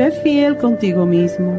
[0.00, 1.58] Sé fiel contigo mismo,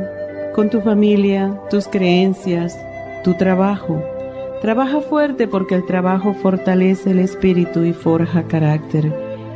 [0.55, 2.75] con tu familia, tus creencias,
[3.23, 4.01] tu trabajo.
[4.63, 9.13] Trabaja fuerte porque el trabajo fortalece el espíritu y forja carácter,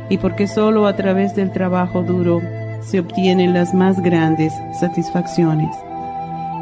[0.08, 2.40] y porque solo a través del trabajo duro
[2.80, 5.74] se obtienen las más grandes satisfacciones.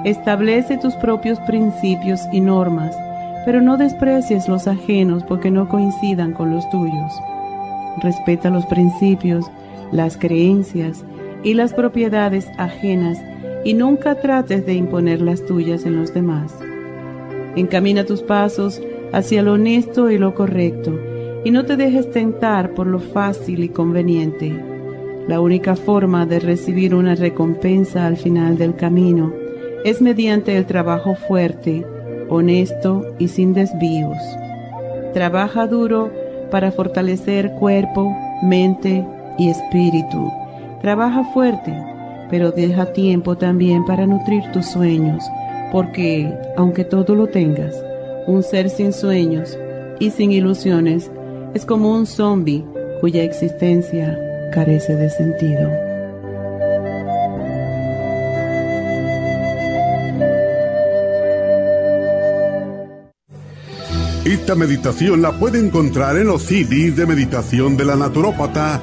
[0.05, 2.97] Establece tus propios principios y normas,
[3.45, 7.21] pero no desprecies los ajenos porque no coincidan con los tuyos.
[7.99, 9.45] Respeta los principios,
[9.93, 11.05] las creencias
[11.45, 13.19] y las propiedades ajenas
[13.65, 16.59] y nunca trates de imponer las tuyas en los demás.
[17.55, 20.99] Encamina tus pasos hacia lo honesto y lo correcto
[21.45, 24.75] y no te dejes tentar por lo fácil y conveniente
[25.29, 29.33] la única forma de recibir una recompensa al final del camino
[29.83, 31.87] es mediante el trabajo fuerte,
[32.29, 34.19] honesto y sin desvíos.
[35.15, 36.11] Trabaja duro
[36.51, 39.03] para fortalecer cuerpo, mente
[39.39, 40.31] y espíritu.
[40.85, 41.75] Trabaja fuerte,
[42.29, 45.25] pero deja tiempo también para nutrir tus sueños,
[45.73, 47.75] porque, aunque todo lo tengas,
[48.27, 49.59] un ser sin sueños
[49.99, 51.11] y sin ilusiones
[51.55, 52.63] es como un zombie
[53.01, 54.19] cuya existencia
[54.53, 55.71] carece de sentido.
[64.27, 68.83] Esta meditación la puede encontrar en los CDs de meditación de la naturópata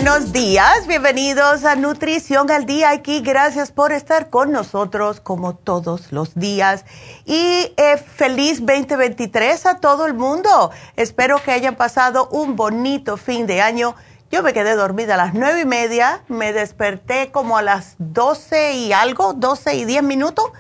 [0.07, 3.23] Buenos días, bienvenidos a Nutrición al Día aquí.
[3.23, 6.85] Gracias por estar con nosotros como todos los días.
[7.25, 10.71] Y eh, feliz 2023 a todo el mundo.
[10.95, 13.97] Espero que hayan pasado un bonito fin de año.
[14.31, 18.75] Yo me quedé dormida a las nueve y media, me desperté como a las doce
[18.75, 20.53] y algo, doce y diez minutos.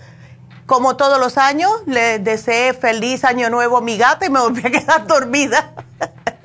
[0.67, 4.67] Como todos los años, le deseé feliz año nuevo a mi gata y me volví
[4.67, 5.86] a quedar dormida.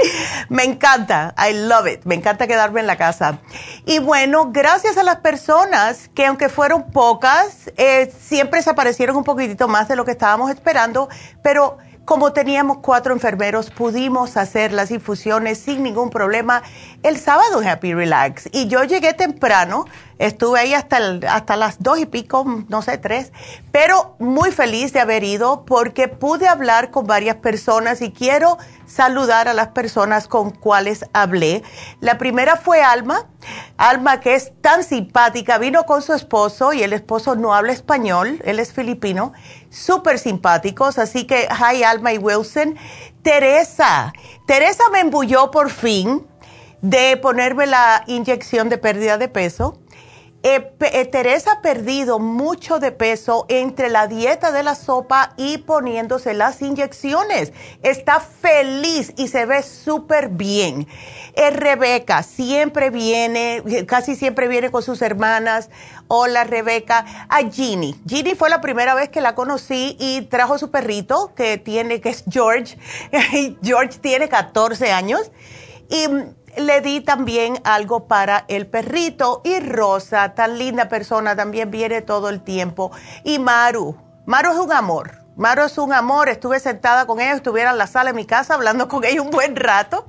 [0.50, 3.40] me encanta, I love it, me encanta quedarme en la casa.
[3.86, 9.24] Y bueno, gracias a las personas que aunque fueron pocas, eh, siempre se aparecieron un
[9.24, 11.10] poquitito más de lo que estábamos esperando,
[11.44, 16.64] pero como teníamos cuatro enfermeros, pudimos hacer las infusiones sin ningún problema
[17.04, 18.50] el sábado Happy Relax.
[18.52, 19.86] Y yo llegué temprano,
[20.20, 20.98] estuve ahí hasta,
[21.30, 23.32] hasta las dos y pico, no sé, tres,
[23.72, 29.48] pero muy feliz de haber ido porque pude hablar con varias personas y quiero saludar
[29.48, 31.64] a las personas con cuales hablé.
[32.02, 33.26] La primera fue Alma,
[33.78, 38.42] Alma que es tan simpática, vino con su esposo y el esposo no habla español,
[38.46, 39.34] él es filipino,
[39.70, 42.76] súper simpáticos, así que hi Alma y Wilson.
[43.24, 44.14] Teresa,
[44.48, 46.28] Teresa me embulló por fin
[46.82, 49.82] de ponerme la inyección de pérdida de peso
[50.44, 55.60] Eh, eh, Teresa ha perdido mucho de peso entre la dieta de la sopa y
[55.60, 57.54] poniéndose las inyecciones.
[57.84, 60.88] Está feliz y se ve súper bien.
[61.36, 65.70] Eh, Rebeca siempre viene, casi siempre viene con sus hermanas.
[66.08, 67.06] Hola Rebeca.
[67.30, 68.02] A Ginny.
[68.08, 72.10] Ginny fue la primera vez que la conocí y trajo su perrito que tiene, que
[72.10, 72.80] es George.
[73.62, 75.32] George tiene 14 años.
[75.88, 76.08] Y
[76.58, 82.30] le di también algo para el perrito y Rosa, tan linda persona, también viene todo
[82.30, 82.92] el tiempo.
[83.24, 83.96] Y Maru,
[84.26, 85.22] Maru es un amor.
[85.38, 88.54] Maru es un amor, estuve sentada con ella, estuviera en la sala de mi casa
[88.54, 90.06] hablando con ella un buen rato.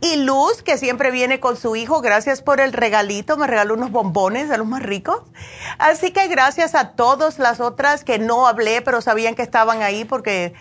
[0.00, 3.90] Y Luz, que siempre viene con su hijo, gracias por el regalito, me regaló unos
[3.90, 5.22] bombones de los más ricos.
[5.78, 10.04] Así que gracias a todas las otras que no hablé, pero sabían que estaban ahí
[10.04, 10.54] porque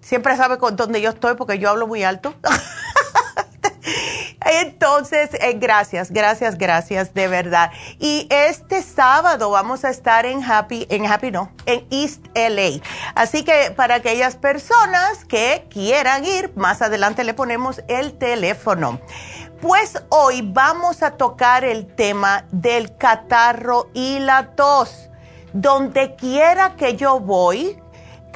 [0.00, 2.34] siempre sabe con dónde yo estoy porque yo hablo muy alto.
[4.44, 7.70] Entonces, eh, gracias, gracias, gracias, de verdad.
[7.98, 12.82] Y este sábado vamos a estar en Happy, en Happy no, en East LA.
[13.14, 19.00] Así que para aquellas personas que quieran ir, más adelante le ponemos el teléfono.
[19.60, 25.10] Pues hoy vamos a tocar el tema del catarro y la tos.
[25.52, 27.80] Donde quiera que yo voy,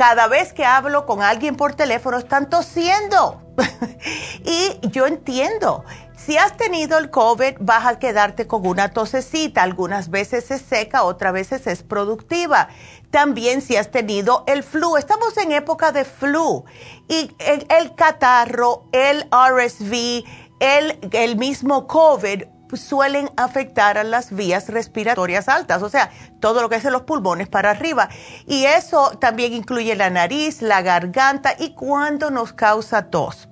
[0.01, 3.43] cada vez que hablo con alguien por teléfono están tosiendo.
[4.47, 5.85] y yo entiendo,
[6.17, 11.03] si has tenido el COVID vas a quedarte con una tosecita, algunas veces es seca,
[11.03, 12.71] otras veces es productiva.
[13.11, 16.65] También si has tenido el flu, estamos en época de flu
[17.07, 20.25] y el, catarro, el RSV,
[20.61, 22.45] el, el mismo COVID
[22.77, 27.03] suelen afectar a las vías respiratorias altas, o sea, todo lo que es en los
[27.03, 28.09] pulmones para arriba.
[28.47, 33.49] Y eso también incluye la nariz, la garganta y cuando nos causa tos.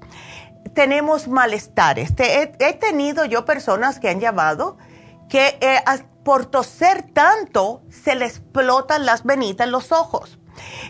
[0.74, 2.12] Tenemos malestares.
[2.18, 4.76] he, tenido yo personas que han llamado
[5.28, 5.80] que eh,
[6.24, 10.38] por toser tanto se les explotan las venitas en los ojos.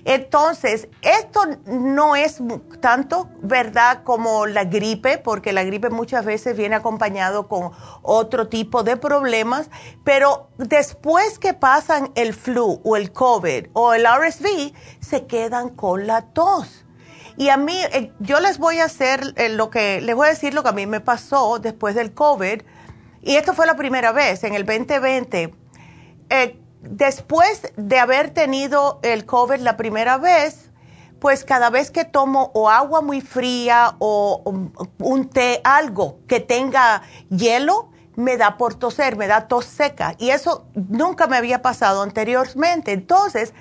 [0.04, 2.42] Entonces, esto no es
[2.80, 7.72] tanto verdad como la gripe, porque la gripe muchas veces viene acompañado con
[8.02, 9.70] otro tipo de problemas,
[10.04, 16.06] pero después que pasan el flu o el COVID o el RSV, se quedan con
[16.06, 16.84] la tos.
[17.38, 20.30] Y a mí, eh, yo les voy a hacer eh, lo que, les voy a
[20.30, 22.62] decir lo que a mí me pasó después del COVID.
[23.22, 25.54] Y esto fue la primera vez, en el 2020.
[26.30, 30.70] Eh, después de haber tenido el COVID la primera vez,
[31.19, 34.42] pues cada vez que tomo o agua muy fría o
[34.98, 40.14] un té, algo que tenga hielo, me da por toser, me da tos seca.
[40.19, 42.92] Y eso nunca me había pasado anteriormente.
[42.92, 43.54] Entonces,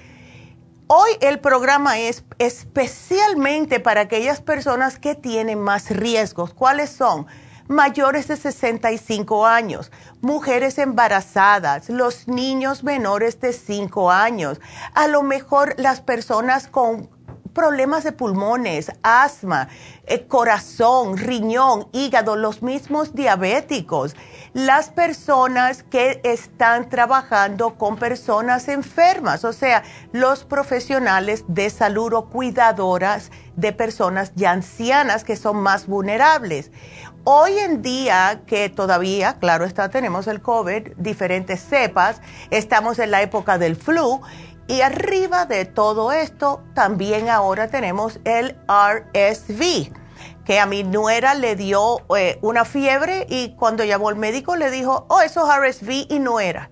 [0.88, 6.54] hoy el programa es especialmente para aquellas personas que tienen más riesgos.
[6.54, 7.28] ¿Cuáles son?
[7.68, 9.92] Mayores de 65 años,
[10.22, 14.60] mujeres embarazadas, los niños menores de 5 años,
[14.94, 17.10] a lo mejor las personas con
[17.58, 19.68] problemas de pulmones, asma,
[20.06, 24.16] eh, corazón, riñón, hígado, los mismos diabéticos,
[24.54, 29.82] las personas que están trabajando con personas enfermas, o sea,
[30.12, 36.70] los profesionales de salud o cuidadoras de personas ya ancianas que son más vulnerables.
[37.30, 42.22] Hoy en día, que todavía, claro está, tenemos el COVID, diferentes cepas,
[42.52, 44.22] estamos en la época del flu
[44.66, 49.92] y arriba de todo esto también ahora tenemos el RSV,
[50.46, 54.72] que a mi nuera le dio eh, una fiebre y cuando llamó el médico le
[54.72, 56.72] dijo, oh, eso es RSV y no era.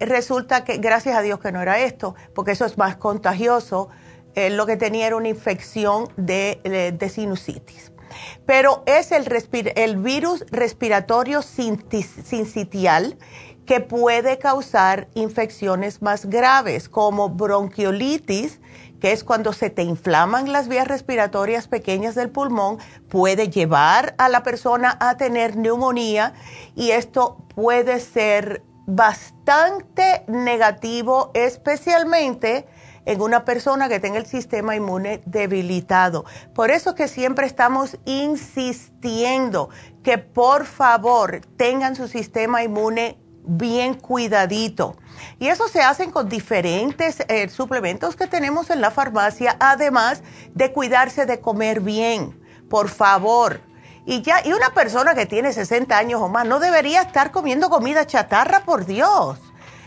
[0.00, 3.90] Resulta que, gracias a Dios que no era esto, porque eso es más contagioso,
[4.34, 7.90] eh, lo que tenía era una infección de, de sinusitis
[8.46, 13.18] pero es el, virus respiratorio sincitial
[13.66, 18.60] que puede causar infecciones más graves como bronquiolitis,
[19.00, 22.78] que es cuando se te inflaman las vías respiratorias pequeñas del pulmón,
[23.08, 26.34] puede llevar a la persona a tener neumonía
[26.74, 32.66] y esto puede ser bastante negativo, especialmente
[33.06, 36.24] en una persona que tenga el sistema inmune debilitado.
[36.54, 39.70] Por eso que siempre estamos insistiendo
[40.02, 44.96] que por favor tengan su sistema inmune bien cuidadito.
[45.38, 50.22] Y eso se hace con diferentes eh, suplementos que tenemos en la farmacia, además
[50.54, 52.40] de cuidarse de comer bien.
[52.68, 53.60] Por favor.
[54.06, 57.70] Y ya, y una persona que tiene 60 años o más no debería estar comiendo
[57.70, 59.38] comida chatarra, por Dios.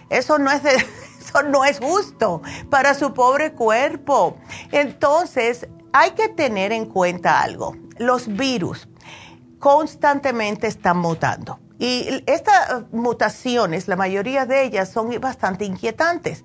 [0.10, 0.72] Eso no es de,
[1.44, 4.38] no es justo para su pobre cuerpo.
[4.72, 7.76] Entonces, hay que tener en cuenta algo.
[7.98, 8.88] Los virus
[9.60, 16.44] constantemente están mutando Y estas mutaciones, la mayoría de ellas son bastante inquietantes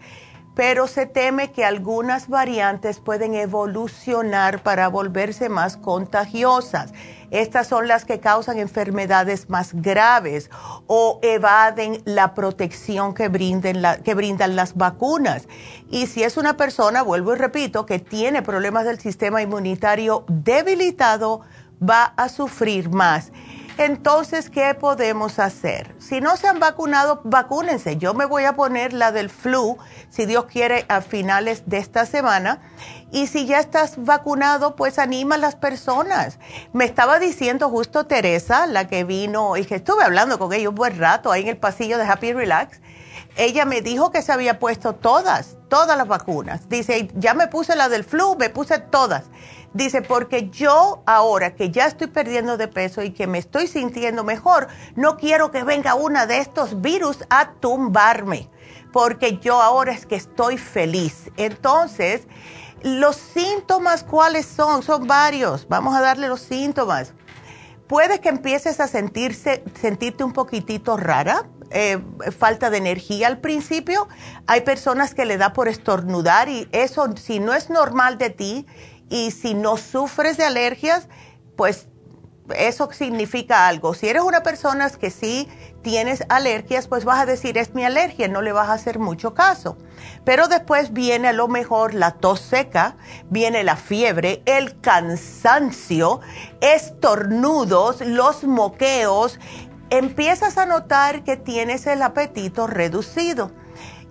[0.55, 6.93] pero se teme que algunas variantes pueden evolucionar para volverse más contagiosas.
[7.33, 10.51] Estas son las que causan enfermedades más graves
[10.87, 15.49] o evaden la protección que, brindan las vacunas.
[15.91, 21.41] Y si es una persona, vuelvo y repito, que tiene problemas del sistema inmunitario debilitado,
[21.83, 23.33] va a sufrir más.
[23.79, 25.95] Entonces, ¿qué podemos hacer?
[25.99, 27.97] Si no se han vacunado, vacúnense.
[27.97, 29.79] Yo me voy a poner la del flu,
[30.11, 32.61] si Dios quiere, a finales de esta semana.
[33.13, 36.39] Y si ya estás vacunado, pues anima a las personas.
[36.73, 40.75] Me estaba diciendo justo Teresa, la que vino, y que estuve hablando con ella un
[40.75, 42.81] buen rato ahí en el pasillo de Happy Relax.
[43.37, 46.71] Ella me dijo que se había puesto todas, todas las vacunas.
[46.71, 49.25] Dice, ya me puse la del flu, me puse todas.
[49.75, 54.25] Dice, porque yo ahora que ya estoy perdiendo de peso y que me estoy sintiendo
[54.25, 58.51] mejor, no quiero que venga una de estos virus a tumbarme,
[58.91, 61.31] porque yo ahora es que estoy feliz.
[61.37, 62.27] Entonces,
[62.83, 64.83] los síntomas, ¿cuáles son?
[64.83, 65.67] Son varios.
[65.69, 67.13] Vamos a darle los síntomas.
[67.87, 71.99] Puede que empieces a sentirse, sentirte un poquitito rara, eh,
[72.39, 74.09] falta de energía al principio.
[74.47, 78.67] Hay personas que le da por estornudar y eso, si no es normal de ti,
[79.13, 81.07] y si no sufres de alergias,
[81.55, 81.87] pues
[82.57, 83.95] eso significa algo.
[83.95, 85.49] Si eres una persona que sí
[85.83, 89.35] tienes alergias, pues vas a decir, es mi alergia, no le vas a hacer mucho
[89.35, 89.77] caso.
[90.25, 92.97] Pero después viene a lo mejor la tos seca,
[93.31, 96.21] viene la fiebre, el cansancio,
[96.61, 99.39] estornudos, los moqueos.
[99.91, 103.51] Empiezas a notar que tienes el apetito reducido.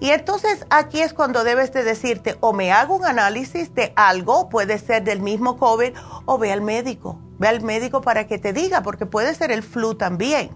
[0.02, 4.50] Y entonces aquí es cuando debes de decirte, o me hago un análisis de algo,
[4.50, 5.94] puede ser del mismo COVID,
[6.26, 7.20] o ve al médico.
[7.42, 10.52] Ve al médico para que te diga, porque puede ser el flu también.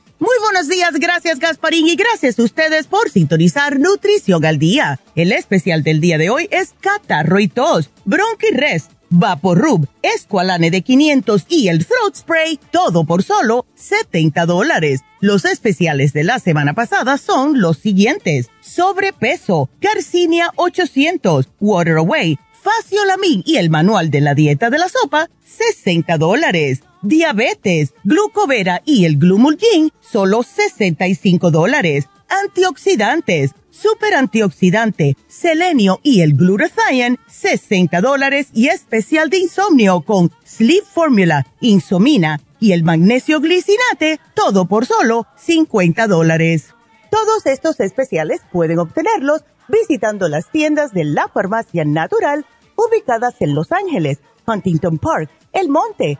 [0.21, 4.99] Muy buenos días, gracias Gasparín y gracias a ustedes por sintonizar Nutrición al Día.
[5.15, 10.83] El especial del día de hoy es Catarro y Tos, Bronchi Rest, Vaporub, Esqualane de
[10.83, 15.01] 500 y el Throat Spray, todo por solo 70 dólares.
[15.21, 18.51] Los especiales de la semana pasada son los siguientes.
[18.59, 25.31] Sobrepeso, Garcinia 800, Water Away, Faciolamin y el manual de la dieta de la sopa,
[25.43, 26.83] 60 dólares.
[27.01, 32.07] Diabetes, glucovera y el glumulgin, solo 65 dólares.
[32.29, 40.83] Antioxidantes, super antioxidante, selenio y el glutathione, 60 dólares y especial de insomnio con Sleep
[40.83, 46.75] Formula, Insomina y el magnesio glicinate, todo por solo 50 dólares.
[47.09, 53.71] Todos estos especiales pueden obtenerlos visitando las tiendas de la farmacia natural ubicadas en Los
[53.71, 56.19] Ángeles, Huntington Park, El Monte,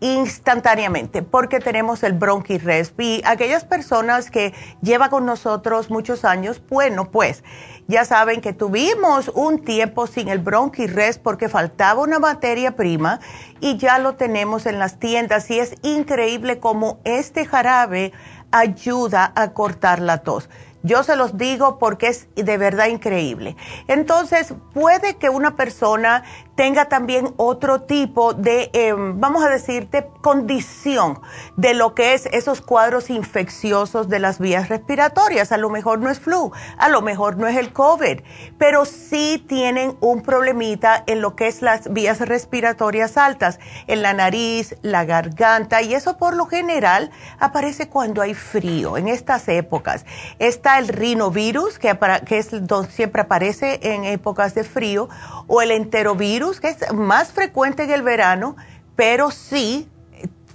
[0.00, 3.22] instantáneamente porque tenemos el bronquirespi.
[3.24, 7.42] Aquellas personas que llevan con nosotros muchos años, bueno, pues
[7.88, 13.20] ya saben que tuvimos un tiempo sin el bronquires porque faltaba una materia prima
[13.60, 18.12] y ya lo tenemos en las tiendas y es increíble cómo este jarabe
[18.50, 20.48] ayuda a cortar la tos.
[20.84, 23.56] Yo se los digo porque es de verdad increíble.
[23.88, 26.22] Entonces, puede que una persona
[26.58, 31.20] tenga también otro tipo de, em, vamos a decirte, condición
[31.56, 35.52] de lo que es esos cuadros infecciosos de las vías respiratorias.
[35.52, 38.22] A lo mejor no es flu, a lo mejor no es el COVID,
[38.58, 44.12] pero sí tienen un problemita en lo que es las vías respiratorias altas, en la
[44.12, 50.04] nariz, la garganta, y eso por lo general aparece cuando hay frío, en estas épocas.
[50.40, 52.50] Está el rinovirus, que, que es,
[52.90, 55.08] siempre aparece en épocas de frío,
[55.46, 58.56] o el enterovirus, que es más frecuente en el verano,
[58.96, 59.88] pero sí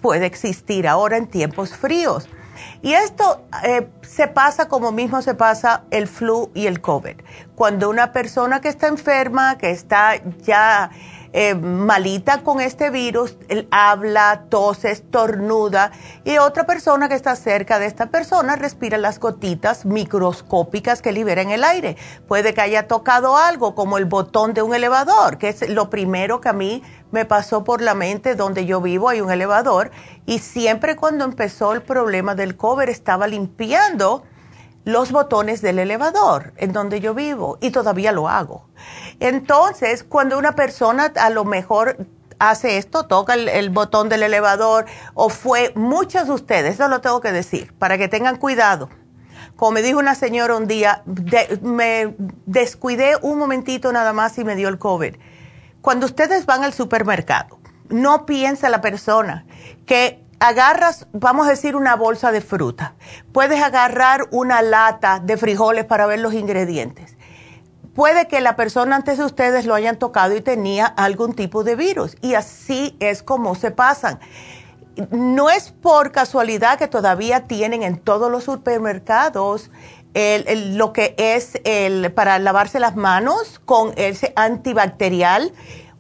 [0.01, 2.27] puede existir ahora en tiempos fríos.
[2.81, 7.15] Y esto eh, se pasa como mismo se pasa el flu y el COVID.
[7.55, 10.91] Cuando una persona que está enferma, que está ya
[11.33, 13.35] eh, malita con este virus,
[13.71, 15.91] habla, tose, estornuda
[16.23, 21.49] y otra persona que está cerca de esta persona respira las gotitas microscópicas que liberan
[21.49, 21.97] el aire.
[22.27, 26.39] Puede que haya tocado algo como el botón de un elevador, que es lo primero
[26.39, 29.89] que a mí me pasó por la mente donde yo vivo hay un elevador
[30.25, 34.23] y siempre cuando empezó el problema del cover estaba limpiando
[34.85, 38.67] los botones del elevador en donde yo vivo y todavía lo hago.
[39.19, 42.05] Entonces, cuando una persona a lo mejor
[42.39, 47.21] hace esto, toca el, botón del elevador o fue, muchos de ustedes, eso lo tengo
[47.21, 48.89] que decir, para que tengan cuidado.
[49.55, 51.03] Como me dijo una señora un día,
[51.61, 52.15] me
[52.45, 55.15] descuidé un momentito nada más y me dio el COVID.
[55.81, 59.45] Cuando ustedes van al supermercado, no piensa la persona
[59.85, 62.95] que agarras, vamos a decir, una bolsa de fruta.
[63.31, 67.15] Puedes agarrar una lata de frijoles para ver los ingredientes.
[67.95, 71.77] Puede que la persona antes de ustedes lo hayan tocado y tenía algún tipo de
[71.77, 72.17] virus.
[72.21, 74.19] Y así es como se pasan.
[75.11, 79.71] No es por casualidad que todavía tienen en todos los supermercados
[80.13, 85.53] lo que es el, para lavarse las manos con ese antibacterial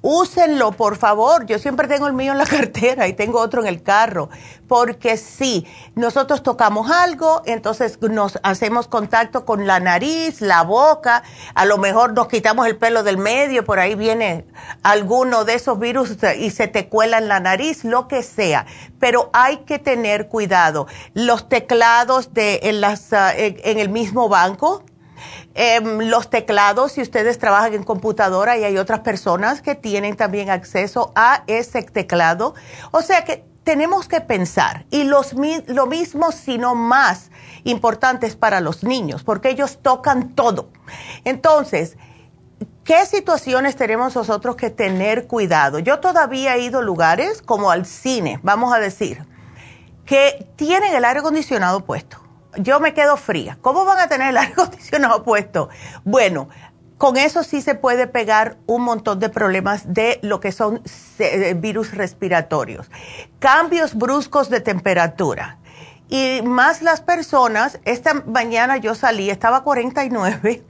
[0.03, 1.47] úsenlo, por favor.
[1.47, 4.29] Yo siempre tengo el mío en la cartera y tengo otro en el carro,
[4.67, 11.23] porque sí, nosotros tocamos algo, entonces nos hacemos contacto con la nariz, la boca,
[11.55, 14.45] a lo mejor nos quitamos el pelo del medio, por ahí viene
[14.83, 18.65] alguno de esos virus y se te cuela en la nariz, lo que sea.
[18.99, 20.87] Pero hay que tener cuidado.
[21.13, 24.83] Los teclados de en, las, ah, en el mismo banco,
[25.55, 30.49] Em, los teclados, si ustedes trabajan en computadora y hay otras personas que tienen también
[30.49, 32.55] acceso a ese teclado.
[32.91, 35.33] O sea que tenemos que pensar, y los,
[35.67, 37.29] lo mismo, sino más
[37.63, 40.69] importantes para los niños, porque ellos tocan todo.
[41.23, 41.97] Entonces,
[42.83, 45.79] ¿qué situaciones tenemos nosotros que tener cuidado?
[45.79, 49.25] Yo todavía he ido a lugares como al cine, vamos a decir,
[50.05, 52.22] que tienen el aire acondicionado puesto
[52.57, 53.57] yo me quedo fría.
[53.61, 55.69] ¿Cómo van a tener el acondicionado puesto?
[56.03, 56.49] Bueno,
[56.97, 60.81] con eso sí se puede pegar un montón de problemas de lo que son
[61.19, 62.89] eh, virus respiratorios.
[63.39, 65.57] Cambios bruscos de temperatura
[66.09, 70.63] y más las personas, esta mañana yo salí, estaba 49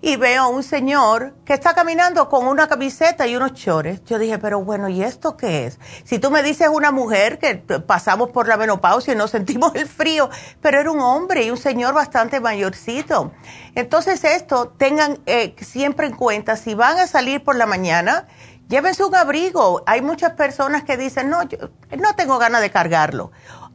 [0.00, 4.02] y veo a un señor que está caminando con una camiseta y unos chores.
[4.04, 5.78] Yo dije, pero bueno, ¿y esto qué es?
[6.04, 9.86] Si tú me dices una mujer que pasamos por la menopausia y no sentimos el
[9.86, 13.32] frío, pero era un hombre y un señor bastante mayorcito.
[13.74, 18.26] Entonces esto tengan eh, siempre en cuenta, si van a salir por la mañana,
[18.68, 19.82] llévense un abrigo.
[19.86, 21.58] Hay muchas personas que dicen, no, yo
[21.98, 23.30] no tengo ganas de cargarlo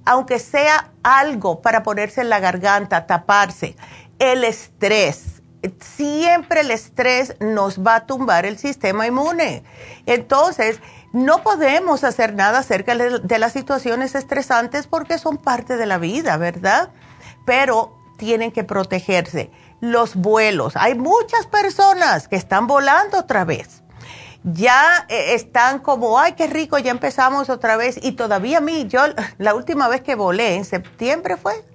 [0.05, 3.75] aunque sea algo para ponerse en la garganta, taparse.
[4.19, 5.41] El estrés.
[5.79, 9.63] Siempre el estrés nos va a tumbar el sistema inmune.
[10.05, 10.79] Entonces,
[11.13, 16.37] no podemos hacer nada acerca de las situaciones estresantes porque son parte de la vida,
[16.37, 16.89] ¿verdad?
[17.45, 19.51] Pero tienen que protegerse.
[19.79, 20.75] Los vuelos.
[20.77, 23.82] Hay muchas personas que están volando otra vez
[24.43, 27.99] ya eh, están como, ay, qué rico, ya empezamos otra vez.
[28.01, 29.01] Y todavía a mí, yo
[29.37, 31.65] la última vez que volé, en septiembre fue,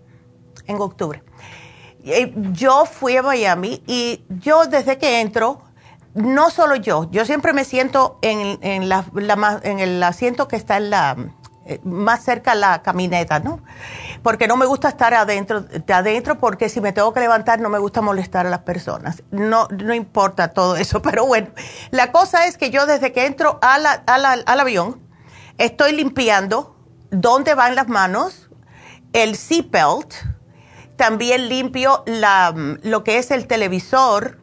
[0.66, 1.22] en octubre,
[2.04, 5.62] eh, yo fui a Miami y yo desde que entro,
[6.14, 9.04] no solo yo, yo siempre me siento en, en, la,
[9.62, 11.16] en el asiento que está en la
[11.84, 13.60] más cerca la camioneta, ¿no?
[14.22, 17.68] Porque no me gusta estar adentro, de adentro porque si me tengo que levantar no
[17.68, 19.22] me gusta molestar a las personas.
[19.30, 21.48] No, no importa todo eso, pero bueno,
[21.90, 25.00] la cosa es que yo desde que entro a la, al avión
[25.58, 26.76] estoy limpiando
[27.10, 28.50] dónde van las manos,
[29.12, 30.14] el seatbelt,
[30.96, 32.52] también limpio la,
[32.82, 34.37] lo que es el televisor,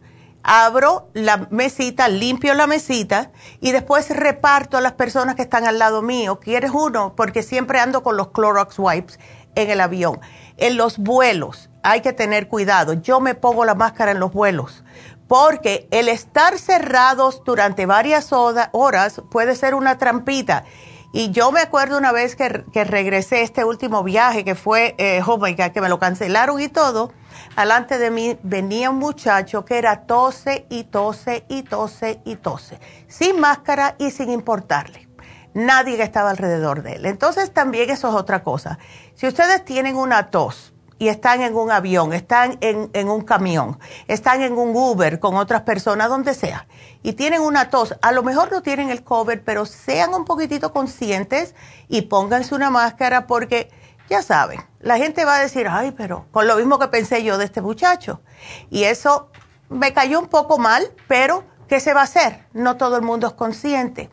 [0.48, 3.32] abro la mesita, limpio la mesita
[3.62, 6.40] y después reparto a las personas que están al lado mío.
[6.40, 7.16] ¿Quieres uno?
[7.16, 9.20] Porque siempre ando con los Clorox wipes
[9.56, 10.20] en el avión.
[10.58, 12.94] En los vuelos hay que tener cuidado.
[12.94, 14.84] Yo me pongo la máscara en los vuelos
[15.28, 20.64] porque el estar cerrados durante varias horas puede ser una trampita.
[21.12, 22.50] Y yo me acuerdo una vez que,
[22.84, 27.12] regresé este último viaje que fue, eh, oh que me lo cancelaron y todo
[27.56, 32.80] Alante de mí venía un muchacho que era tose y tose y tose y tose,
[33.08, 35.08] sin máscara y sin importarle.
[35.54, 37.06] Nadie estaba alrededor de él.
[37.06, 38.78] Entonces también eso es otra cosa.
[39.14, 43.80] Si ustedes tienen una tos y están en un avión, están en, en un camión,
[44.08, 46.68] están en un Uber con otras personas, donde sea,
[47.04, 50.74] y tienen una tos, a lo mejor no tienen el cover, pero sean un poquitito
[50.74, 51.54] conscientes
[51.88, 53.70] y pónganse una máscara porque
[54.10, 57.38] ya saben, la gente va a decir, ay, pero con lo mismo que pensé yo
[57.38, 58.22] de este muchacho.
[58.70, 59.30] Y eso
[59.70, 62.46] me cayó un poco mal, pero ¿qué se va a hacer?
[62.54, 64.10] No todo el mundo es consciente.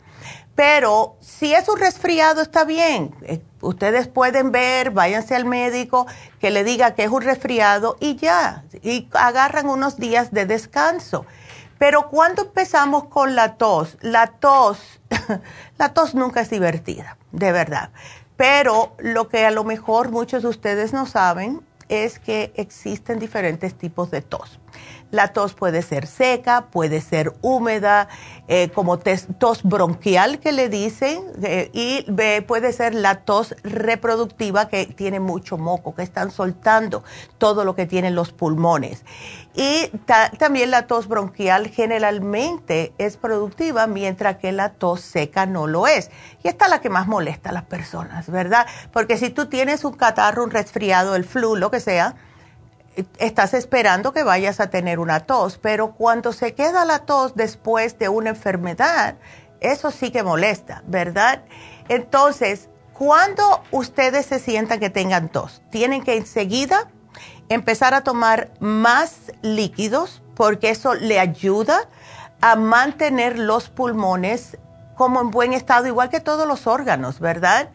[0.55, 3.15] Pero si es un resfriado, está bien.
[3.23, 6.05] Eh, ustedes pueden ver, váyanse al médico,
[6.39, 8.63] que le diga que es un resfriado y ya.
[8.83, 11.25] Y agarran unos días de descanso.
[11.79, 14.79] Pero cuando empezamos con la tos, la tos,
[15.77, 17.89] la tos nunca es divertida, de verdad.
[18.37, 23.75] Pero lo que a lo mejor muchos de ustedes no saben es que existen diferentes
[23.75, 24.59] tipos de tos.
[25.13, 28.07] La tos puede ser seca, puede ser húmeda,
[28.47, 32.01] eh, como tos bronquial que le dicen, eh, y
[32.47, 37.03] puede ser la tos reproductiva que tiene mucho moco, que están soltando
[37.37, 39.05] todo lo que tienen los pulmones.
[39.53, 39.91] Y
[40.39, 46.09] también la tos bronquial generalmente es productiva, mientras que la tos seca no lo es.
[46.43, 48.65] Y esta es la que más molesta a las personas, ¿verdad?
[48.91, 52.15] Porque si tú tienes un catarro, un resfriado, el flu, lo que sea,
[53.17, 57.97] estás esperando que vayas a tener una tos, pero cuando se queda la tos después
[57.99, 59.15] de una enfermedad,
[59.59, 61.43] eso sí que molesta, ¿verdad?
[61.89, 66.89] Entonces, cuando ustedes se sientan que tengan tos, tienen que enseguida
[67.49, 71.89] empezar a tomar más líquidos porque eso le ayuda
[72.41, 74.57] a mantener los pulmones
[74.95, 77.69] como en buen estado, igual que todos los órganos, ¿verdad?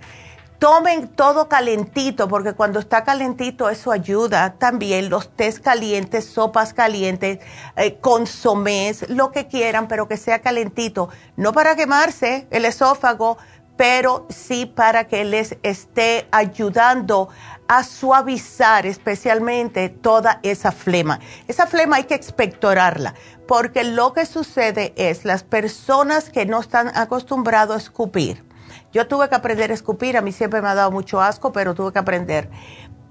[0.59, 5.09] Tomen todo calentito, porque cuando está calentito eso ayuda también.
[5.09, 7.39] Los tés calientes, sopas calientes,
[7.77, 11.11] eh, consomés, lo que quieran, pero que sea calentito.
[11.37, 13.39] No para quemarse el esófago,
[13.77, 17.29] pero sí para que les esté ayudando
[17.69, 21.21] a suavizar especialmente toda esa flema.
[21.47, 23.15] Esa flema hay que expectorarla,
[23.47, 28.45] porque lo que sucede es las personas que no están acostumbrados a escupir,
[28.93, 31.75] yo tuve que aprender a escupir, a mí siempre me ha dado mucho asco, pero
[31.75, 32.51] tuve que aprender.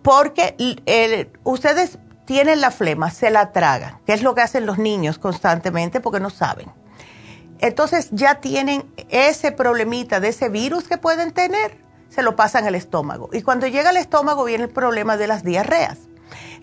[0.01, 0.55] Porque
[1.43, 5.99] ustedes tienen la flema, se la tragan, que es lo que hacen los niños constantemente
[5.99, 6.71] porque no saben.
[7.59, 11.77] Entonces ya tienen ese problemita de ese virus que pueden tener,
[12.09, 13.29] se lo pasan al estómago.
[13.33, 15.97] Y cuando llega al estómago viene el problema de las diarreas.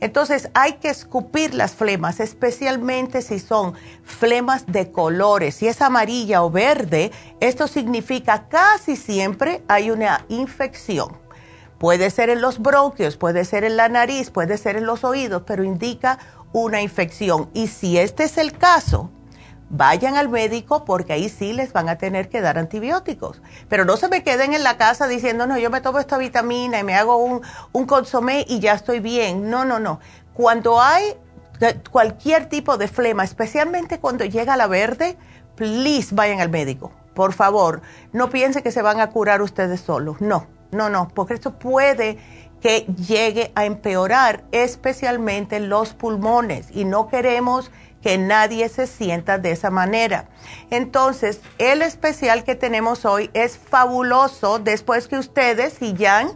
[0.00, 5.56] Entonces hay que escupir las flemas, especialmente si son flemas de colores.
[5.56, 11.16] Si es amarilla o verde, esto significa casi siempre hay una infección.
[11.78, 15.42] Puede ser en los bronquios, puede ser en la nariz, puede ser en los oídos,
[15.46, 16.18] pero indica
[16.52, 17.50] una infección.
[17.52, 19.10] Y si este es el caso,
[19.70, 23.42] vayan al médico porque ahí sí les van a tener que dar antibióticos.
[23.68, 26.78] Pero no se me queden en la casa diciendo, no, yo me tomo esta vitamina
[26.78, 29.50] y me hago un, consomé y ya estoy bien.
[29.50, 30.00] No, no, no.
[30.34, 31.14] Cuando hay
[31.90, 35.16] cualquier tipo de flema, especialmente cuando llega la verde,
[35.56, 36.92] please vayan al médico.
[37.14, 37.80] Por favor,
[38.12, 40.20] no piensen que se van a curar ustedes solos.
[40.20, 42.18] No, no, no, porque esto puede
[42.60, 47.70] que llegue a empeorar especialmente los pulmones y no queremos
[48.04, 50.26] que nadie se sienta de esa manera.
[50.68, 56.28] Entonces, el especial que tenemos hoy es fabuloso después que ustedes, si ya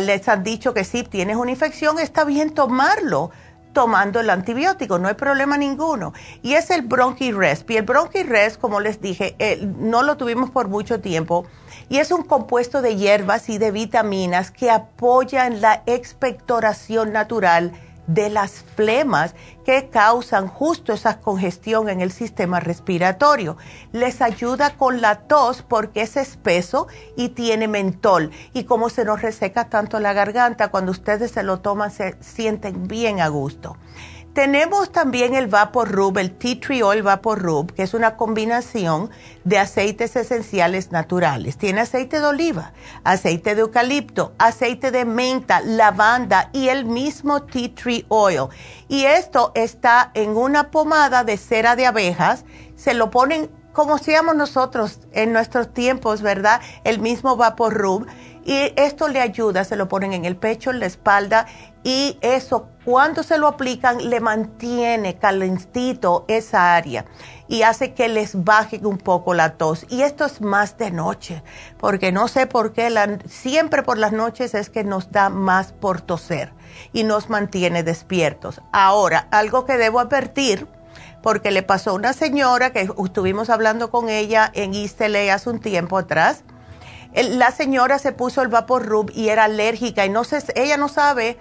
[0.00, 3.30] les han dicho que sí tienes una infección, está bien tomarlo
[3.72, 6.14] tomando el antibiótico, no hay problema ninguno.
[6.42, 7.70] Y es el Bronchi-Rest.
[7.70, 11.46] Y el Bronchi-Rest, como les dije, eh, no lo tuvimos por mucho tiempo.
[11.88, 17.72] Y es un compuesto de hierbas y de vitaminas que apoya en la expectoración natural
[18.06, 23.56] de las flemas que causan justo esa congestión en el sistema respiratorio.
[23.92, 28.30] Les ayuda con la tos porque es espeso y tiene mentol.
[28.52, 32.86] Y como se nos reseca tanto la garganta, cuando ustedes se lo toman se sienten
[32.86, 33.76] bien a gusto.
[34.36, 39.08] Tenemos también el Vapor Rub, el Tea Tree Oil Vapor Rub, que es una combinación
[39.44, 41.56] de aceites esenciales naturales.
[41.56, 47.74] Tiene aceite de oliva, aceite de eucalipto, aceite de menta, lavanda y el mismo Tea
[47.74, 48.48] Tree Oil.
[48.88, 52.44] Y esto está en una pomada de cera de abejas.
[52.76, 56.60] Se lo ponen como hacíamos nosotros en nuestros tiempos, ¿verdad?
[56.84, 58.06] El mismo Vapor Rub.
[58.46, 61.46] Y esto le ayuda, se lo ponen en el pecho, en la espalda
[61.82, 67.06] y eso cuando se lo aplican le mantiene calentito esa área
[67.48, 69.84] y hace que les baje un poco la tos.
[69.88, 71.42] Y esto es más de noche,
[71.78, 72.88] porque no sé por qué,
[73.28, 76.52] siempre por las noches es que nos da más por toser
[76.92, 78.60] y nos mantiene despiertos.
[78.72, 80.68] Ahora, algo que debo advertir,
[81.20, 85.58] porque le pasó a una señora que estuvimos hablando con ella en East hace un
[85.58, 86.44] tiempo atrás.
[87.16, 90.88] La señora se puso el vapor rub y era alérgica y no sé, ella no
[90.88, 91.38] sabe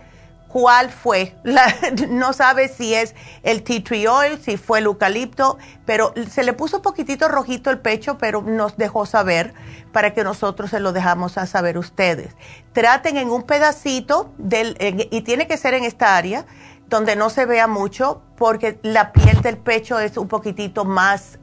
[0.56, 1.36] cuál fue.
[2.10, 6.54] no sabe si es el tea tree oil, si fue el eucalipto, pero se le
[6.54, 9.54] puso un poquitito rojito el pecho, pero nos dejó saber
[9.92, 12.38] para que nosotros se lo dejamos a saber ustedes.
[12.72, 16.46] Traten en un pedacito del, y tiene que ser en esta área
[16.88, 21.38] donde no se vea mucho porque la piel del pecho es un poquitito más,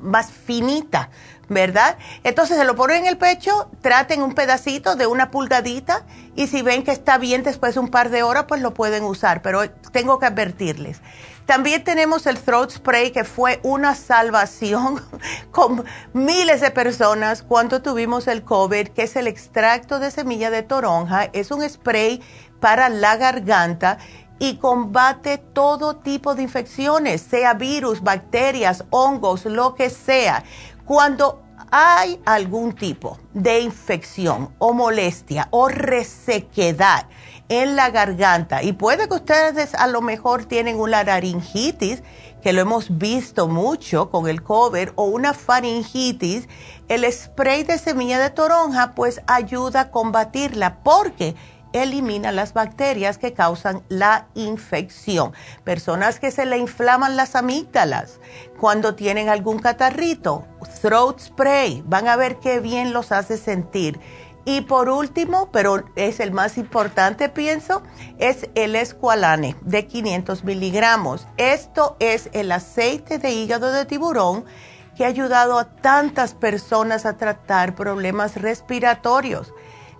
[0.00, 1.10] más finita
[1.48, 1.96] ¿verdad?
[2.22, 6.04] Entonces se lo ponen en el pecho, traten un pedacito de una pulgadita
[6.36, 9.04] y si ven que está bien después de un par de horas, pues lo pueden
[9.04, 11.00] usar, pero tengo que advertirles.
[11.46, 15.02] También tenemos el throat spray que fue una salvación
[15.50, 20.62] con miles de personas cuando tuvimos el COVID, que es el extracto de semilla de
[20.62, 21.24] toronja.
[21.34, 22.22] Es un spray
[22.60, 23.98] para la garganta
[24.38, 30.44] y combate todo tipo de infecciones, sea virus, bacterias, hongos, lo que sea.
[30.84, 37.06] Cuando hay algún tipo de infección o molestia o resequedad
[37.48, 42.02] en la garganta y puede que ustedes a lo mejor tienen una laringitis,
[42.42, 46.48] que lo hemos visto mucho con el cover, o una faringitis,
[46.88, 51.34] el spray de semilla de toronja pues ayuda a combatirla porque
[51.74, 55.32] elimina las bacterias que causan la infección.
[55.64, 58.20] Personas que se le inflaman las amígdalas
[58.58, 60.46] cuando tienen algún catarrito,
[60.80, 64.00] throat spray, van a ver qué bien los hace sentir.
[64.46, 67.82] Y por último, pero es el más importante, pienso,
[68.18, 71.26] es el escualane de 500 miligramos.
[71.38, 74.44] Esto es el aceite de hígado de tiburón
[74.96, 79.52] que ha ayudado a tantas personas a tratar problemas respiratorios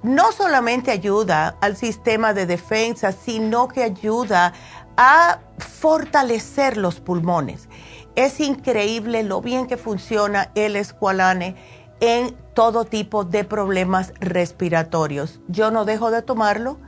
[0.05, 4.53] no solamente ayuda al sistema de defensa, sino que ayuda
[4.99, 7.69] a fortalecer los pulmones.
[8.15, 11.57] Es increíble lo bien que funciona el escualane
[12.01, 15.41] en todo tipo de problemas respiratorios.
[15.49, 16.79] Yo no dejo de tomarlo,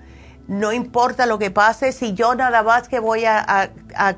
[0.46, 3.72] no importa lo que pase, si yo nada más que voy a,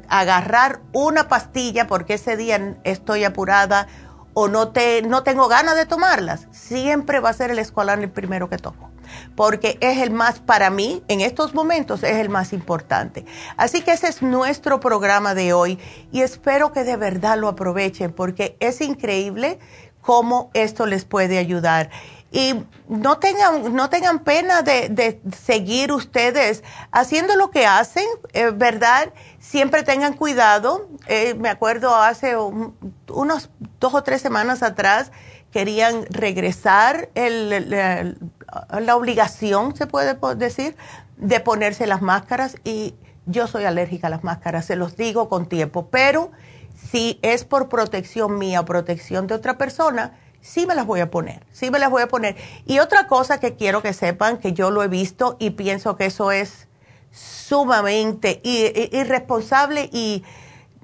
[0.09, 3.87] agarrar una pastilla porque ese día estoy apurada
[4.35, 8.11] o no, te, no tengo ganas de tomarlas, siempre va a ser el escualane el
[8.11, 8.88] primero que tomo
[9.37, 13.25] porque es el más, para mí, en estos momentos, es el más importante.
[13.57, 15.79] Así que ese es nuestro programa de hoy
[16.13, 19.59] y espero que de verdad lo aprovechen porque es increíble
[20.01, 21.91] cómo esto les puede ayudar.
[22.31, 22.55] y
[22.89, 29.13] no tengan, no tengan pena de, seguir ustedes haciendo lo que hacen, eh, ¿verdad?
[29.39, 30.89] Siempre tengan cuidado.
[31.07, 33.51] Eh, me acuerdo hace unos
[33.81, 35.11] dos o tres semanas atrás
[35.53, 40.77] querían regresar el, la, obligación, se puede decir,
[41.17, 42.95] de ponerse las máscaras y
[43.27, 46.31] yo soy alérgica a las máscaras, se los digo con tiempo, pero
[46.91, 51.11] si es por protección mía o protección de otra persona, sí me las voy a
[51.11, 52.37] poner, sí me las voy a poner.
[52.67, 56.07] Y otra cosa que quiero que sepan, que yo lo he visto y pienso que
[56.07, 56.69] eso es
[57.11, 60.25] sumamente irresponsable y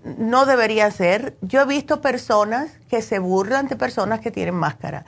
[0.04, 1.36] no debería ser.
[1.40, 5.04] Yo he visto personas que se burlan de personas que tienen máscara.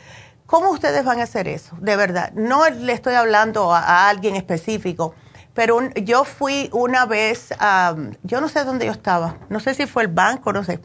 [0.47, 1.77] ¿Cómo ustedes van a hacer eso?
[1.81, 5.15] De verdad, no le estoy hablando a, alguien específico,
[5.55, 9.87] pero yo fui una vez, a, yo no sé dónde yo estaba, no sé si
[9.87, 10.79] fue el banco, no sé,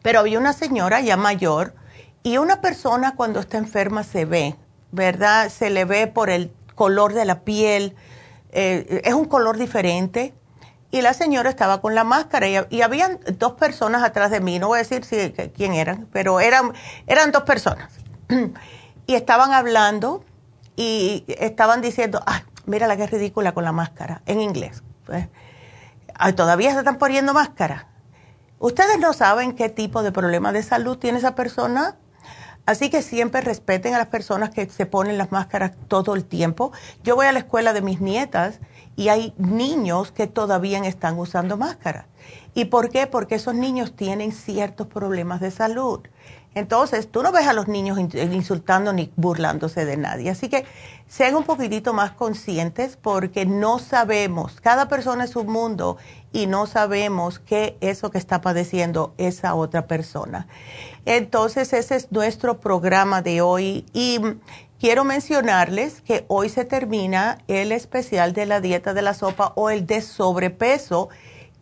[0.00, 1.74] pero había una señora ya mayor
[2.22, 4.56] y una persona cuando está enferma se ve,
[4.92, 5.50] ¿verdad?
[5.50, 7.94] Se le ve por el color de la piel,
[8.52, 10.34] eh, es un color diferente.
[10.92, 14.60] Y la señora estaba con la máscara y, y, habían dos personas atrás de mí,
[14.60, 16.72] no voy a decir si, quién eran, pero eran,
[17.08, 17.92] eran dos personas.
[19.06, 20.24] y estaban hablando
[20.76, 24.84] y estaban diciendo, ay, mira la que es ridícula con la máscara, en inglés.
[25.06, 25.28] Pues,
[26.36, 27.88] todavía se están poniendo máscara.
[28.58, 31.96] Ustedes no saben qué tipo de problema de salud tiene esa persona
[32.64, 36.72] Así que siempre respeten a las personas que se ponen las máscaras todo el tiempo.
[37.02, 38.60] Yo voy a la escuela de mis nietas
[38.96, 42.06] y hay niños que todavía están usando máscaras.
[42.54, 43.06] ¿Y por qué?
[43.06, 46.00] Porque esos niños tienen ciertos problemas de salud.
[46.54, 50.28] Entonces, tú no ves a los niños insultando ni burlándose de nadie.
[50.28, 50.66] Así que
[51.08, 55.96] sean un poquitito más conscientes porque no sabemos, cada persona es un mundo
[56.30, 60.46] y no sabemos qué es lo que está padeciendo esa otra persona.
[61.06, 64.20] Entonces, ese es nuestro programa de hoy y
[64.82, 69.70] quiero mencionarles que hoy se termina el especial de la dieta de la sopa o
[69.70, 71.08] el de sobrepeso,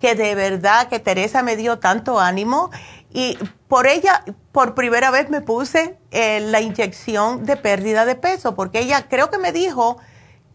[0.00, 2.70] que de verdad que Teresa me dio tanto ánimo
[3.12, 3.36] y
[3.68, 8.78] por ella, por primera vez me puse eh, la inyección de pérdida de peso, porque
[8.78, 9.98] ella creo que me dijo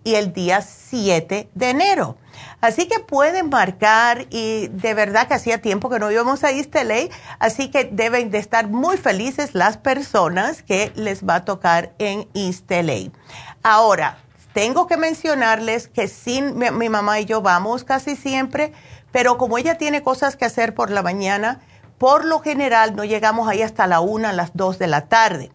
[0.05, 2.17] y el día 7 de enero.
[2.61, 6.75] Así que pueden marcar y de verdad que hacía tiempo que no íbamos a East
[7.39, 12.27] así que deben de estar muy felices las personas que les va a tocar en
[12.35, 12.71] East
[13.63, 14.19] Ahora,
[14.53, 18.73] tengo que mencionarles que sin mi, mamá y yo vamos casi siempre,
[19.13, 21.61] pero como ella tiene cosas que hacer por la mañana,
[21.99, 25.51] por lo general no llegamos ahí hasta la una, las dos de la tarde.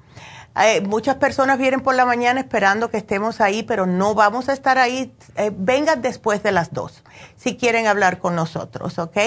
[0.55, 4.53] Eh, muchas personas vienen por la mañana esperando que estemos ahí, pero no vamos a
[4.53, 5.15] estar ahí.
[5.35, 7.03] Eh, vengan después de las dos
[7.37, 9.17] si quieren hablar con nosotros, ¿ok?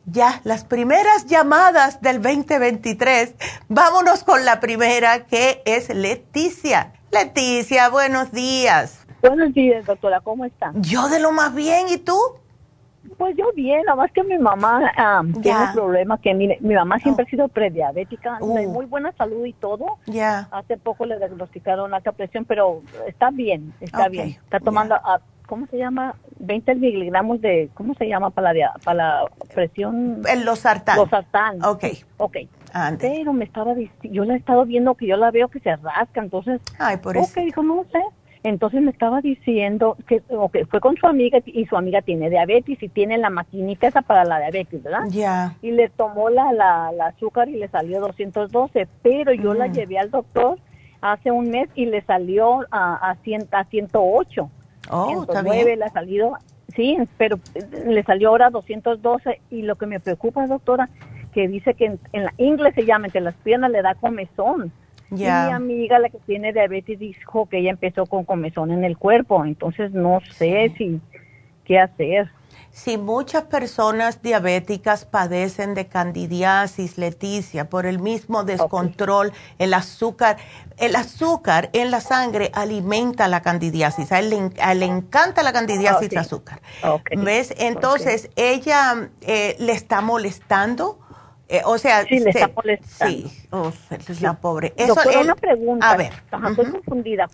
[0.07, 3.33] Ya, las primeras llamadas del 2023.
[3.69, 6.93] Vámonos con la primera que es Leticia.
[7.11, 9.03] Leticia, buenos días.
[9.21, 10.71] Buenos días, doctora, ¿cómo está?
[10.75, 12.15] Yo de lo más bien, ¿y tú?
[13.17, 14.91] Pues yo bien, nada más que mi mamá
[15.41, 18.69] tiene un problema que mi, mi mamá siempre ha sido prediabética, de uh.
[18.69, 19.85] muy buena salud y todo.
[20.05, 20.47] Ya.
[20.51, 24.37] Hace poco le diagnosticaron alta presión, pero está bien, está bien.
[24.43, 24.95] Está tomando,
[25.45, 26.15] ¿cómo se llama?
[26.39, 30.21] 20 miligramos de, ¿cómo se llama para la, para la presión?
[30.27, 30.97] El losartán.
[30.97, 31.63] Losartán.
[31.63, 31.85] Ok.
[32.17, 32.37] Ok.
[32.99, 33.73] Pero me estaba,
[34.03, 36.61] yo la he estado viendo que yo la veo que se rasca, entonces.
[36.77, 37.25] Ay, por eso.
[37.25, 37.99] Ok, dijo, no sé
[38.49, 40.21] entonces me estaba diciendo que
[40.69, 44.23] fue con su amiga y su amiga tiene diabetes y tiene la maquinita esa para
[44.23, 45.05] la diabetes, ¿verdad?
[45.09, 45.55] Ya.
[45.63, 49.71] Y le tomó la, la, azúcar y le salió 212, pero yo la mm.
[49.71, 50.59] llevé al doctor
[51.01, 54.49] hace un mes y le salió a, a, 100, a 108.
[54.89, 56.37] Oh, 109 le ha salido,
[56.75, 57.39] sí, pero
[57.85, 60.89] le salió ahora 212 y lo que me preocupa, doctora,
[61.33, 64.71] que dice que en, en la inglés se llama, que las piernas le da comezón.
[65.47, 69.45] Mi amiga, la que tiene diabetes, dijo que ella empezó con comezón en el cuerpo,
[69.45, 70.99] entonces no sé si
[71.63, 72.29] qué hacer.
[72.75, 80.35] Si muchas personas diabéticas padecen de candidiasis, Leticia, por el mismo descontrol, el azúcar,
[80.75, 84.11] el azúcar en la sangre alimenta la candidiasis.
[84.11, 86.61] A él le, encanta la candidiasis y azúcar.
[87.15, 87.53] ¿Ves?
[87.57, 90.99] Entonces, ella eh, le está molestando
[91.47, 93.29] eh, o sea, sí, le está molestando.
[93.29, 93.71] Sí, oh,
[94.19, 94.73] la pobre.
[94.77, 95.91] Eso es una pregunta.
[95.91, 96.11] A ver.
[96.31, 97.29] Estoy confundida.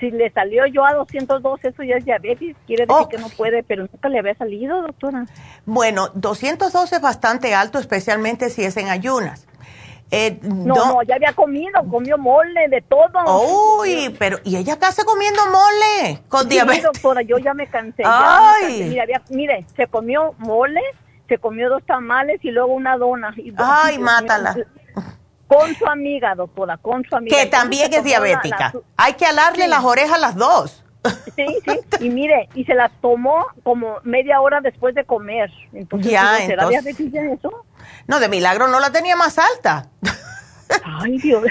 [0.00, 3.62] Si le salió yo a 202, eso ya es diabetes, quiere decir que no puede,
[3.62, 5.26] pero nunca le había salido, doctora.
[5.66, 9.46] Bueno, 202 es bastante alto, especialmente si es en ayunas.
[10.10, 13.80] Eh, no, no, ya había comido, comió mole, de todo.
[13.80, 16.84] Uy, pero, ¿y ella casa comiendo mole con diabetes?
[16.84, 18.02] doctora, yo ya me cansé.
[18.04, 18.96] Ay.
[19.30, 20.82] mire, se comió mole,
[21.28, 23.34] se comió dos tamales y luego una dona.
[23.36, 24.56] Y, Ay, mátala.
[25.46, 27.36] Con su amiga, doctora, con su amiga.
[27.36, 28.72] Que también es diabética.
[28.96, 30.84] Hay que alarle las orejas a las dos.
[31.36, 35.50] Sí, sí, y mire, y se las tomó como media hora después de comer.
[35.74, 37.66] Entonces, ya, ¿será diabetes eso?
[38.06, 39.90] No, de milagro no la tenía más alta.
[40.82, 41.44] Ay, Dios.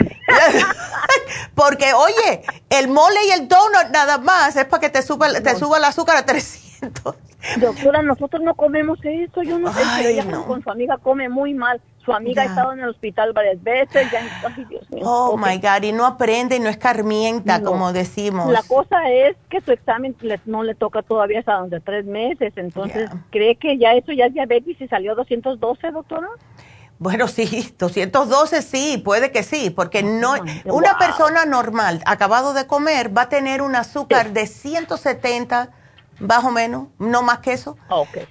[1.56, 5.56] Porque, oye, el mole y el donut nada más es para que te suba, te
[5.56, 7.16] suba el azúcar a 300.
[7.58, 11.54] Doctora, nosotros no comemos eso, yo no sé, pero ella con su amiga come muy
[11.54, 11.82] mal.
[12.06, 15.04] Su amiga ha estado en el hospital varias veces, ya, ay, Dios mío.
[15.06, 18.52] Oh, my God, y no aprende y no escarmienta, como decimos.
[18.52, 23.10] La cosa es que su examen no le toca todavía hasta donde tres meses, entonces,
[23.30, 26.28] ¿cree que ya eso ya es diabetes y salió 212, doctora?
[27.00, 30.36] Bueno, sí, 212 sí, puede que sí, porque no
[30.66, 35.72] una persona normal acabado de comer va a tener un azúcar de 170
[36.20, 37.78] más o menos, no más que eso.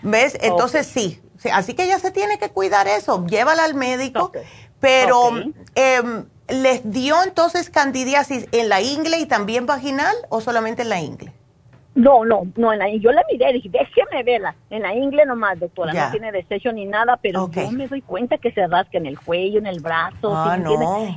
[0.03, 0.39] ¿Ves?
[0.41, 1.21] Entonces sí.
[1.51, 3.27] Así que ella se tiene que cuidar eso.
[3.27, 4.33] Llévala al médico.
[4.81, 5.31] Pero,
[5.75, 11.01] em, ¿les dio entonces candidiasis en la ingle y también vaginal o solamente en la
[11.01, 11.33] ingle?
[11.95, 14.55] No, no, no, en la, yo la miré y dije, déjeme verla.
[14.71, 18.39] En la ingle nomás, doctora, no tiene desecho ni nada, pero yo me doy cuenta
[18.39, 20.35] que se rasca en el cuello, en el brazo.
[20.35, 20.59] Ah,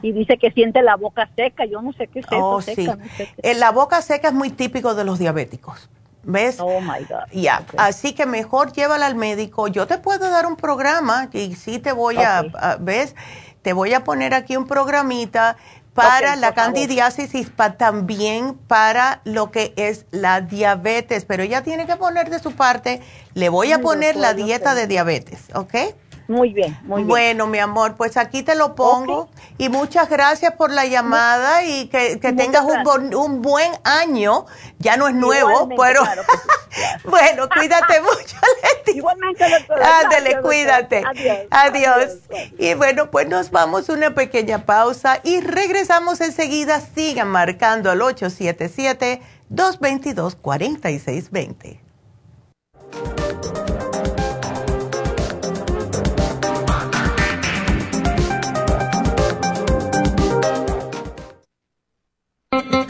[0.02, 1.66] y dice que siente la boca seca.
[1.66, 2.98] Yo no sé qué es eso, oh, seca.
[3.38, 5.90] En la boca seca es muy típico de los diabéticos.
[6.26, 6.58] ¿Ves?
[6.60, 7.32] Oh my God.
[7.32, 9.68] Ya, así que mejor llévala al médico.
[9.68, 13.16] Yo te puedo dar un programa y sí te voy a, ¿ves?
[13.62, 15.58] Te voy a poner aquí un programita
[15.94, 21.26] para la candidiasis y también para lo que es la diabetes.
[21.26, 23.02] Pero ella tiene que poner de su parte,
[23.34, 25.74] le voy a poner la dieta de diabetes, ¿ok?
[26.28, 27.08] Muy bien, muy bien.
[27.08, 31.88] Bueno, mi amor, pues aquí te lo pongo y muchas gracias por la llamada y
[31.88, 34.46] que, tengas un, un, buen año.
[34.80, 36.02] Ya no es nuevo, pero
[37.06, 38.98] bueno, cuídate mucho, Leti.
[38.98, 39.46] Igualmente,
[40.04, 41.04] Ándale, cuídate.
[41.06, 41.38] Adiós.
[41.52, 42.12] Adiós.
[42.58, 46.82] Y bueno, pues nos vamos a una pequeña pausa y regresamos enseguida.
[46.82, 51.86] Sigan marcando al 877 222 4620.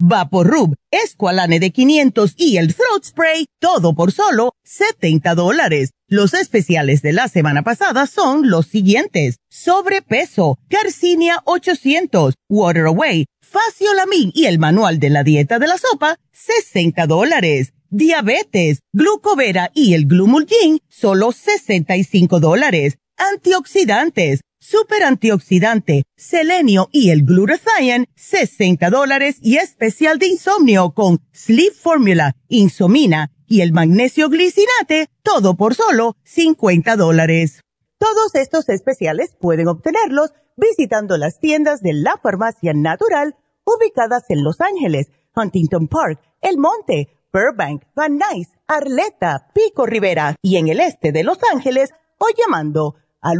[0.00, 5.90] Vaporub, Esqualane de 500 y el Throat Spray, todo por solo 70 dólares.
[6.06, 9.38] Los especiales de la semana pasada son los siguientes.
[9.50, 16.16] Sobrepeso, Garcinia 800, Water Away, Faciolamin y el manual de la dieta de la sopa,
[16.32, 17.72] 60 dólares.
[17.90, 22.98] Diabetes, Glucovera y el Glumulgin, solo 65 dólares.
[23.16, 31.72] Antioxidantes, super antioxidante, selenio y el glutathione, 60 dólares y especial de insomnio con Sleep
[31.74, 37.60] Formula, Insomina y el magnesio glicinate, todo por solo 50 dólares.
[37.98, 44.60] Todos estos especiales pueden obtenerlos visitando las tiendas de la farmacia natural ubicadas en Los
[44.60, 51.12] Ángeles, Huntington Park, El Monte, Burbank, Van Nuys, Arleta, Pico Rivera y en el este
[51.12, 53.38] de Los Ángeles o llamando al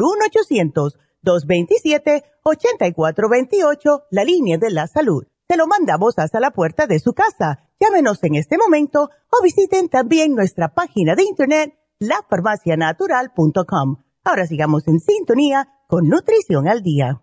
[1.24, 5.24] 1-800-227-8428, la línea de la salud.
[5.46, 9.88] Te lo mandamos hasta la puerta de su casa Llámenos en este momento o visiten
[9.88, 14.02] también nuestra página de internet lafarmacianatural.com.
[14.24, 17.22] Ahora sigamos en sintonía con Nutrición al Día.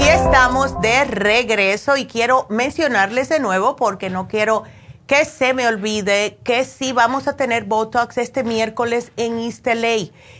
[0.00, 4.62] Y estamos de regreso y quiero mencionarles de nuevo porque no quiero
[5.08, 9.66] que se me olvide que sí vamos a tener Botox este miércoles en East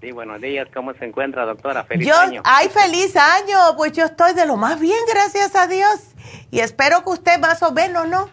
[0.01, 0.67] Sí, buenos días.
[0.73, 1.85] ¿Cómo se encuentra, doctora?
[1.85, 2.41] Feliz año.
[2.43, 3.77] Ay, feliz año.
[3.77, 6.01] Pues yo estoy de lo más bien, gracias a Dios.
[6.51, 8.29] Y espero que usted más o menos, ¿no?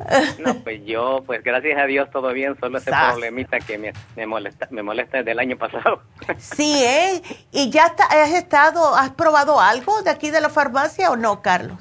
[0.38, 4.26] No, pues yo, pues gracias a Dios todo bien, solo ese problemita que me, me,
[4.26, 6.02] molesta me molesta desde el año pasado.
[6.38, 7.22] Sí, ¿eh?
[7.52, 11.78] ¿Y ya has estado, has probado algo de aquí de la farmacia o no, Carlos?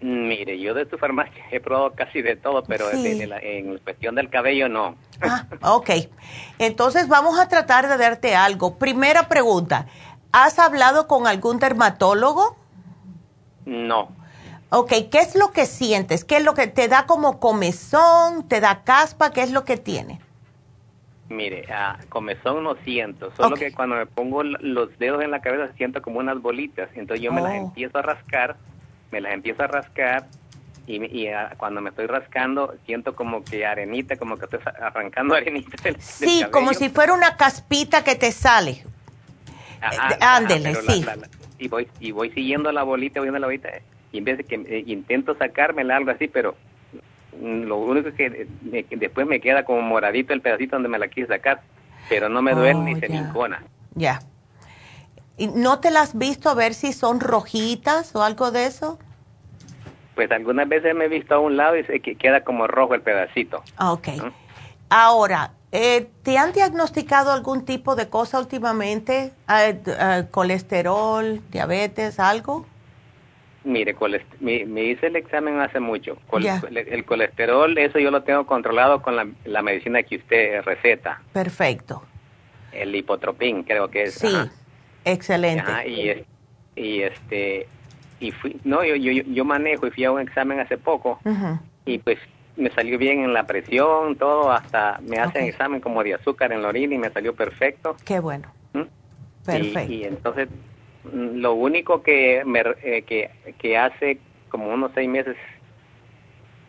[0.00, 4.68] Mire, yo de tu farmacia he probado casi de todo, pero en, cuestión del cabello
[4.68, 4.96] no.
[5.20, 5.90] Ah, ok.
[6.58, 8.78] Entonces vamos a tratar de darte algo.
[8.78, 9.86] Primera pregunta,
[10.32, 12.56] ¿has hablado con algún dermatólogo?
[13.66, 14.19] No.
[14.70, 16.24] Ok, ¿qué es lo que sientes?
[16.24, 18.48] ¿Qué es lo que te da como comezón?
[18.48, 19.32] ¿Te da caspa?
[19.32, 20.20] ¿Qué es lo que tiene?
[21.28, 25.72] Mire, ah, comezón no siento, solo que cuando me pongo los dedos en la cabeza
[25.76, 27.66] siento como unas bolitas, entonces yo me las oh.
[27.66, 28.56] empiezo a rascar,
[29.12, 30.26] me las empiezo a rascar
[30.88, 35.76] y, ah, cuando me estoy rascando siento como que arenita, como que estoy arrancando arenita.
[36.00, 38.84] sí, como si fuera una caspita que te sale.
[39.82, 41.06] Eh, ándele, sí.
[41.60, 43.68] y, voy, y voy siguiendo la bolita, voy viendo la bolita
[44.12, 46.56] y en vez de que eh, intento sacármela algo así, pero
[47.40, 51.08] lo único es que, eh, después me queda como moradito el pedacito donde me la
[51.08, 51.62] quise sacar,
[52.08, 53.22] pero no me duele ni se me
[53.94, 54.20] Ya.
[55.54, 58.98] ¿No te las has visto a ver si son rojitas o algo de eso?
[60.14, 63.00] Pues algunas veces me he visto a un lado y se queda como rojo el
[63.00, 63.62] pedacito.
[63.78, 64.08] Ok.
[64.90, 69.32] Ahora, eh, ¿te han diagnosticado algún tipo de cosa últimamente?
[69.48, 72.66] Eh, eh, ¿Colesterol, diabetes, algo?
[73.62, 73.94] Mire,
[74.40, 76.16] me, hice el examen hace mucho.
[76.32, 81.20] El colesterol, eso yo lo tengo controlado con la, medicina que usted receta.
[81.32, 82.02] Perfecto.
[82.72, 84.14] El hipotropín, creo que es.
[84.14, 84.34] Sí,
[85.04, 85.70] excelente.
[85.86, 86.24] y,
[86.80, 87.66] y este
[88.20, 91.18] y fui, no, yo, yo, yo manejo y fui a un examen hace poco
[91.86, 92.18] y pues
[92.56, 96.62] me salió bien en la presión, todo, hasta me hacen examen como de azúcar en
[96.62, 97.96] la orina y me salió perfecto.
[98.04, 98.48] Qué bueno.
[98.74, 98.82] ¿Mm?
[99.44, 99.92] Perfecto.
[99.92, 100.48] Y, entonces,
[101.12, 105.36] lo único que, me, eh, que, que hace como unos seis meses,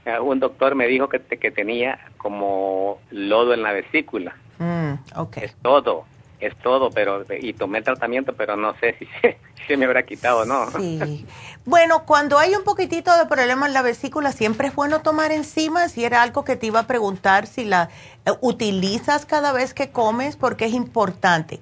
[0.05, 4.35] eh, un doctor me dijo que, que tenía como lodo en la vesícula.
[4.59, 5.43] Mm, okay.
[5.45, 6.05] Es todo
[6.41, 9.07] es todo, pero y tomé tratamiento, pero no sé si
[9.67, 10.69] se, me habrá quitado o no.
[10.71, 11.25] Sí.
[11.65, 15.93] Bueno, cuando hay un poquitito de problema en la vesícula, siempre es bueno tomar enzimas.
[15.93, 17.89] Si era algo que te iba a preguntar, si la
[18.25, 21.59] eh, utilizas cada vez que comes, porque es importante.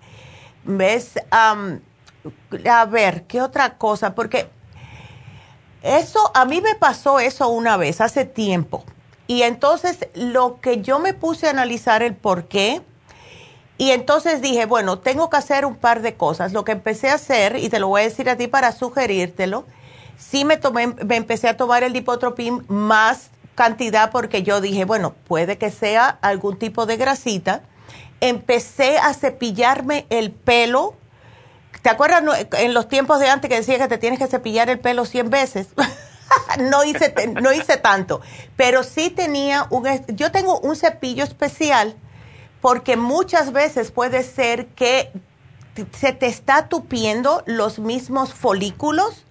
[0.63, 1.19] ¿Ves?
[2.69, 4.15] A ver, ¿qué otra cosa?
[4.15, 4.49] Porque
[5.81, 8.83] eso, a mí me pasó eso una vez, hace tiempo.
[9.27, 12.81] Y entonces lo que yo me puse a analizar el por qué,
[13.77, 16.51] y entonces dije, bueno, tengo que hacer un par de cosas.
[16.51, 19.65] Lo que empecé a hacer, y te lo voy a decir a ti para sugerírtelo,
[20.17, 25.13] sí me, tomé, me empecé a tomar el dipotropín más cantidad porque yo dije, bueno,
[25.27, 27.61] puede que sea algún tipo de grasita.
[28.19, 30.95] Empecé a cepillarme el pelo.
[31.81, 32.23] ¿Te acuerdas
[32.57, 35.29] en los tiempos de antes que decía que te tienes que cepillar el pelo 100
[35.29, 35.67] veces?
[36.59, 38.21] no, hice, no hice tanto,
[38.55, 39.87] pero sí tenía un...
[40.07, 41.95] Yo tengo un cepillo especial
[42.61, 45.11] porque muchas veces puede ser que
[45.97, 49.25] se te está tupiendo los mismos folículos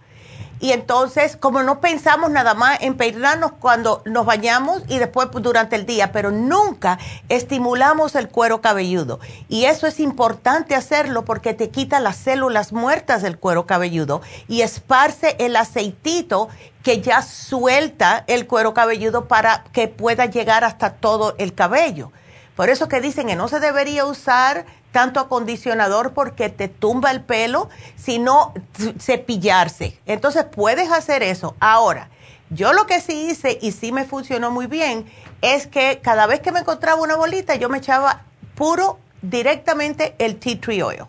[0.60, 5.76] y entonces como no pensamos nada más en peinarnos cuando nos bañamos y después durante
[5.76, 6.98] el día, pero nunca
[7.28, 13.22] estimulamos el cuero cabelludo y eso es importante hacerlo porque te quita las células muertas
[13.22, 16.48] del cuero cabelludo y esparce el aceitito
[16.82, 22.12] que ya suelta el cuero cabelludo para que pueda llegar hasta todo el cabello.
[22.56, 27.22] Por eso que dicen que no se debería usar tanto acondicionador porque te tumba el
[27.22, 28.54] pelo, sino
[28.98, 29.98] cepillarse.
[30.06, 31.54] Entonces puedes hacer eso.
[31.60, 32.08] Ahora,
[32.50, 35.06] yo lo que sí hice y sí me funcionó muy bien
[35.42, 38.22] es que cada vez que me encontraba una bolita yo me echaba
[38.54, 41.04] puro directamente el tea tree oil.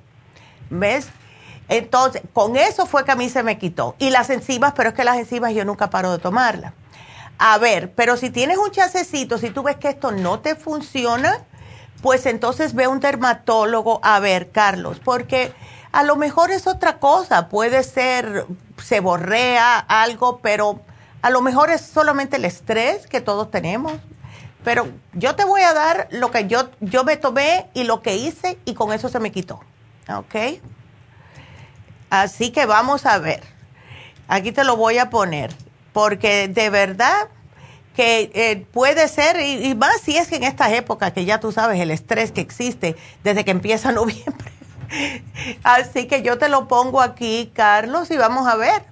[0.70, 1.08] ¿Ves?
[1.68, 3.96] Entonces, con eso fue que a mí se me quitó.
[4.00, 6.74] Y las enzimas, pero es que las enzimas yo nunca paro de tomarlas.
[7.38, 11.46] A ver, pero si tienes un chasecito, si tú ves que esto no te funciona,
[12.02, 15.54] pues entonces ve a un dermatólogo a ver, Carlos, porque
[15.92, 18.46] a lo mejor es otra cosa, puede ser,
[18.82, 20.82] se borrea algo, pero
[21.22, 23.94] a lo mejor es solamente el estrés que todos tenemos.
[24.64, 28.18] Pero yo te voy a dar lo que yo, yo me tomé y lo que
[28.18, 29.62] hice y con eso se me quitó.
[30.14, 30.62] ¿Ok?
[32.10, 33.42] Así que vamos a ver.
[34.28, 35.56] Aquí te lo voy a poner
[35.94, 37.30] porque de verdad
[38.00, 41.52] que eh, puede ser, y, más si es que en estas épocas, que ya tú
[41.52, 42.96] sabes el estrés que existe
[43.26, 44.54] desde que empieza noviembre.
[45.64, 48.86] Así que yo te lo pongo aquí, Carlos, y vamos a ver.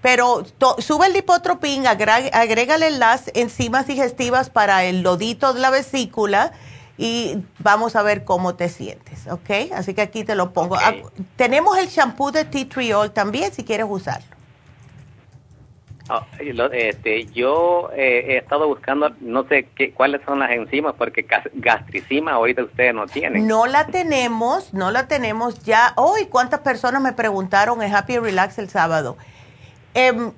[0.00, 0.42] Pero
[0.78, 6.52] sube el lipotropín, agrégale las enzimas digestivas para el lodito de la vesícula
[6.96, 9.70] y vamos a ver cómo te sientes, ¿ok?
[9.74, 10.78] Así que aquí te lo pongo.
[11.36, 14.35] Tenemos el shampoo de tea triol también si quieres usarlo.
[16.08, 16.24] Ah,
[16.72, 22.32] este, yo eh, he estado buscando, no sé qué, cuáles son las enzimas, porque gastricima
[22.32, 23.46] ahorita ustedes no tienen.
[23.46, 25.92] No la tenemos, no la tenemos ya.
[25.96, 29.16] Hoy, ¿cuántas personas me preguntaron en Happy Relax el sábado?
[29.94, 30.32] Em,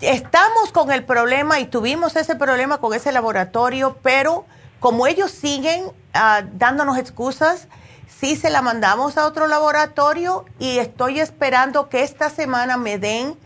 [0.00, 4.46] estamos con el problema y tuvimos ese problema con ese laboratorio, pero
[4.80, 7.68] como ellos siguen ah, dándonos excusas,
[8.08, 13.36] sí se la mandamos a otro laboratorio y estoy esperando que esta semana me den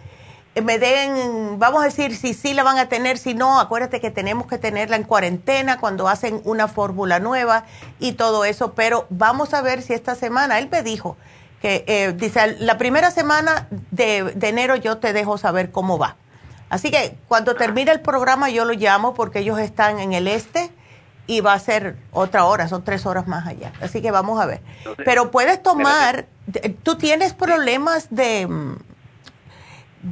[0.63, 4.11] me den, vamos a decir si sí la van a tener, si no, acuérdate que
[4.11, 7.65] tenemos que tenerla en cuarentena cuando hacen una fórmula nueva
[7.99, 11.17] y todo eso, pero vamos a ver si esta semana, él me dijo
[11.61, 16.17] que, eh, dice, la primera semana de, enero yo te dejo saber cómo va.
[16.69, 20.71] Así que cuando termine el programa yo lo llamo porque ellos están en el este
[21.27, 23.73] y va a ser otra hora, son tres horas más allá.
[23.81, 24.61] Así que vamos a ver.
[25.05, 26.27] Pero puedes tomar,
[26.83, 28.77] tú tienes problemas de mm,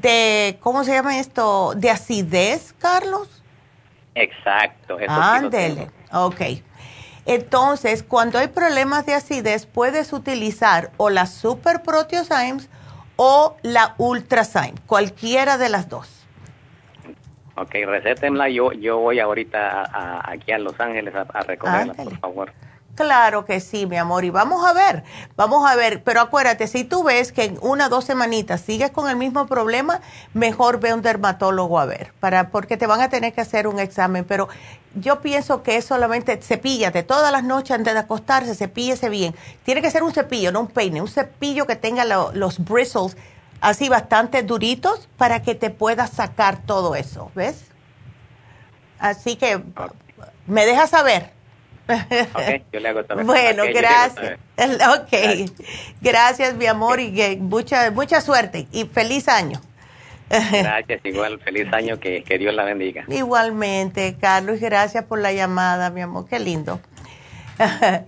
[0.00, 1.74] de, ¿cómo se llama esto?
[1.76, 3.42] ¿De acidez, Carlos?
[4.14, 4.98] Exacto.
[5.08, 6.40] Ándele, ok.
[7.26, 12.68] Entonces, cuando hay problemas de acidez, puedes utilizar o la Super Proteosymes
[13.16, 16.26] o la Ultrazyme, cualquiera de las dos.
[17.56, 18.48] Ok, recétenla.
[18.48, 22.52] Yo, yo voy ahorita aquí a Los Ángeles a, recogerla, por favor.
[22.94, 25.02] Claro que sí, mi amor, y vamos a ver,
[25.34, 28.92] vamos a ver, pero acuérdate, si tú ves que en una o dos semanitas sigues
[28.92, 30.00] con el mismo problema,
[30.32, 33.66] mejor ve a un dermatólogo a ver, para, porque te van a tener que hacer
[33.66, 34.48] un examen, pero
[34.94, 39.34] yo pienso que es solamente cepíllate todas las noches antes de acostarse, cepíllese bien.
[39.64, 43.16] Tiene que ser un cepillo, no un peine, un cepillo que tenga los bristles
[43.60, 47.64] así bastante duritos para que te puedas sacar todo eso, ¿ves?
[49.00, 49.60] Así que
[50.46, 51.32] me dejas saber
[52.72, 54.38] yo le hago Bueno, gracias.
[54.96, 55.50] Ok,
[56.00, 56.54] gracias.
[56.54, 59.60] mi amor, y mucha, mucha suerte y feliz año.
[60.30, 63.04] Gracias, igual, feliz año, que, que Dios la bendiga.
[63.08, 66.80] Igualmente, Carlos, gracias por la llamada, mi amor, qué lindo.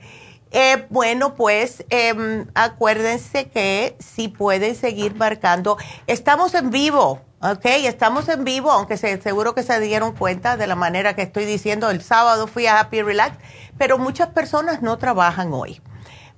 [0.53, 7.21] Eh, bueno, pues em, acuérdense que si pueden seguir marcando, estamos en vivo,
[7.53, 7.65] ¿ok?
[7.85, 11.45] Estamos en vivo, aunque se, seguro que se dieron cuenta de la manera que estoy
[11.45, 11.91] diciendo.
[11.91, 13.37] El sábado fui a Happy Relax
[13.79, 15.81] pero muchas personas no trabajan hoy.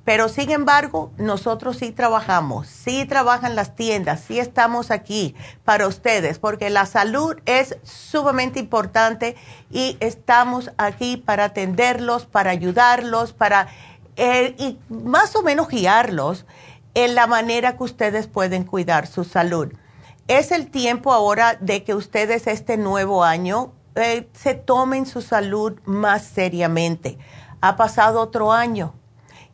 [0.04, 5.34] Pero sin embargo, nosotros sí trabajamos, sí trabajan las tiendas, sí estamos aquí
[5.64, 9.36] para ustedes, porque la salud es sumamente importante
[9.70, 13.68] y estamos aquí para atenderlos, para ayudarlos, para
[14.16, 16.46] eh, y más o menos guiarlos
[16.94, 19.74] en la manera que ustedes pueden cuidar su salud.
[20.28, 25.80] Es el tiempo ahora de que ustedes este nuevo año eh, se tomen su salud
[25.86, 27.16] más seriamente.
[27.62, 28.92] Ha pasado otro año,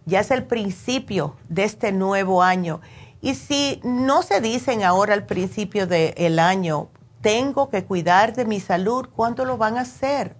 [0.04, 2.80] ya es el principio de este nuevo año.
[3.20, 6.88] Y si no se dicen ahora al principio del año,
[7.20, 10.34] tengo que cuidar de mi salud, ¿cuándo lo van a hacer?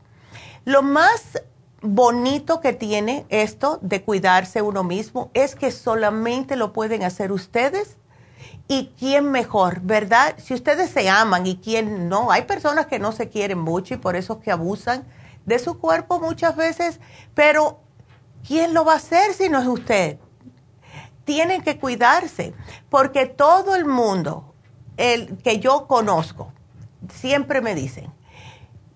[0.65, 1.41] Lo más
[1.81, 7.99] bonito que tiene esto de cuidarse uno mismo es que solamente lo pueden hacer ustedes
[8.67, 10.35] y quién mejor, ¿verdad?
[10.39, 13.99] Si ustedes se aman y quién no, hay personas que no se quieren mucho y
[13.99, 15.07] por eso que abusan
[15.45, 17.01] de su cuerpo muchas veces,
[17.35, 17.81] pero
[18.47, 20.19] ¿quién lo va a hacer si no es usted?
[21.25, 22.55] Tienen que cuidarse,
[22.89, 24.55] porque todo el mundo
[24.97, 26.53] el que yo conozco
[27.13, 28.13] siempre me dicen,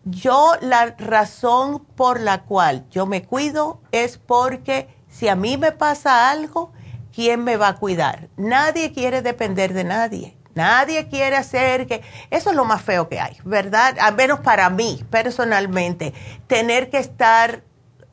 [0.05, 5.73] yo la razón por la cual yo me cuido es porque si a mí me
[5.73, 6.73] pasa algo,
[7.19, 8.29] ¿quién me va a cuidar?
[8.37, 10.39] Nadie quiere depender de nadie.
[10.55, 12.01] Nadie quiere hacer que...
[12.31, 13.97] Eso es lo más feo que hay, ¿verdad?
[14.01, 16.15] Al menos para mí, personalmente.
[16.47, 17.65] Tener que estar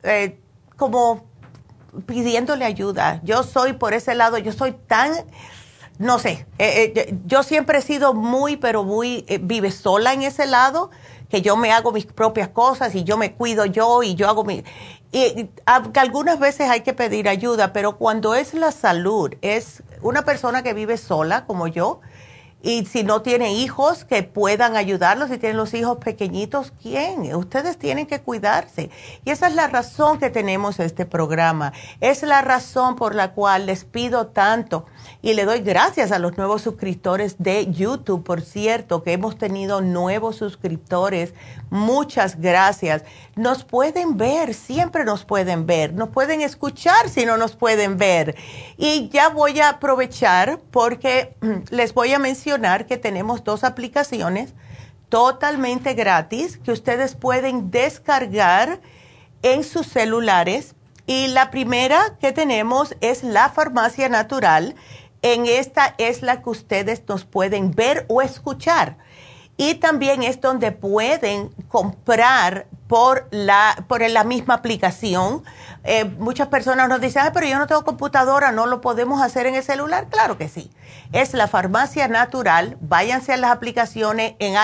[0.02, 0.40] eh,
[0.76, 1.24] como
[2.04, 3.20] pidiéndole ayuda.
[3.22, 5.12] Yo soy por ese lado, yo soy tan...
[6.00, 10.46] No sé, eh, eh, yo siempre he sido muy, pero muy, vive sola en ese
[10.46, 10.90] lado,
[11.30, 14.42] que yo me hago mis propias cosas y yo me cuido yo y yo hago
[14.42, 14.64] mi...
[15.16, 20.62] Y algunas veces hay que pedir ayuda, pero cuando es la salud, es una persona
[20.62, 22.00] que vive sola como yo,
[22.62, 27.32] y si no tiene hijos que puedan ayudarlos, si tienen los hijos pequeñitos, ¿quién?
[27.36, 28.90] Ustedes tienen que cuidarse.
[29.24, 31.72] Y esa es la razón que tenemos este programa.
[32.00, 34.86] Es la razón por la cual les pido tanto
[35.22, 39.80] y le doy gracias a los nuevos suscriptores de YouTube, por cierto, que hemos tenido
[39.80, 41.34] nuevos suscriptores.
[41.76, 43.02] Muchas gracias.
[43.34, 45.92] Nos pueden ver, siempre nos pueden ver.
[45.92, 48.34] Nos pueden escuchar si no nos pueden ver.
[48.78, 51.36] Y ya voy a aprovechar porque
[51.70, 54.54] les voy a mencionar que tenemos dos aplicaciones
[55.10, 58.80] totalmente gratis que ustedes pueden descargar
[59.42, 60.74] en sus celulares.
[61.06, 64.74] Y la primera que tenemos es la farmacia natural.
[65.20, 68.96] En esta es la que ustedes nos pueden ver o escuchar.
[69.56, 75.42] Y también es donde pueden comprar por la, por la misma aplicación.
[75.84, 79.54] Eh, muchas personas nos dicen, pero yo no tengo computadora, no lo podemos hacer en
[79.54, 80.08] el celular.
[80.10, 80.70] Claro que sí.
[81.12, 82.76] Es la farmacia natural.
[82.80, 84.56] Váyanse a las aplicaciones en,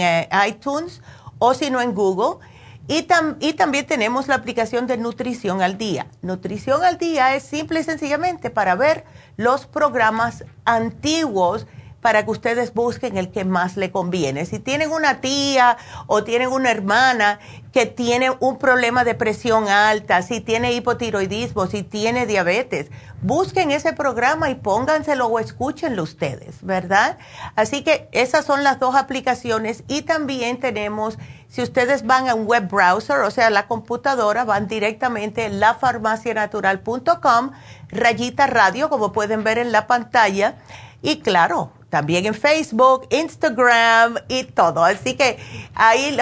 [0.00, 1.02] eh, iTunes
[1.38, 2.44] o si no en Google.
[2.88, 3.06] Y,
[3.40, 6.06] y también tenemos la aplicación de Nutrición al Día.
[6.22, 9.04] Nutrición al Día es simple y sencillamente para ver
[9.36, 11.66] los programas antiguos
[12.00, 14.46] para que ustedes busquen el que más le conviene.
[14.46, 15.76] Si tienen una tía
[16.06, 17.38] o tienen una hermana
[17.72, 22.90] que tiene un problema de presión alta, si tiene hipotiroidismo, si tiene diabetes,
[23.22, 27.18] busquen ese programa y pónganselo o escúchenlo ustedes, ¿verdad?
[27.54, 32.46] Así que esas son las dos aplicaciones y también tenemos, si ustedes van a un
[32.46, 37.50] web browser, o sea, la computadora, van directamente a lafarmacianatural.com,
[37.88, 40.56] rayita radio, como pueden ver en la pantalla,
[41.02, 44.84] y claro, también en Facebook, Instagram y todo.
[44.84, 45.38] Así que
[45.74, 46.16] ahí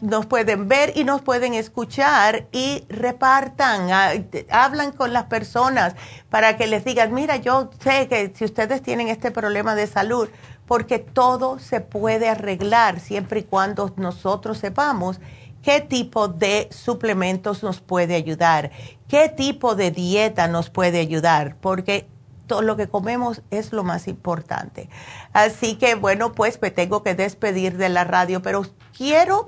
[0.00, 4.12] nos pueden ver y nos pueden escuchar y repartan, ah,
[4.50, 5.94] hablan con las personas
[6.30, 10.28] para que les digan, mira, yo sé que si ustedes tienen este problema de salud,
[10.66, 15.20] porque todo se puede arreglar siempre y cuando nosotros sepamos
[15.62, 18.70] qué tipo de suplementos nos puede ayudar,
[19.08, 22.08] qué tipo de dieta nos puede ayudar, porque
[22.46, 24.88] todo lo que comemos es lo más importante.
[25.32, 28.66] Así que bueno, pues me tengo que despedir de la radio, pero
[28.96, 29.46] quiero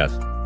[0.00, 0.39] Yes.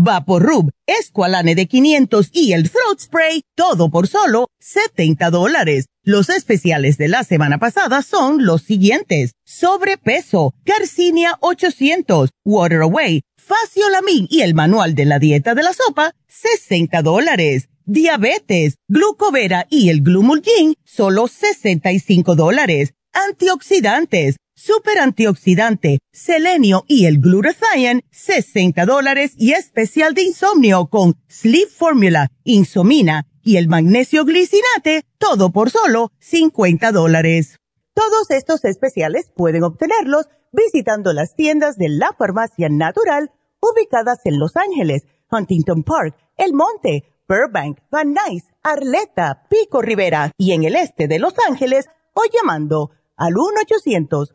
[0.00, 5.86] Vaporub, Esqualane de 500 y el Throat Spray, todo por solo 70 dólares.
[6.04, 9.32] Los especiales de la semana pasada son los siguientes.
[9.44, 16.14] Sobrepeso, Garcinia 800, Water Away, Faciolamin y el manual de la dieta de la sopa,
[16.28, 17.68] 60 dólares.
[17.84, 22.94] Diabetes, Glucovera y el Glumulgin, solo 65 dólares.
[23.12, 31.68] Antioxidantes, super antioxidante, selenio y el glutathione, 60 dólares y especial de insomnio con Sleep
[31.68, 37.60] Formula, Insomina y el magnesio glicinate, todo por solo 50 dólares.
[37.94, 43.30] Todos estos especiales pueden obtenerlos visitando las tiendas de la farmacia natural
[43.60, 50.50] ubicadas en Los Ángeles, Huntington Park, El Monte, Burbank, Van Nuys, Arleta, Pico Rivera y
[50.50, 54.34] en el este de Los Ángeles o llamando al 1 800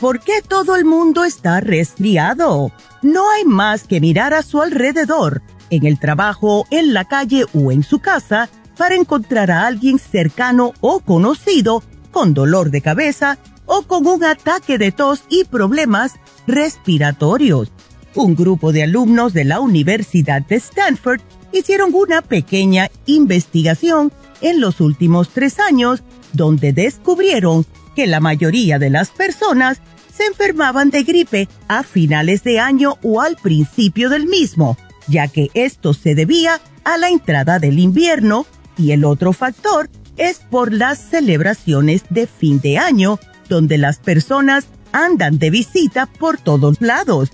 [0.00, 2.70] ¿Por qué todo el mundo está resfriado?
[3.00, 5.40] No hay más que mirar a su alrededor,
[5.70, 10.74] en el trabajo, en la calle o en su casa, para encontrar a alguien cercano
[10.80, 11.82] o conocido
[12.12, 16.12] con dolor de cabeza o con un ataque de tos y problemas
[16.46, 17.72] respiratorios.
[18.14, 21.20] Un grupo de alumnos de la Universidad de Stanford
[21.52, 26.02] hicieron una pequeña investigación en los últimos tres años
[26.34, 27.64] donde descubrieron
[27.96, 29.80] que la mayoría de las personas
[30.14, 34.76] se enfermaban de gripe a finales de año o al principio del mismo,
[35.08, 38.46] ya que esto se debía a la entrada del invierno
[38.78, 43.18] y el otro factor es por las celebraciones de fin de año,
[43.48, 47.30] donde las personas andan de visita por todos lados.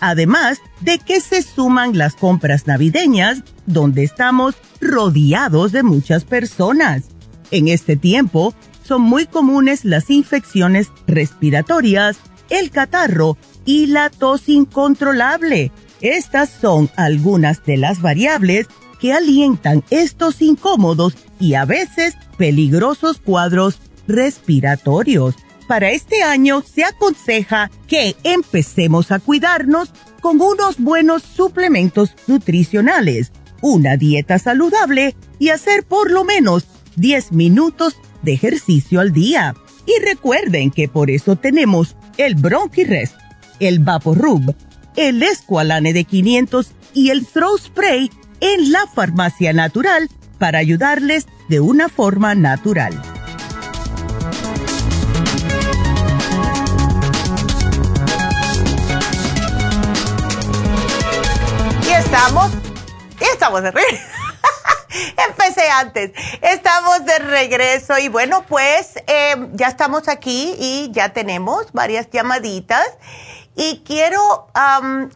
[0.00, 7.04] Además de que se suman las compras navideñas, donde estamos rodeados de muchas personas.
[7.50, 8.54] En este tiempo
[8.84, 12.18] son muy comunes las infecciones respiratorias,
[12.50, 15.72] el catarro y la tos incontrolable.
[16.00, 18.66] Estas son algunas de las variables
[19.00, 25.34] que alientan estos incómodos y a veces peligrosos cuadros respiratorios.
[25.66, 33.96] Para este año se aconseja que empecemos a cuidarnos con unos buenos suplementos nutricionales, una
[33.96, 36.66] dieta saludable y hacer por lo menos
[36.96, 39.54] 10 minutos de ejercicio al día.
[39.86, 43.14] Y recuerden que por eso tenemos el Bronchirest,
[43.60, 44.54] el Vaporub,
[44.96, 48.10] el Esqualane de 500 y el Throw Spray
[48.40, 50.08] en la farmacia natural
[50.38, 53.00] para ayudarles de una forma natural.
[61.86, 62.50] Y estamos,
[63.32, 64.02] estamos de regreso.
[65.28, 66.12] Empecé antes.
[66.40, 72.86] Estamos de regreso y bueno, pues eh, ya estamos aquí y ya tenemos varias llamaditas.
[73.54, 74.48] Y quiero,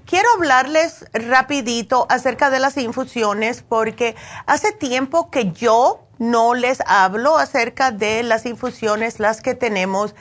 [0.05, 4.15] quiero hablarles rapidito acerca de las infusiones porque
[4.45, 10.15] hace tiempo que yo no les hablo acerca de las infusiones, las que tenemos.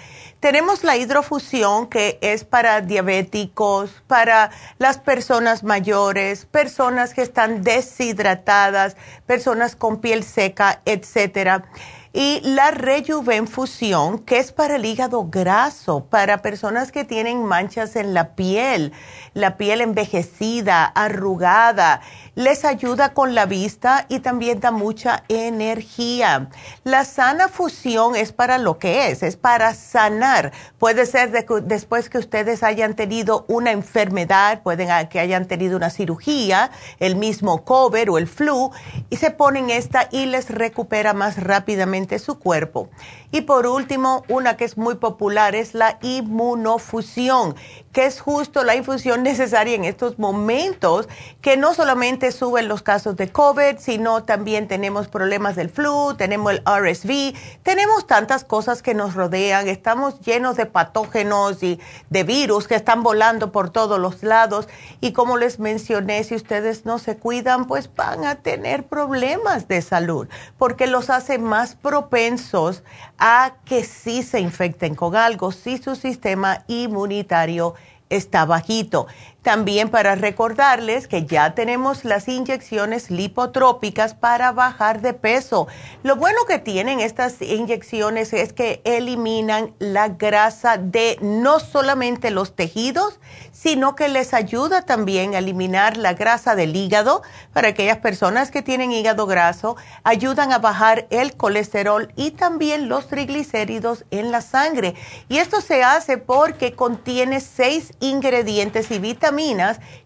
[0.46, 8.96] Tenemos la hidrofusión que es para diabéticos, para las personas mayores, personas que están deshidratadas,
[9.26, 11.66] personas con piel seca, etcétera.
[12.14, 18.14] Y la rejuvenfusión, que es para el hígado graso, para personas que tienen manchas en
[18.14, 18.94] la piel,
[19.34, 22.02] la piel envejecida, arrugada,
[22.36, 26.50] les ayuda con la vista y también da mucha energía.
[26.84, 30.52] La sana fusión es para lo que es, es para sanar.
[30.78, 31.32] Puede ser
[31.64, 37.64] después que ustedes hayan tenido una enfermedad, pueden que hayan tenido una cirugía, el mismo
[37.64, 38.72] COVID o el flu,
[39.10, 42.90] y se ponen esta y les recupera más rápidamente su cuerpo.
[43.32, 47.56] Y por último, una que es muy popular es la inmunofusión,
[47.96, 51.08] que es justo la infusión necesaria en estos momentos,
[51.40, 56.52] que no solamente suben los casos de COVID, sino también tenemos problemas del flu, tenemos
[56.52, 57.34] el RSV,
[57.64, 61.80] tenemos tantas cosas que nos rodean, estamos llenos de patógenos y
[62.10, 64.68] de virus que están volando por todos los lados.
[65.00, 69.82] Y como les mencioné, si ustedes no se cuidan, pues van a tener problemas de
[69.82, 70.28] salud,
[70.58, 72.84] porque los hace más propensos
[73.18, 77.74] a que sí se infecten con algo si su sistema inmunitario
[78.10, 79.08] está bajito.
[79.46, 85.68] También para recordarles que ya tenemos las inyecciones lipotrópicas para bajar de peso.
[86.02, 92.56] Lo bueno que tienen estas inyecciones es que eliminan la grasa de no solamente los
[92.56, 93.20] tejidos,
[93.52, 97.22] sino que les ayuda también a eliminar la grasa del hígado
[97.54, 103.10] para aquellas personas que tienen hígado graso, ayudan a bajar el colesterol y también los
[103.10, 104.96] triglicéridos en la sangre.
[105.30, 109.35] Y esto se hace porque contiene seis ingredientes y vitaminas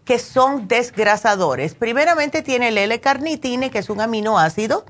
[0.06, 1.76] que son desgrasadores.
[1.76, 4.86] Primeramente tiene el L-carnitine, que es un aminoácido.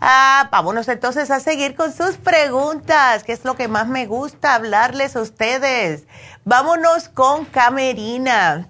[0.00, 4.54] Ah, vámonos entonces a seguir con sus preguntas, que es lo que más me gusta
[4.54, 6.04] hablarles a ustedes.
[6.44, 8.68] Vámonos con Camerina.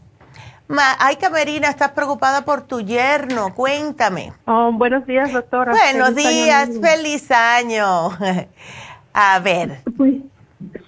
[0.98, 3.54] Ay, Camerina, estás preocupada por tu yerno.
[3.54, 4.32] Cuéntame.
[4.46, 5.72] Oh, buenos días, doctora.
[5.72, 8.10] Buenos días, feliz año.
[9.14, 9.80] a ver.
[9.96, 10.14] Pues,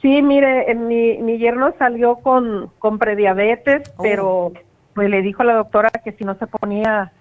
[0.03, 4.03] sí, mire, mi, mi yerno salió con, con prediabetes, oh.
[4.03, 4.53] pero
[4.95, 7.13] pues le dijo a la doctora que si no se ponía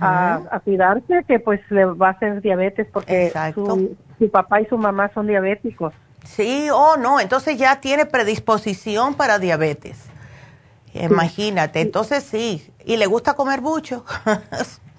[0.00, 4.76] a, cuidarse, que pues le va a hacer diabetes porque su, su, papá y su
[4.76, 5.94] mamá son diabéticos.
[6.24, 10.10] Sí, oh no, entonces ya tiene predisposición para diabetes.
[10.94, 14.04] Imagínate, entonces sí, y le gusta comer mucho.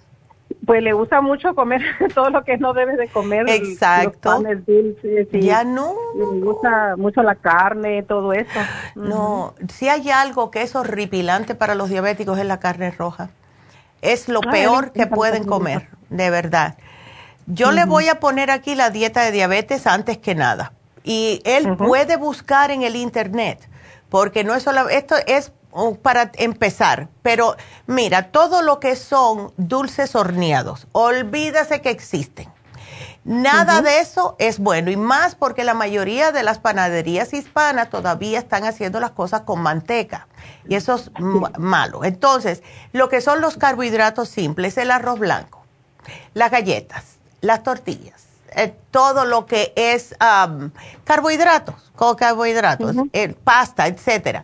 [0.66, 1.82] pues le gusta mucho comer
[2.16, 3.50] todo lo que no debe de comer.
[3.50, 4.44] Exacto.
[5.34, 5.96] Ya no.
[6.16, 8.60] Le gusta mucho la carne, todo eso.
[8.96, 13.30] No, si hay algo que es horripilante para los diabéticos es la carne roja.
[14.02, 16.78] Es lo ah, peor que pueden comer, de verdad.
[17.46, 20.74] Yo le voy a poner aquí la dieta de diabetes antes que nada.
[21.04, 23.68] Y él puede buscar en el internet,
[24.10, 25.52] porque no es solo, esto es
[26.02, 27.56] para empezar, pero
[27.88, 32.50] mira, todo lo que son dulces horneados, olvídase que existen.
[33.24, 38.40] Nada de eso es bueno y más porque la mayoría de las panaderías hispanas todavía
[38.40, 40.28] están haciendo las cosas con manteca
[40.68, 41.12] y eso es
[41.60, 42.04] malo.
[42.04, 42.64] Entonces,
[42.94, 45.64] lo que son los carbohidratos simples, el arroz blanco,
[46.34, 47.04] las galletas,
[47.42, 48.24] las tortillas,
[48.56, 50.16] eh, todo lo que es
[51.04, 54.44] carbohidratos, con carbohidratos, eh, pasta, etcétera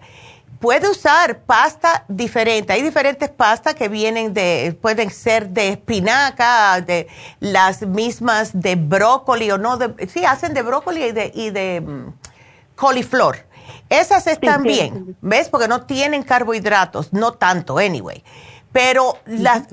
[0.60, 2.74] puede usar pasta diferente.
[2.74, 7.08] Hay diferentes pastas que vienen de, pueden ser de espinaca, de
[7.39, 11.82] las mismas de brócoli o no, de, sí, hacen de brócoli y de, y de
[11.82, 12.14] mm,
[12.76, 13.45] coliflor.
[13.89, 15.49] Esas están bien, ¿ves?
[15.49, 18.24] Porque no tienen carbohidratos, no tanto, anyway.
[18.72, 19.18] Pero,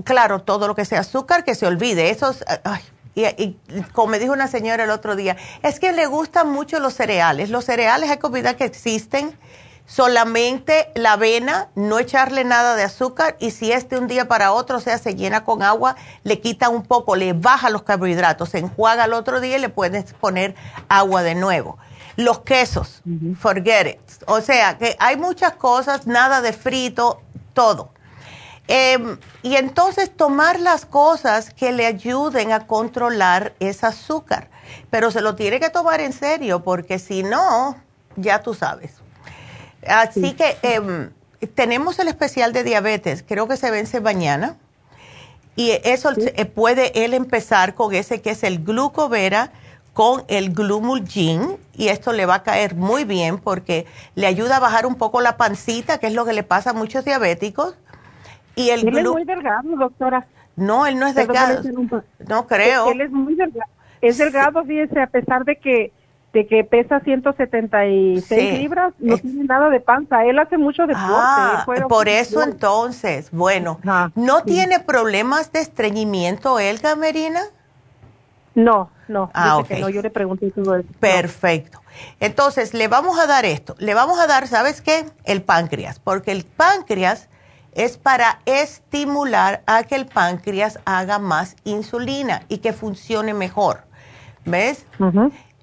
[0.05, 2.11] claro, todo lo que sea azúcar, que se olvide.
[2.11, 2.81] Esos, ay,
[3.15, 3.59] y, y,
[3.93, 7.51] como me dijo una señora el otro día, es que le gustan mucho los cereales.
[7.51, 9.37] Los cereales hay comida que existen
[9.87, 14.79] solamente la avena, no echarle nada de azúcar y si este un día para otro,
[14.79, 18.59] o sea, se llena con agua, le quita un poco, le baja los carbohidratos, se
[18.59, 20.55] enjuaga el otro día y le puedes poner
[20.89, 21.79] agua de nuevo.
[22.17, 23.03] Los quesos,
[23.39, 24.01] forget it.
[24.27, 27.21] O sea, que hay muchas cosas, nada de frito,
[27.55, 27.91] todo.
[28.69, 34.49] Em, y entonces tomar las cosas que le ayuden a controlar ese azúcar.
[34.91, 37.77] Pero se lo tiene que tomar en serio porque si no,
[38.17, 39.04] ya tú sabes.
[39.89, 41.11] Así que em,
[41.55, 44.57] tenemos el especial de diabetes, creo que se vence mañana.
[45.57, 49.53] Y eso eh, puede él empezar con ese que es el glucovera
[49.95, 54.61] con el glumulgin y esto le va a caer muy bien porque le ayuda a
[54.61, 57.77] bajar un poco la pancita, que es lo que le pasa a muchos diabéticos.
[58.57, 60.27] Y el él es muy delgado, doctora.
[60.57, 61.63] No, él no es delgado.
[62.29, 62.91] No creo.
[62.91, 63.71] Él es muy delgado.
[64.01, 65.93] Es delgado, fíjese, a pesar de que
[66.35, 70.25] de que pesa 176 libras, no tiene nada de panza.
[70.25, 71.07] Él hace mucho deporte.
[71.09, 73.79] Ah, por eso entonces, bueno,
[74.17, 77.41] ¿no tiene problemas de estreñimiento él, Gamerina?
[78.57, 79.81] No, no, ah, okay.
[79.81, 80.89] no, yo le pregunté todo eso.
[81.01, 81.81] Perfecto.
[82.21, 83.77] Entonces, le vamos a dar esto.
[83.79, 85.07] Le vamos a dar, ¿sabes qué?
[85.25, 87.29] El páncreas, porque el páncreas
[87.75, 93.85] es para estimular a que el páncreas haga más insulina y que funcione mejor.
[94.45, 94.87] ¿Ves?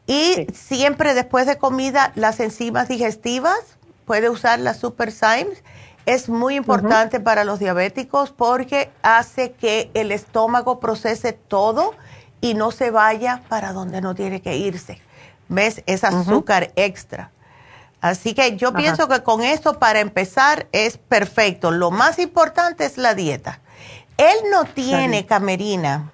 [0.08, 3.60] Y siempre después de comida, las enzimas digestivas,
[4.06, 5.64] puede usar la Super Symes.
[6.06, 11.94] Es muy importante para los diabéticos porque hace que el estómago procese todo
[12.42, 15.00] y no se vaya para donde no tiene que irse.
[15.48, 15.84] ¿Ves?
[15.86, 17.32] Es azúcar extra.
[18.02, 21.70] Así que yo pienso que con esto, para empezar, es perfecto.
[21.70, 23.60] Lo más importante es la dieta.
[24.18, 26.12] Él no tiene camerina.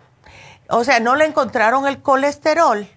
[0.69, 2.89] O sea, no le encontraron el colesterol.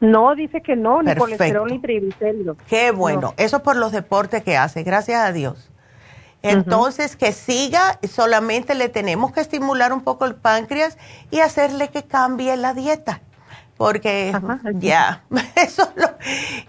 [0.00, 2.56] No, dice que no, ni colesterol ni triglicéridos.
[2.68, 5.70] Qué bueno, eso por los deportes que hace, gracias a Dios.
[6.42, 10.96] Entonces, que siga, solamente le tenemos que estimular un poco el páncreas
[11.30, 13.20] y hacerle que cambie la dieta.
[13.76, 14.32] Porque
[14.74, 15.22] ya,
[15.56, 15.88] eso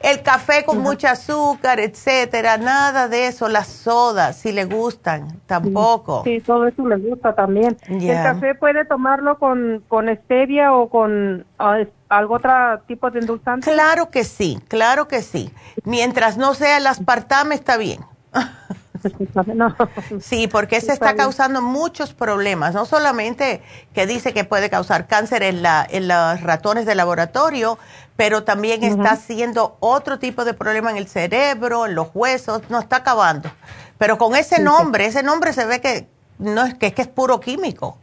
[0.01, 6.23] el café con mucho azúcar, etcétera, nada de eso, las sodas, si le gustan, tampoco.
[6.23, 7.77] Sí, todo eso le gusta también.
[7.88, 11.79] ¿El café puede tomarlo con, con stevia o con ah,
[12.09, 12.51] algo otro
[12.88, 13.71] tipo de endulzante?
[13.71, 15.51] Claro que sí, claro que sí.
[15.84, 18.01] Mientras no sea el aspartame, está bien.
[20.21, 23.61] Sí, porque se está causando muchos problemas, no solamente
[23.93, 27.77] que dice que puede causar cáncer en, la, en los ratones de laboratorio,
[28.15, 32.79] pero también está haciendo otro tipo de problema en el cerebro, en los huesos, no
[32.79, 33.49] está acabando.
[33.97, 36.07] Pero con ese nombre, ese nombre se ve que
[36.39, 37.97] no es que, es puro químico,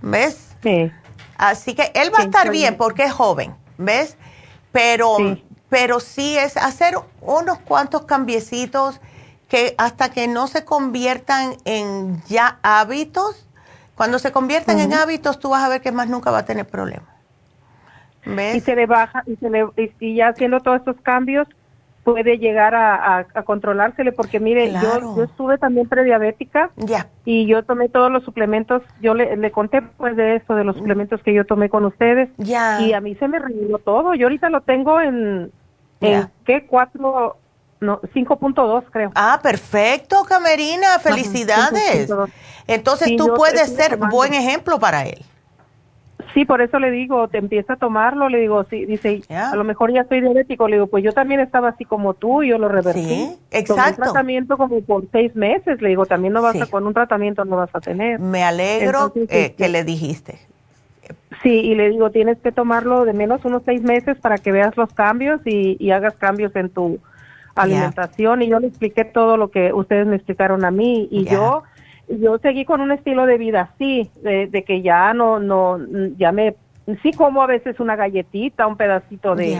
[0.00, 0.54] ¿ves?
[0.62, 0.90] Sí.
[1.36, 4.16] Así que él va a estar bien porque es joven, ¿ves?
[4.72, 5.16] Pero,
[5.68, 9.00] pero sí es hacer unos cuantos cambiecitos
[9.48, 13.46] que hasta que no se conviertan en ya hábitos,
[13.94, 16.66] cuando se conviertan en hábitos, tú vas a ver que más nunca va a tener
[16.66, 17.08] problemas.
[18.26, 19.66] Y se le baja, y, se le,
[20.00, 21.46] y ya haciendo todos estos cambios,
[22.06, 27.08] puede llegar a, a, controlársele, porque mire, yo, yo estuve también prediabética ya.
[27.24, 30.76] y yo tomé todos los suplementos, yo le, le conté pues de eso, de los
[30.76, 32.80] suplementos que yo tomé con ustedes, ya.
[32.80, 35.50] y a mí se me reguló todo, yo ahorita lo tengo en,
[36.00, 36.64] en ¿qué?
[36.66, 37.38] Cuatro,
[37.80, 39.12] no, 5.2 creo.
[39.14, 42.10] Ah, perfecto, Camerina, felicidades.
[42.66, 45.24] Entonces tú puedes ser buen ejemplo para él.
[46.34, 49.64] Sí, por eso le digo, te empieza a tomarlo, le digo, sí, dice, a lo
[49.64, 52.58] mejor ya estoy diabético, le digo, pues yo también estaba así como tú, y yo
[52.58, 53.04] lo revertí.
[53.04, 54.02] Sí, exacto.
[54.02, 57.46] un tratamiento como por seis meses, le digo, también no vas a, con un tratamiento
[57.46, 58.18] no vas a tener.
[58.18, 60.38] Me alegro eh, este que le dijiste.
[61.42, 64.76] Sí, y le digo, tienes que tomarlo de menos unos seis meses para que veas
[64.76, 66.98] los cambios y, y hagas cambios en tu
[67.56, 71.62] alimentación y yo le expliqué todo lo que ustedes me explicaron a mí y yo
[72.08, 75.78] yo seguí con un estilo de vida así, de, que ya no no
[76.16, 76.54] ya me
[77.02, 79.58] sí como a veces una galletita, un pedacito de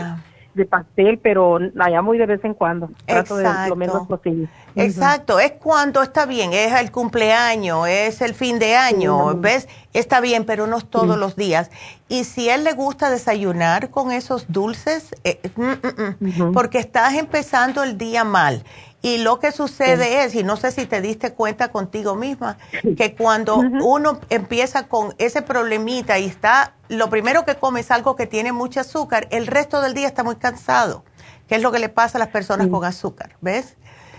[0.57, 2.91] de pastel, pero allá muy de vez en cuando.
[3.05, 3.63] Trato Exacto.
[3.63, 4.49] de lo menos posible.
[4.75, 9.69] Exacto, es cuando está bien, es el cumpleaños, es el fin de año, ¿ves?
[9.93, 11.71] Está bien, pero no todos los días.
[12.09, 17.15] Y si él le gusta desayunar con esos dulces, eh, mm, mm, mm, porque estás
[17.15, 18.65] empezando el día mal.
[19.07, 22.57] Y lo que sucede es, y no sé si te diste cuenta contigo misma,
[22.97, 28.17] que cuando uno empieza con ese problemita y está, lo primero que come es algo
[28.17, 31.05] que tiene mucho azúcar, el resto del día está muy cansado,
[31.47, 33.77] que es lo que le pasa a las personas con azúcar, ¿ves?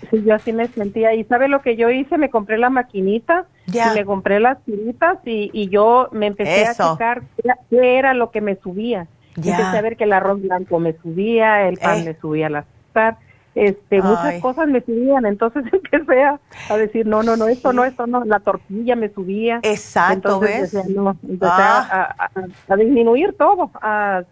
[0.10, 1.14] Sí, yo así me sentía.
[1.16, 2.18] ¿Y sabe lo que yo hice?
[2.18, 6.74] Me compré la maquinita, y me compré las tiritas y, y yo me empecé a
[6.74, 7.24] checar
[7.70, 9.06] qué era lo que me subía.
[9.36, 12.04] Empecé a ver que el arroz blanco me subía, el pan eh.
[12.06, 13.18] me subía el azúcar
[13.58, 16.40] este, muchas cosas me subían, entonces empecé a,
[16.70, 19.60] a, decir, no, no, no, esto no, esto no, la tortilla me subía.
[19.64, 20.74] Exacto, ¿ves?
[20.90, 22.16] no, empecé ah.
[22.20, 23.72] a, a, disminuir todo.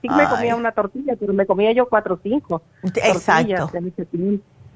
[0.02, 2.62] sí me comía una tortilla, pero me comía yo cuatro o cinco.
[2.84, 3.72] Exacto.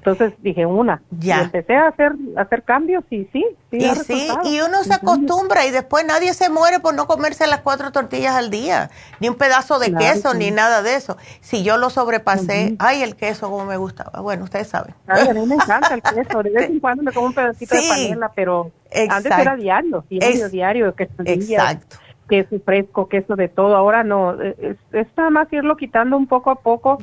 [0.00, 1.02] Entonces dije una.
[1.10, 1.38] Ya.
[1.38, 3.76] Y empecé a hacer, hacer cambios y sí, sí.
[3.76, 7.60] Y sí, y uno se acostumbra y después nadie se muere por no comerse las
[7.60, 8.90] cuatro tortillas al día,
[9.20, 11.18] ni un pedazo de queso, ni nada de eso.
[11.42, 14.20] Si yo lo sobrepasé, ay, el queso como me gustaba.
[14.20, 14.94] Bueno, ustedes saben.
[15.06, 16.42] Ay, a mí me encanta el queso.
[16.42, 18.70] De vez en cuando me como un pedacito de panela, pero
[19.10, 21.96] antes era diario, diario, diario, Exacto
[22.30, 23.76] queso fresco, queso de todo.
[23.76, 24.76] Ahora no, es,
[25.16, 26.98] nada más irlo quitando un poco a poco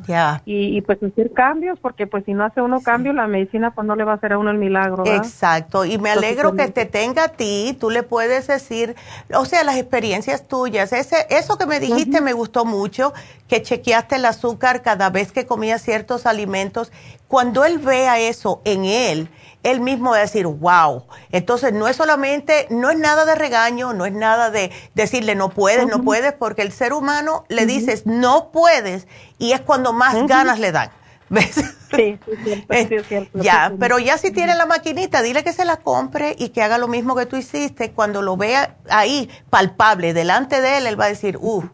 [0.45, 3.95] y, pues hacer cambios, porque pues si no hace uno cambio, la medicina pues no
[3.95, 5.05] le va a hacer a uno el milagro.
[5.05, 8.95] Exacto, y me alegro que te tenga a ti, tú le puedes decir,
[9.35, 13.13] o sea, las experiencias tuyas, ese, eso que me dijiste me gustó mucho,
[13.49, 16.91] que chequeaste el azúcar cada vez que comía ciertos alimentos.
[17.27, 19.29] Cuando él vea eso en él,
[19.63, 21.05] él mismo va a decir, wow.
[21.31, 25.49] Entonces, no es solamente, no es nada de regaño, no es nada de decirle no
[25.49, 29.07] puedes, no puedes, porque el ser humano le dices no puedes
[29.37, 30.89] y es cuando más ganas le dan.
[31.29, 31.55] ¿Ves?
[31.93, 33.39] Sí, sí, es cierto.
[33.41, 36.77] Ya, pero ya si tiene la maquinita, dile que se la compre y que haga
[36.77, 37.91] lo mismo que tú hiciste.
[37.91, 41.65] Cuando lo vea ahí, palpable, delante de él, él va a decir, uff,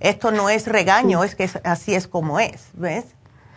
[0.00, 3.04] esto no es regaño, es que así es como es, ¿ves?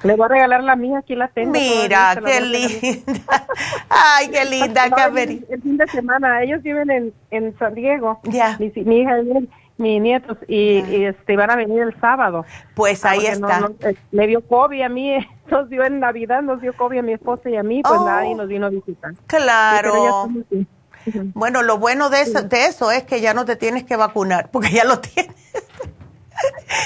[0.03, 1.51] Le voy a regalar la mía, aquí la tengo.
[1.51, 3.47] Mira, qué linda.
[3.89, 8.19] Ay, qué linda, El, el, fin de semana, ellos viven en, en San Diego.
[8.23, 8.57] Ya.
[8.59, 12.45] Mi, hija y mis nietos, y, este, van a venir el sábado.
[12.75, 13.59] Pues ahí está.
[13.59, 15.17] No, eh, me dio COVID a mí,
[15.51, 18.33] nos dio en Navidad, nos dio COVID a mi esposa y a mí, pues nadie
[18.33, 18.37] oh.
[18.37, 19.11] nos vino a visitar.
[19.27, 20.29] Claro.
[21.33, 24.49] bueno, lo bueno de eso, de eso es que ya no te tienes que vacunar,
[24.51, 25.35] porque ya lo tienes.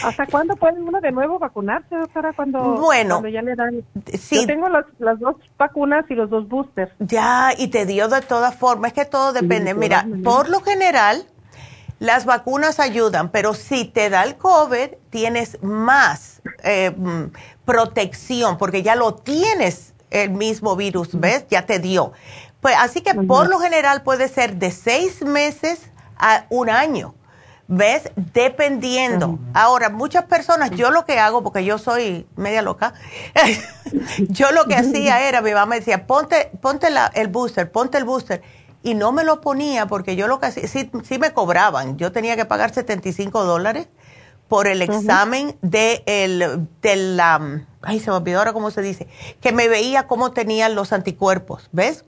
[0.03, 2.33] ¿Hasta cuándo puede uno de nuevo vacunarse, doctora?
[2.33, 3.83] Cuando, bueno, ya le dan.
[4.19, 4.41] Sí.
[4.41, 6.91] Yo tengo las, las dos vacunas y los dos boosters.
[6.99, 9.73] Ya, y te dio de todas formas, es que todo depende.
[9.73, 11.25] Mira, por lo general,
[11.99, 17.31] Las vacunas ayudan, pero si te da el COVID, tienes más eh, mm,
[17.63, 21.45] protección, porque ya lo tienes el mismo virus, ¿ves?
[21.49, 22.11] Ya te dio.
[22.59, 27.15] Pues así que por lo general puede ser de seis meses a un año.
[27.75, 28.11] ¿Ves?
[28.15, 29.39] Dependiendo.
[29.55, 32.93] Ahora, muchas personas, yo lo que hago, porque yo soy media loca,
[34.29, 37.97] yo lo que hacía era, mi mamá me decía, ponte, ponte la, el booster, ponte
[37.97, 38.43] el booster.
[38.83, 41.97] Y no me lo ponía porque yo lo que hacía, sí, sí me cobraban.
[41.97, 43.87] Yo tenía que pagar 75 dólares
[44.47, 49.07] por el examen de, el, de la, ay, se me olvidó ahora cómo se dice,
[49.41, 52.05] que me veía cómo tenían los anticuerpos, ¿ves?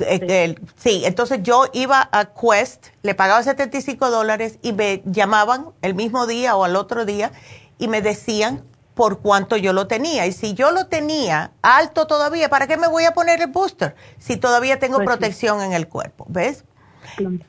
[0.00, 5.94] Eh, sí, entonces yo iba a Quest, le pagaba 75 dólares y me llamaban el
[5.94, 7.32] mismo día o al otro día
[7.78, 10.26] y me decían por cuánto yo lo tenía.
[10.26, 13.94] Y si yo lo tenía alto todavía, ¿para qué me voy a poner el booster
[14.18, 16.26] si todavía tengo pues protección en el cuerpo?
[16.28, 16.64] ¿Ves?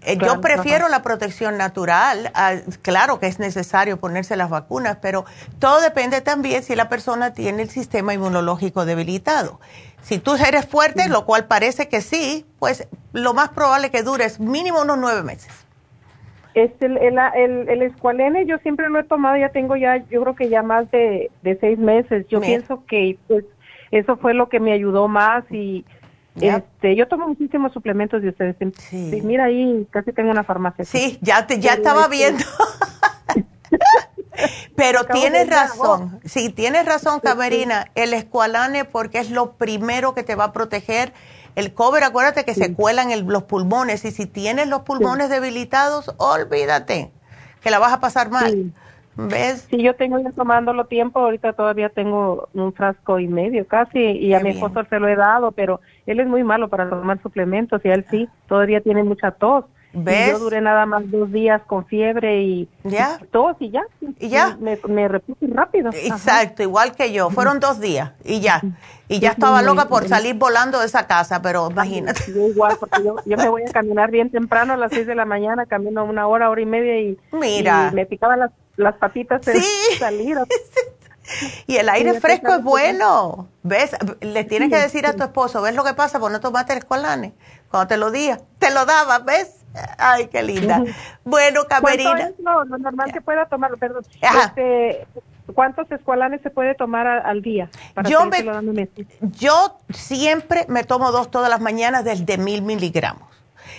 [0.01, 2.31] Eh, yo prefiero la protección natural.
[2.81, 5.25] Claro que es necesario ponerse las vacunas, pero
[5.59, 9.59] todo depende también si la persona tiene el sistema inmunológico debilitado.
[10.01, 14.39] Si tú eres fuerte, lo cual parece que sí, pues lo más probable que dures
[14.39, 15.65] mínimo unos nueve meses.
[16.53, 20.35] Este, el, el, el, escualene yo siempre lo he tomado, ya tengo ya, yo creo
[20.35, 22.27] que ya más de, seis meses.
[22.27, 23.45] Yo pienso que pues
[23.91, 25.85] eso fue lo que me ayudó más y
[26.39, 28.55] este, yo tomo muchísimos suplementos de ustedes.
[28.77, 29.21] Sí.
[29.23, 30.85] Mira ahí, casi tengo una farmacia.
[30.85, 32.43] Sí, ya te, ya estaba este, viendo.
[34.75, 40.35] Pero tienes razón, sí, tienes razón, Camerina, el escualane porque es lo primero que te
[40.35, 41.13] va a proteger.
[41.55, 46.15] El cover, acuérdate que se cuelan en los pulmones y si tienes los pulmones debilitados,
[46.17, 47.11] olvídate
[47.61, 48.73] que la vas a pasar mal.
[49.15, 49.67] ¿Ves?
[49.69, 54.33] Sí, yo tengo ya tomándolo tiempo, ahorita todavía tengo un frasco y medio casi y
[54.33, 57.81] a mi esposo se lo he dado, pero él es muy malo para tomar suplementos
[57.83, 59.65] y él sí, todavía tiene mucha tos.
[59.95, 60.31] ¿Ves?
[60.31, 63.19] yo duré nada más dos días con fiebre y, ¿Ya?
[63.31, 63.83] tos y ya.
[64.19, 64.57] Y ya.
[64.59, 65.91] Me, me repuse rápido.
[65.93, 67.29] Exacto, igual que yo.
[67.29, 68.59] Fueron dos días y ya.
[69.07, 72.23] Y ya estaba loca por salir volando de esa casa, pero imagínate.
[72.33, 75.13] Yo igual, porque yo, yo me voy a caminar bien temprano a las seis de
[75.13, 77.91] la mañana, camino una hora, hora y media y, Mira.
[77.93, 79.61] me picaban las, las patitas de
[79.99, 80.37] salir.
[81.67, 83.47] Y el aire fresco es bueno.
[83.63, 83.91] ¿Ves?
[84.21, 86.19] Le tienes que decir a tu esposo, ¿ves lo que pasa?
[86.19, 87.33] Pues no tomaste el escolane.
[87.69, 89.63] Cuando te lo diga, te lo daba, ¿ves?
[89.97, 90.83] Ay, qué linda.
[91.23, 92.31] Bueno, Camerina.
[92.39, 94.03] No, lo normal que pueda tomar, perdón.
[94.21, 95.07] Este,
[95.53, 97.69] ¿Cuántos escualanes se puede tomar al día?
[98.05, 98.29] yo,
[99.21, 103.27] yo siempre me tomo dos todas las mañanas del de mil miligramos.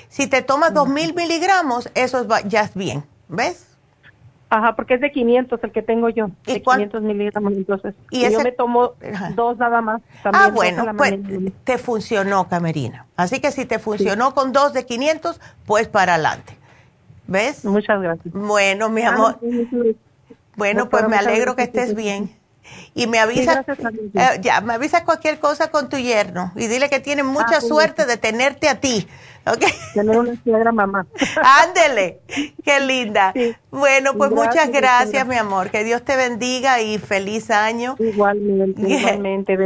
[0.08, 3.73] Si te tomas dos mil miligramos, eso ya es bien, ¿ves?
[4.54, 7.92] Ajá, porque es de 500 el que tengo yo, de 500 miligramos, entonces.
[8.10, 8.92] ¿Y yo me tomo
[9.34, 10.00] dos nada más.
[10.22, 11.18] ah, bueno, pues
[11.64, 13.06] te funcionó, Camerina.
[13.16, 16.56] Así que si te funcionó con dos de 500, pues para adelante.
[17.26, 17.64] ¿Ves?
[17.64, 18.32] Muchas gracias.
[18.32, 19.40] Bueno, mi amor.
[20.54, 22.30] bueno, pues me alegro que estés bien.
[22.94, 23.64] Y me avisa,
[24.14, 27.60] eh, ya, me avisa cualquier cosa con tu yerno y dile que tiene mucha ah,
[27.60, 29.06] suerte de tenerte a ti.
[29.46, 29.68] Okay.
[29.92, 31.06] Tener una piedra mamá.
[31.64, 32.20] Ándele,
[32.64, 33.34] qué linda.
[33.70, 35.70] Bueno, pues muchas gracias, mi amor.
[35.70, 37.94] Que Dios te bendiga y feliz año.
[37.98, 39.58] Igualmente, igualmente.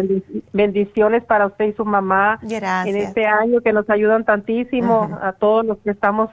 [0.53, 2.41] bendiciones para usted y su mamá.
[2.43, 2.95] Gracias.
[2.95, 6.31] En este año que nos ayudan tantísimo a todos los que estamos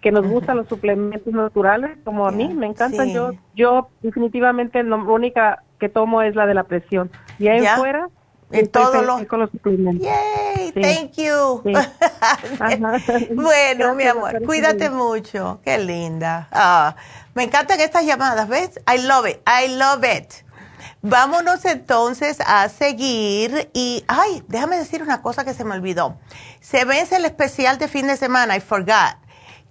[0.00, 3.12] que nos gustan los suplementos naturales, como a mí, me encantan.
[3.12, 7.10] Yo yo definitivamente la única que tomo es la de la presión.
[7.38, 8.08] Y ahí fuera,
[8.50, 9.24] en todos los...
[9.26, 10.06] Con los suplementos.
[10.06, 11.62] Yay, thank you.
[13.34, 15.60] bueno, mi amor, cuídate mucho.
[15.64, 16.48] Qué linda.
[16.52, 16.96] Ah,
[17.34, 18.80] me encantan estas llamadas, ¿ves?
[18.86, 20.48] I love it, I love it.
[21.02, 26.18] Vámonos entonces a seguir y, ay, déjame decir una cosa que se me olvidó.
[26.60, 29.16] Se vence el especial de fin de semana, I forgot,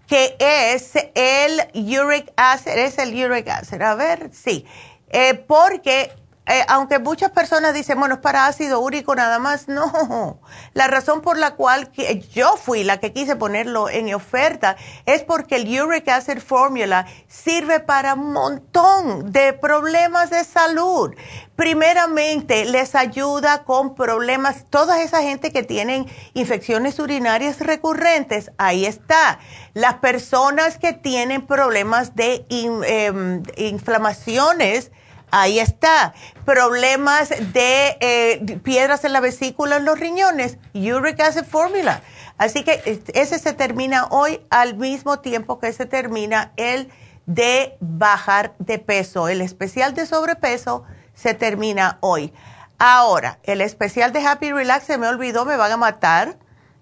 [0.08, 4.66] que es el uric acid, es el uric acid, a ver, sí,
[5.10, 6.12] eh, porque
[6.48, 10.40] eh, aunque muchas personas dicen, bueno, es para ácido úrico nada más, no.
[10.74, 11.92] La razón por la cual
[12.34, 17.82] yo fui la que quise ponerlo en oferta es porque el Uric Acid Formula sirve
[17.82, 21.14] para un montón de problemas de salud.
[21.58, 29.40] Primeramente, les ayuda con problemas, toda esa gente que tienen infecciones urinarias recurrentes, ahí está.
[29.74, 34.92] Las personas que tienen problemas de em, inflamaciones,
[35.32, 36.14] Ahí está.
[36.46, 42.02] Problemas de eh, piedras en la vesícula, en los riñones, uric acid formula.
[42.38, 46.90] Así que ese se termina hoy al mismo tiempo que se termina el
[47.26, 49.28] de bajar de peso.
[49.28, 50.84] El especial de sobrepeso
[51.14, 52.34] se termina hoy.
[52.80, 56.38] Ahora, el especial de Happy Relax se me olvidó, me van a matar,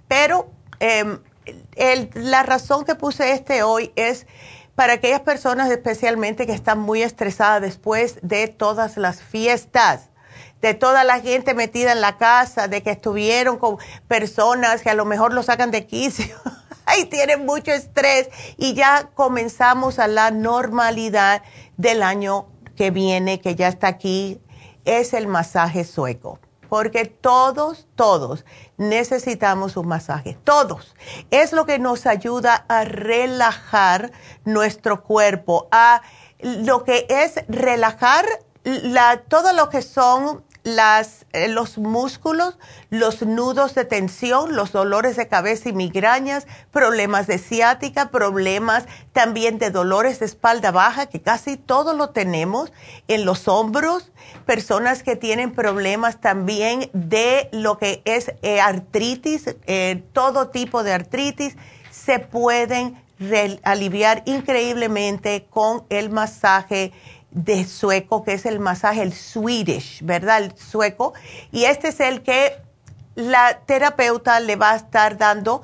[0.09, 1.19] pero em,
[2.13, 4.27] la razón que puse este hoy es
[4.75, 10.09] para aquellas personas especialmente que están muy estresadas después de todas las fiestas
[10.61, 13.77] de toda la gente metida en la casa, de que estuvieron con
[14.07, 16.35] personas que a lo mejor lo sacan de quicio.
[16.87, 21.43] Ahí tienen mucho estrés y ya comenzamos a la normalidad
[21.77, 24.41] del año que viene, que ya está aquí,
[24.85, 26.39] es el masaje sueco.
[26.75, 28.43] Porque todos, todos
[28.75, 30.37] necesitamos un masaje.
[30.43, 30.93] Todos.
[31.31, 34.11] Es lo que nos ayuda a relajar
[34.43, 36.01] nuestro cuerpo, a
[36.41, 38.25] lo que es relajar
[38.65, 42.57] la, todo lo que son las, eh, los músculos,
[42.89, 49.59] los nudos de tensión, los dolores de cabeza y migrañas, problemas de ciática, problemas también
[49.59, 52.73] de dolores de espalda baja, que casi todo lo tenemos
[53.07, 54.11] en los hombros,
[54.47, 60.93] personas que tienen problemas también de lo que es eh, artritis, eh, todo tipo de
[60.93, 61.55] artritis,
[61.91, 62.99] se pueden
[63.63, 66.91] aliviar increíblemente con el masaje
[67.35, 70.43] de sueco, que es el masaje, el Swedish, ¿verdad?
[70.43, 71.13] El sueco.
[71.51, 72.53] Y este es el que
[73.15, 75.61] la terapeuta le va a estar dando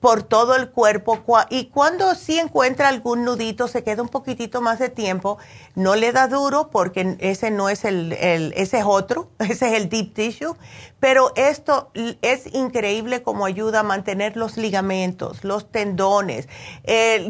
[0.00, 4.78] por todo el cuerpo y cuando sí encuentra algún nudito se queda un poquitito más
[4.78, 5.38] de tiempo,
[5.74, 9.88] no le da duro porque ese no es el, ese es otro, ese es el
[9.90, 10.56] deep tissue,
[10.98, 11.90] pero esto
[12.22, 16.48] es increíble como ayuda a mantener los ligamentos, los tendones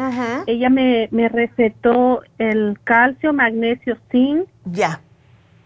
[0.47, 4.47] ella me, me recetó el calcio, magnesio, zinc.
[4.65, 5.01] Ya.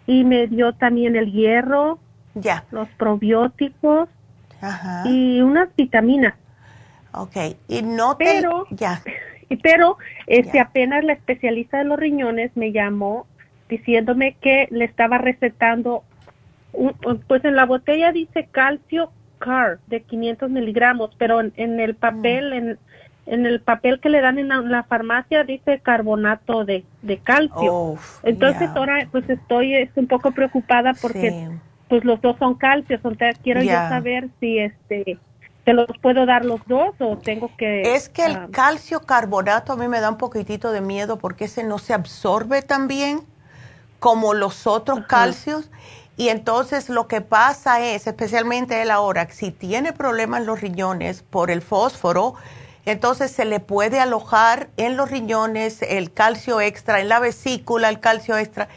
[0.06, 1.98] Y me dio también el hierro.
[2.34, 2.64] Ya.
[2.70, 4.08] Los probióticos.
[4.62, 5.02] Ajá.
[5.06, 6.34] Y unas vitaminas.
[7.16, 7.36] Ok,
[7.68, 9.02] y no pero, Ya.
[9.62, 13.26] Pero este, apenas la especialista de los riñones me llamó
[13.68, 16.02] diciéndome que le estaba recetando,
[17.28, 22.78] pues en la botella dice calcio car de 500 miligramos, pero en, el papel, en,
[23.26, 27.96] en, el papel que le dan en la, farmacia dice carbonato de, de calcio.
[28.22, 31.50] Entonces ahora pues estoy es un poco preocupada porque
[31.88, 35.18] pues los dos son calcios, entonces quiero yo saber si este
[35.66, 37.96] ¿Te los puedo dar los dos o tengo que...?
[37.96, 41.46] Es que el ah, calcio carbonato a mí me da un poquitito de miedo porque
[41.46, 43.22] ese no se absorbe tan bien
[43.98, 45.68] como los otros calcios.
[46.16, 51.24] Y entonces lo que pasa es, especialmente él ahora, si tiene problemas en los riñones
[51.24, 52.34] por el fósforo,
[52.84, 57.98] entonces se le puede alojar en los riñones el calcio extra, en la vesícula el
[57.98, 58.68] calcio extra.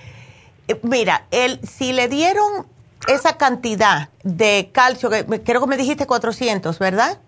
[0.67, 2.65] Eh, mira, él, si le dieron
[3.07, 7.19] esa cantidad de calcio, que creo que me dijiste 400, ¿verdad?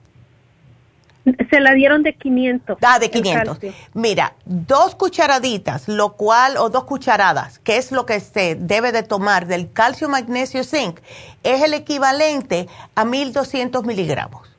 [1.51, 2.79] Se la dieron de 500.
[2.81, 3.59] Ah, de 500.
[3.93, 9.03] Mira, dos cucharaditas, lo cual, o dos cucharadas, que es lo que se debe de
[9.03, 10.99] tomar del calcio, magnesio, zinc,
[11.43, 14.49] es el equivalente a 1200 miligramos.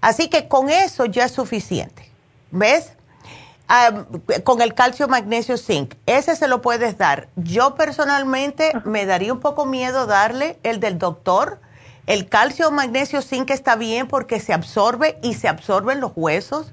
[0.00, 2.08] Así que con eso ya es suficiente.
[2.52, 2.92] ¿Ves?
[4.44, 5.94] Con el calcio, magnesio, zinc.
[6.06, 7.28] Ese se lo puedes dar.
[7.36, 11.60] Yo personalmente me daría un poco miedo darle el del doctor.
[12.06, 16.72] El calcio, magnesio, zinc está bien porque se absorbe y se absorben los huesos.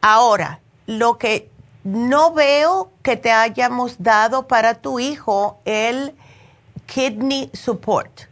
[0.00, 1.50] Ahora, lo que
[1.82, 6.14] no veo que te hayamos dado para tu hijo el
[6.86, 8.22] kidney support.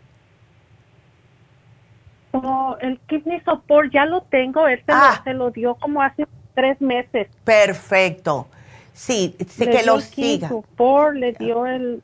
[2.33, 5.23] Oh, el kidney support ya lo tengo, él se, lo, ah.
[5.27, 6.29] lo, dio como hace
[6.61, 7.29] tres meses.
[7.45, 8.49] Perfecto.
[8.93, 10.49] Sí, sí que lo siga.
[10.49, 12.03] Support, le dio el...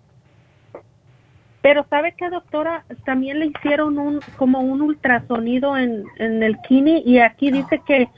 [1.61, 2.85] Pero ¿sabe qué, doctora?
[3.05, 8.09] También le hicieron un como un ultrasonido en, en el kidney y aquí dice que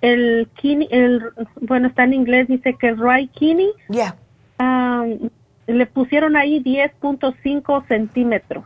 [0.00, 1.22] el kidney, el,
[1.60, 4.16] bueno, está en inglés, dice que el right kidney, ya
[4.58, 5.30] um,
[5.66, 8.64] le pusieron ahí 10.5 centímetros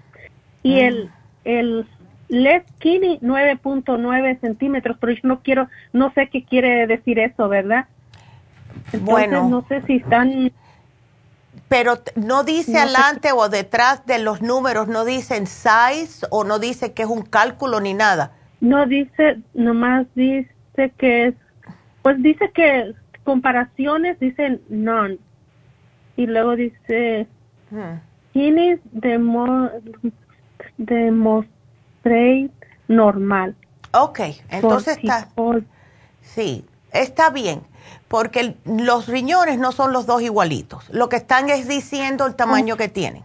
[0.62, 0.78] y mm.
[0.78, 1.10] el,
[1.44, 1.86] el
[2.32, 7.86] left kidney 9.9 centímetros, pero yo no quiero, no sé qué quiere decir eso, ¿verdad?
[9.00, 9.48] bueno.
[9.50, 10.50] no sé si están...
[11.68, 16.94] Pero no dice adelante o detrás de los números, no dicen size o no dice
[16.94, 18.32] que es un cálculo ni nada.
[18.60, 20.48] No dice, nomás dice
[20.96, 21.34] que es,
[22.00, 22.94] pues dice que
[23.24, 25.18] comparaciones dicen none.
[26.16, 27.26] Y luego dice,
[27.70, 28.00] hmm.
[30.76, 31.44] demo,
[32.02, 32.50] demonstrate
[32.88, 33.56] normal.
[33.92, 35.28] Ok, entonces está,
[36.22, 37.62] sí, está bien,
[38.08, 40.88] porque los riñones no son los dos igualitos.
[40.90, 43.22] Lo que están es diciendo el tamaño que tienen.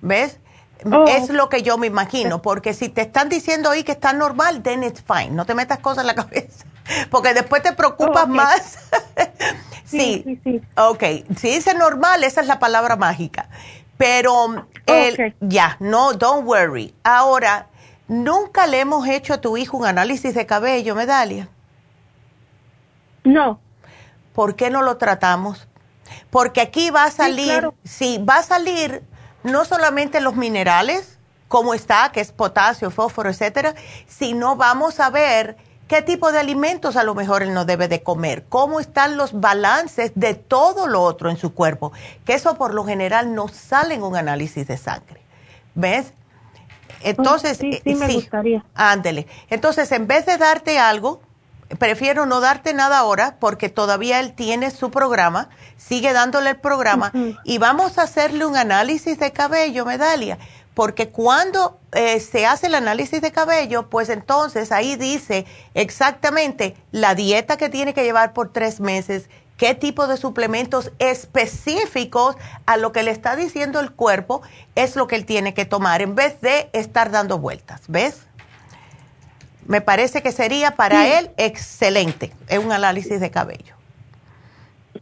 [0.00, 0.38] ¿Ves?
[0.84, 1.06] Oh.
[1.08, 4.62] Es lo que yo me imagino, porque si te están diciendo ahí que está normal,
[4.62, 5.30] then it's fine.
[5.30, 6.64] No te metas cosas en la cabeza,
[7.10, 8.78] porque después te preocupas oh, más.
[9.84, 11.02] sí, sí, sí, Ok,
[11.36, 13.48] si dice normal, esa es la palabra mágica.
[13.96, 14.64] Pero
[15.40, 16.94] ya, no, don't worry.
[17.02, 17.66] Ahora,
[18.08, 21.48] ¿nunca le hemos hecho a tu hijo un análisis de cabello, Medalia?
[23.24, 23.60] No.
[24.32, 25.68] ¿Por qué no lo tratamos?
[26.30, 29.02] Porque aquí va a salir, sí va a salir
[29.42, 31.18] no solamente los minerales,
[31.48, 33.74] como está, que es potasio, fósforo, etcétera,
[34.06, 35.56] sino vamos a ver
[35.88, 39.40] qué tipo de alimentos a lo mejor él no debe de comer, cómo están los
[39.40, 41.92] balances de todo lo otro en su cuerpo,
[42.24, 45.22] que eso por lo general no sale en un análisis de sangre.
[45.74, 46.12] ¿Ves?
[47.02, 48.64] Entonces, sí, sí, me gustaría.
[48.74, 49.26] Ándele.
[49.50, 51.20] Entonces, en vez de darte algo,
[51.76, 57.12] prefiero no darte nada ahora porque todavía él tiene su programa, sigue dándole el programa
[57.44, 60.38] y vamos a hacerle un análisis de cabello, Medalia,
[60.72, 65.44] porque cuando eh, se hace el análisis de cabello, pues entonces ahí dice
[65.74, 69.28] exactamente la dieta que tiene que llevar por tres meses,
[69.58, 74.40] qué tipo de suplementos específicos a lo que le está diciendo el cuerpo
[74.74, 78.28] es lo que él tiene que tomar en vez de estar dando vueltas, ¿ves?
[79.68, 83.74] me parece que sería para él excelente, es un análisis de cabello.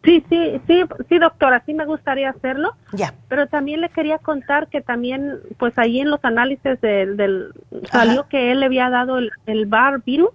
[0.04, 2.74] Sí, sí, sí, sí, doctora, sí me gustaría hacerlo.
[2.92, 3.14] Ya.
[3.28, 7.52] Pero también le quería contar que también, pues ahí en los análisis del,
[7.90, 10.30] salió que él le había dado el, bar virus.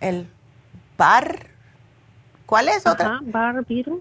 [0.00, 0.26] ¿El
[0.98, 1.46] bar?
[2.46, 3.20] ¿Cuál es otra?
[3.22, 4.00] bar virus.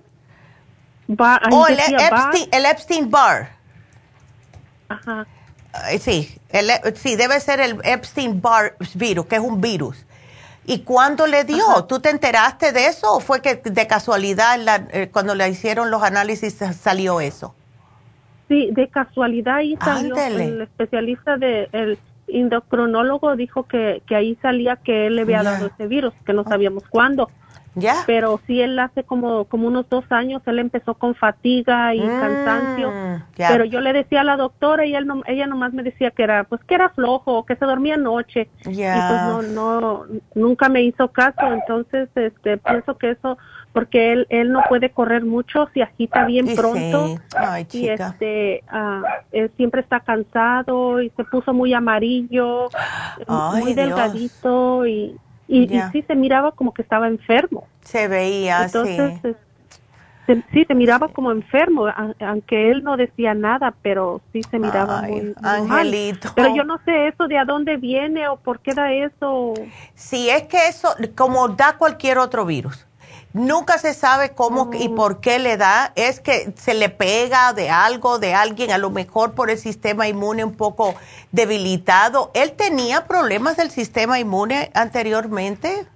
[1.52, 3.50] oh, el Epstein, el Epstein bar.
[4.90, 5.26] Ajá
[6.00, 10.06] sí, el, sí, debe ser el Epstein Barr virus, que es un virus.
[10.66, 11.84] ¿Y cuándo le dio?
[11.90, 14.58] ¿Tú te enteraste de eso o fue que de casualidad
[14.94, 17.54] eh, cuando le hicieron los análisis salió eso?
[18.48, 21.98] Sí, de casualidad ahí salió el especialista del de,
[22.28, 26.46] endocrinólogo dijo que, que ahí salía que él le había dado ese virus, que no
[26.46, 27.30] sabíamos cuándo.
[28.06, 32.20] Pero sí, él hace como, como unos dos años, él empezó con fatiga y mm,
[32.20, 32.92] cansancio.
[33.36, 36.24] Pero yo le decía a la doctora y él no, ella nomás me decía que
[36.24, 38.50] era, pues que era flojo, que se dormía noche.
[38.62, 40.06] Y pues no, no,
[40.36, 41.52] nunca me hizo caso.
[41.52, 43.38] Entonces, este, pienso que eso,
[43.72, 47.16] porque él, él no puede correr mucho, se agita bien pronto.
[47.72, 49.02] y este, ah,
[49.32, 52.70] él siempre está cansado y se puso muy amarillo,
[53.28, 55.18] muy delgadito y
[55.48, 57.68] y, sí se miraba como que estaba enfermo.
[57.82, 59.14] Se veía, Entonces,
[60.26, 60.44] sí.
[60.52, 61.88] sí, se miraba como enfermo,
[62.20, 66.32] aunque él no decía nada, pero sí se miraba muy, Angelito.
[66.36, 69.54] Pero yo no sé eso de a dónde viene o por qué da eso.
[69.96, 72.86] Sí, es que eso, como da cualquier otro virus
[73.34, 74.96] Nunca se sabe cómo y oh.
[74.96, 75.92] por qué le da.
[75.96, 80.08] Es que se le pega de algo, de alguien, a lo mejor por el sistema
[80.08, 80.94] inmune un poco
[81.32, 82.30] debilitado.
[82.36, 85.88] ¿Él tenía problemas del sistema inmune anteriormente?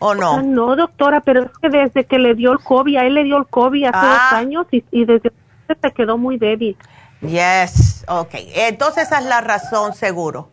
[0.00, 0.38] ¿O no?
[0.38, 3.22] Ah, no, doctora, pero es que desde que le dio el COVID, a él le
[3.22, 4.36] dio el COVID hace dos ah.
[4.36, 5.32] años y, y desde
[5.80, 6.76] se quedó muy débil.
[7.20, 8.34] Yes, ok.
[8.54, 10.48] Entonces esa es la razón, seguro.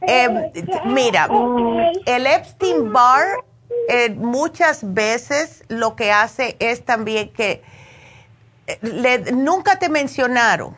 [0.00, 0.50] Eh,
[0.86, 1.28] mira,
[2.06, 3.44] el Epstein Barr
[3.88, 7.62] eh, muchas veces lo que hace es también que
[8.66, 10.76] eh, nunca te mencionaron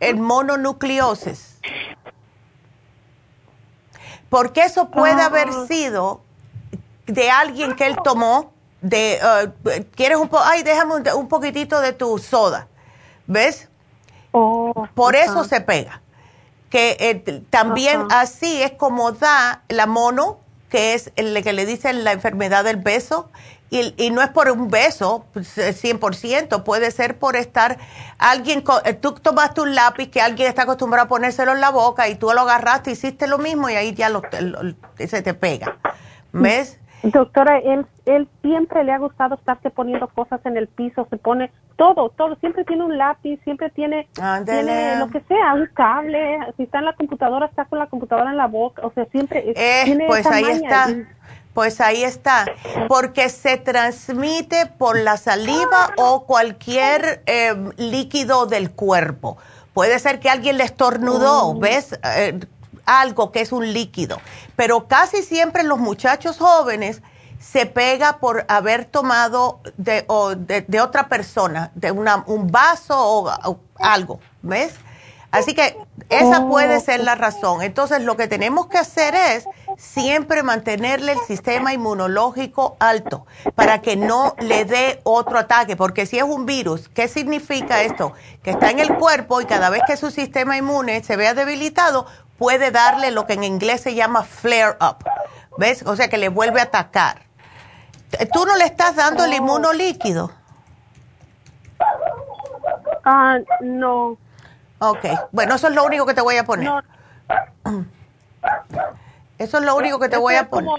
[0.00, 1.58] el mononucleosis.
[4.28, 5.26] Porque eso puede ah.
[5.26, 6.22] haber sido
[7.06, 10.42] de alguien que él tomó, de, uh, ¿quieres un poco?
[10.44, 12.68] Ay, déjame un, poquitito de tu soda,
[13.26, 13.68] ¿ves?
[14.32, 16.02] Oh, Por eso se pega.
[16.70, 20.40] Que eh, también así es como da la mono,
[20.74, 23.30] que es el que le dicen la enfermedad del beso,
[23.70, 27.78] y, no es por un beso, 100%, pues, puede ser por estar
[28.18, 32.08] alguien, eh, tú tomaste un lápiz que alguien está acostumbrado a ponérselo en la boca
[32.08, 34.22] y tú lo agarraste, hiciste lo mismo y ahí ya lo,
[34.98, 35.76] se te pega.
[36.32, 36.78] ¿Ves?
[37.04, 41.50] Doctora, él, él siempre le ha gustado estarse poniendo cosas en el piso, se pone
[41.76, 44.08] todo, todo, siempre tiene un lápiz, siempre tiene,
[44.46, 48.30] tiene lo que sea, un cable, si está en la computadora, está con la computadora
[48.30, 50.88] en la boca, o sea, siempre eh, Pues ahí está.
[51.52, 52.46] Pues ahí está,
[52.88, 59.38] porque se transmite por la saliva o cualquier em, líquido del cuerpo.
[59.72, 61.54] Puede ser que alguien le estornudó.
[61.54, 61.98] ¿ves?
[62.16, 62.40] Eh,
[62.86, 64.20] algo que es un líquido.
[64.56, 67.02] Pero casi siempre los muchachos jóvenes
[67.40, 70.06] se pega por haber tomado de,
[70.66, 74.74] de, otra persona, de una, un vaso o algo, ¿ves?
[75.34, 75.76] Así que
[76.10, 77.60] esa puede ser la razón.
[77.60, 79.44] Entonces lo que tenemos que hacer es
[79.76, 86.18] siempre mantenerle el sistema inmunológico alto para que no le dé otro ataque, porque si
[86.18, 88.12] es un virus, ¿qué significa esto?
[88.44, 92.06] Que está en el cuerpo y cada vez que su sistema inmune se vea debilitado,
[92.38, 95.04] puede darle lo que en inglés se llama flare up.
[95.56, 95.84] ¿Ves?
[95.86, 97.22] O sea que le vuelve a atacar.
[98.32, 99.36] ¿Tú no le estás dando el oh.
[99.36, 100.32] inmunolíquido?
[103.04, 104.16] Ah, no.
[104.78, 106.70] Ok, bueno, eso es lo único que te voy a poner.
[109.38, 110.70] Eso es lo único que te voy a poner.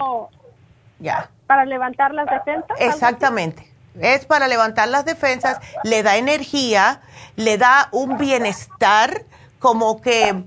[0.99, 1.29] ya.
[1.45, 2.77] Para levantar las defensas.
[2.79, 3.69] Exactamente.
[3.99, 7.01] Es para levantar las defensas, le da energía,
[7.35, 9.23] le da un bienestar,
[9.59, 10.45] como que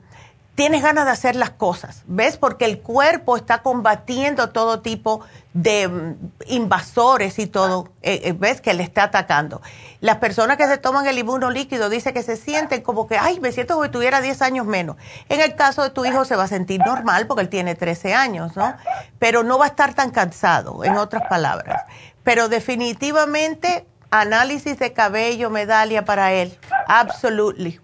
[0.59, 2.37] tienes ganas de hacer las cosas, ¿ves?
[2.37, 5.21] Porque el cuerpo está combatiendo todo tipo
[5.53, 6.17] de mm,
[6.49, 8.61] invasores y todo, eh, eh, ¿ves?
[8.61, 9.63] Que le está atacando.
[10.01, 13.53] Las personas que se toman el inmunolíquido dicen que se sienten como que, ay, me
[13.53, 14.97] siento como si tuviera 10 años menos.
[15.29, 18.15] En el caso de tu hijo se va a sentir normal porque él tiene 13
[18.15, 18.75] años, ¿no?
[19.21, 21.85] Pero no va a estar tan cansado, en otras palabras.
[22.25, 26.59] Pero definitivamente, análisis de cabello, medalla para él.
[26.89, 27.79] Absolutely.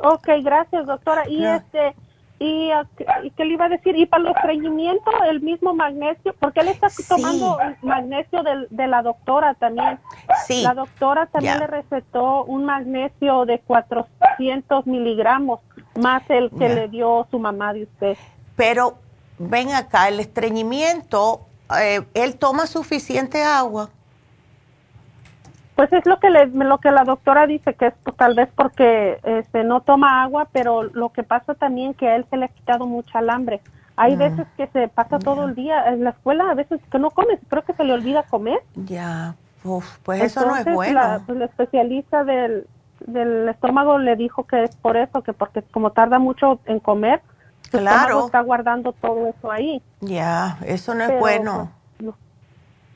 [0.00, 1.28] Ok, gracias, doctora.
[1.28, 1.94] Y este,
[2.40, 2.70] y,
[3.36, 6.86] qué le iba a decir, y para los estreñimiento, el mismo magnesio, porque él está
[7.08, 9.98] tomando magnesio de, la doctora también.
[10.46, 10.62] Sí.
[10.62, 15.60] La doctora también le recetó un magnesio de 400 miligramos,
[15.96, 18.16] más el que le dio su mamá de usted.
[18.54, 18.98] Pero
[19.38, 21.40] ven acá, el estreñimiento,
[21.80, 23.90] eh, él toma suficiente agua.
[25.78, 28.48] Pues es lo que le, lo que la doctora dice que es pues, tal vez
[28.56, 32.46] porque este no toma agua, pero lo que pasa también que a él se le
[32.46, 33.60] ha quitado mucha hambre.
[33.94, 34.18] Hay mm.
[34.18, 37.38] veces que se pasa todo el día en la escuela, a veces que no come,
[37.48, 38.58] creo que se le olvida comer.
[38.74, 39.36] Ya,
[40.02, 40.98] pues eso no es bueno.
[40.98, 42.66] La, pues, la especialista del,
[43.06, 47.22] del estómago le dijo que es por eso, que porque como tarda mucho en comer,
[47.70, 48.26] claro.
[48.26, 49.80] está guardando todo eso ahí.
[50.00, 51.70] Ya, eso no es bueno.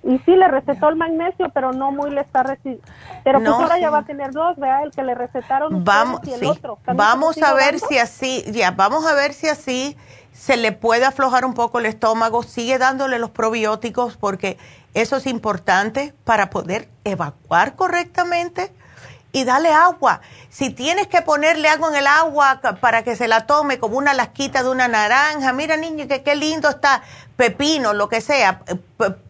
[0.04, 2.84] Y sí, le recetó el magnesio, pero no muy le está recibiendo.
[3.22, 4.82] Pero pues ahora ya va a tener dos, ¿verdad?
[4.84, 6.78] El que le recetaron vamos, y el otro.
[6.94, 9.96] Vamos a ver si así, ya, vamos a ver si así
[10.32, 12.42] se le puede aflojar un poco el estómago.
[12.42, 14.58] Sigue dándole los probióticos porque
[14.94, 18.72] eso es importante para poder evacuar correctamente
[19.32, 20.20] y dale agua.
[20.50, 24.14] Si tienes que ponerle algo en el agua para que se la tome como una
[24.14, 27.02] lasquita de una naranja, mira niño, que qué lindo está,
[27.36, 28.60] pepino, lo que sea,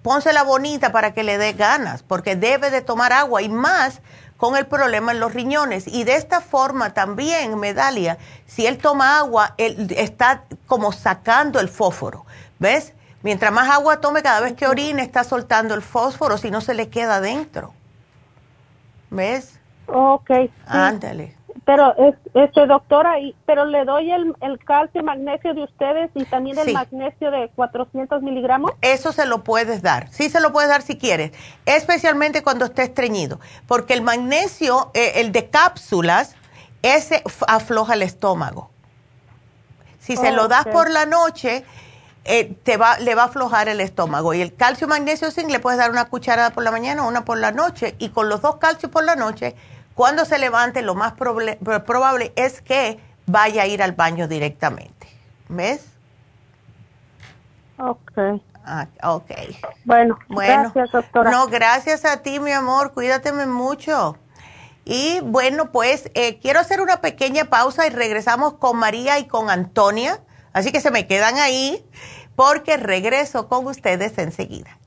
[0.03, 4.01] pónsela bonita para que le dé ganas, porque debe de tomar agua y más
[4.37, 5.87] con el problema en los riñones.
[5.87, 11.69] Y de esta forma también, Medalia, si él toma agua, él está como sacando el
[11.69, 12.27] fósforo,
[12.59, 12.93] ¿ves?
[13.23, 16.75] Mientras más agua tome, cada vez que orine está soltando el fósforo, si no se
[16.75, 17.73] le queda dentro.
[19.11, 19.61] ¿Ves?
[19.87, 20.31] Ok.
[20.67, 21.37] Ándale.
[21.65, 21.95] Pero,
[22.35, 26.73] este, doctora, y, pero le doy el, el calcio magnesio de ustedes y también el
[26.73, 28.73] magnesio de 400 miligramos.
[28.81, 30.09] Eso se lo puedes dar.
[30.11, 31.33] Sí se lo puedes dar si quieres.
[31.65, 33.39] Especialmente cuando esté estreñido.
[33.69, 36.35] Porque el magnesio, eh, el de cápsulas,
[36.83, 38.71] ese afloja el estómago.
[40.01, 41.65] Si se lo das por la noche,
[42.25, 44.35] eh, te va, le va a aflojar el estómago.
[44.35, 47.39] Y el calcio, magnesio, zinc le puedes dar una cucharada por la mañana una por
[47.39, 47.95] la noche.
[47.99, 49.57] Y con los dos calcios por la noche
[49.95, 55.09] cuando se levante, lo más probable es que vaya a ir al baño directamente.
[55.49, 55.87] ¿Ves?
[57.79, 58.41] Ok.
[58.65, 59.31] Ah, ok.
[59.85, 61.31] Bueno, bueno, gracias, doctora.
[61.31, 62.93] No, gracias a ti, mi amor.
[62.93, 64.17] Cuídateme mucho.
[64.85, 69.51] Y bueno, pues eh, quiero hacer una pequeña pausa y regresamos con María y con
[69.51, 70.21] Antonia.
[70.53, 71.83] Así que se me quedan ahí
[72.37, 74.79] porque regreso con ustedes enseguida.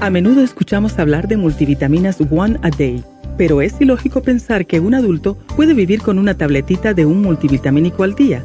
[0.00, 3.02] A menudo escuchamos hablar de multivitaminas One a Day,
[3.38, 8.02] pero es ilógico pensar que un adulto puede vivir con una tabletita de un multivitamínico
[8.02, 8.44] al día.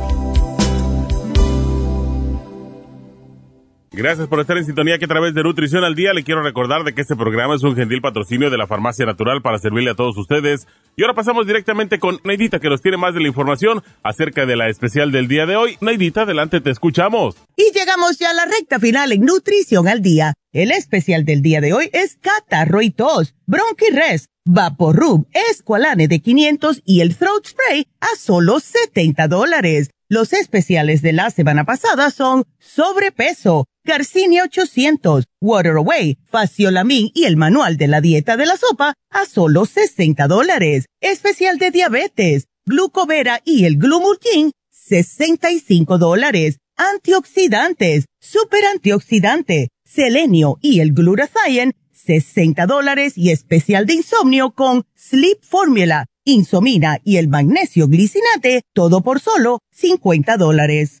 [3.93, 6.85] Gracias por estar en sintonía que a través de Nutrición al Día le quiero recordar
[6.85, 9.95] de que este programa es un gentil patrocinio de la Farmacia Natural para servirle a
[9.95, 10.65] todos ustedes.
[10.95, 14.55] Y ahora pasamos directamente con Neidita que nos tiene más de la información acerca de
[14.55, 15.77] la especial del día de hoy.
[15.81, 17.35] Neidita, adelante, te escuchamos.
[17.57, 20.35] Y llegamos ya a la recta final en Nutrición al Día.
[20.53, 26.81] El especial del día de hoy es Catarro y Tos, Res, Vaporub, Esqualane de 500
[26.85, 29.89] y el Throat Spray a solo 70 dólares.
[30.07, 37.35] Los especiales de la semana pasada son sobrepeso Garcinia 800, Water Away, Faciolamin y el
[37.35, 40.85] manual de la dieta de la sopa a solo 60 dólares.
[40.99, 46.59] Especial de diabetes, glucovera y el glumulgin, 65 dólares.
[46.77, 55.39] Antioxidantes, super antioxidante, selenio y el glutathione, 60 dólares y especial de insomnio con Sleep
[55.41, 61.00] Formula, insomina y el magnesio glicinate, todo por solo 50 dólares.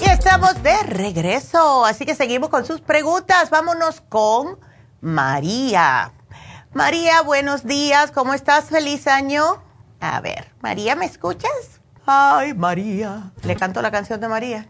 [0.00, 3.50] Y estamos de regreso, así que seguimos con sus preguntas.
[3.50, 4.58] Vámonos con
[5.00, 6.12] María.
[6.72, 8.66] María, buenos días, ¿cómo estás?
[8.66, 9.62] Feliz año.
[10.00, 11.80] A ver, María, ¿me escuchas?
[12.06, 13.30] Ay, María.
[13.42, 14.68] Le canto la canción de María.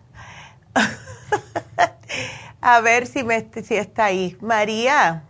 [2.61, 4.36] A ver si, me, si está ahí.
[4.40, 5.27] María.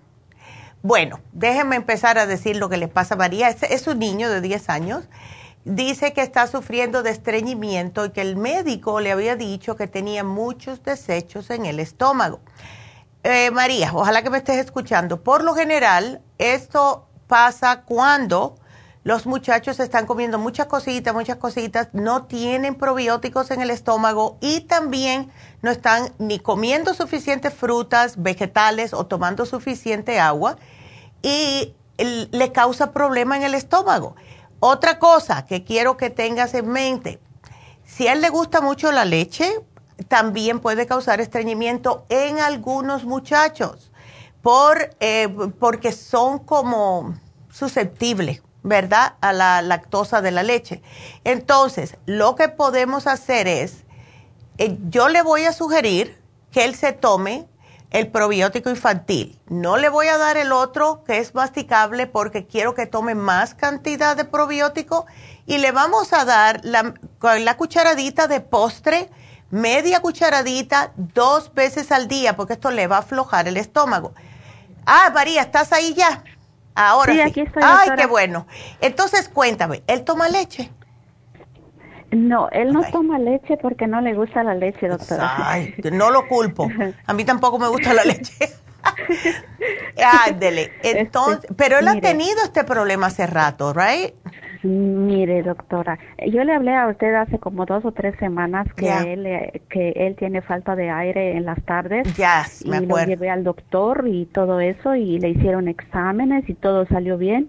[0.82, 3.48] Bueno, déjenme empezar a decir lo que le pasa a María.
[3.48, 5.05] Es, un niño de 10 años.
[5.64, 10.22] Dice que está sufriendo de estreñimiento y que el médico le había dicho que tenía
[10.22, 12.40] muchos desechos en el estómago.
[13.24, 15.22] Eh, María, ojalá que me estés escuchando.
[15.22, 18.56] Por lo general, esto pasa cuando
[19.09, 24.60] los muchachos están comiendo muchas cositas, muchas cositas, no tienen probióticos en el estómago y
[24.60, 25.32] también
[25.62, 30.59] no están ni comiendo suficientes frutas, vegetales o tomando suficiente agua
[31.22, 34.14] y le causa problema en el estómago.
[34.60, 37.18] Otra cosa que quiero que tengas en mente,
[37.86, 39.51] si a él le gusta mucho la leche,
[40.09, 43.90] también puede causar estreñimiento en algunos muchachos
[44.43, 47.14] por, eh, porque son como
[47.51, 49.15] susceptibles ¿verdad?
[49.20, 50.82] A la lactosa de la leche.
[51.24, 53.85] Entonces, lo que podemos hacer es,
[54.59, 56.20] eh, yo le voy a sugerir
[56.53, 57.49] que él se tome
[57.90, 59.40] el probiótico infantil.
[59.49, 63.55] No le voy a dar el otro que es masticable porque quiero que tome más
[63.55, 65.07] cantidad de probiótico
[65.47, 66.95] y le vamos a dar la,
[67.39, 69.11] la cucharadita de postre,
[69.51, 74.12] media cucharadita, dos veces al día porque esto le va a aflojar el estómago.
[74.85, 76.23] Ah, María, ¿estás ahí ya?
[76.78, 77.20] Ahora sí.
[77.20, 78.46] Aquí estoy, Ay, qué bueno.
[78.80, 80.70] Entonces, cuéntame, ¿él toma leche?
[82.12, 85.50] No, él no toma leche porque no le gusta la leche, doctora.
[85.50, 86.70] Ay, no lo culpo.
[87.05, 88.32] A mí tampoco me gusta la leche.
[90.28, 90.72] Ándele.
[90.82, 94.14] Este, Entonces, pero él ha tenido este problema hace rato, ¿right?
[94.62, 99.26] Mire, doctora, yo le hablé a usted hace como dos o tres semanas que él
[99.26, 102.06] eh, que él tiene falta de aire en las tardes.
[102.66, 106.86] Me y lo llevé al doctor y todo eso y le hicieron exámenes y todo
[106.86, 107.48] salió bien.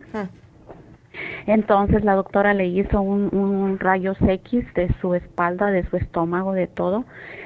[1.48, 6.54] Entonces la doctora le hizo un, un rayos X de su espalda, de su estómago,
[6.54, 7.06] de todo.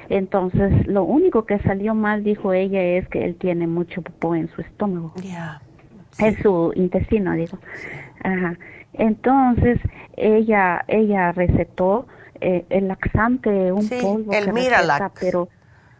[0.10, 4.50] Entonces lo único que salió mal, dijo ella, es que él tiene mucho popó en
[4.50, 5.14] su estómago.
[6.20, 7.58] En su intestino, digo.
[8.24, 8.58] Ajá.
[8.94, 9.80] Entonces
[10.16, 12.08] ella ella recetó
[12.42, 15.12] eh, el laxante, un polvo el que Miralax.
[15.20, 15.50] pero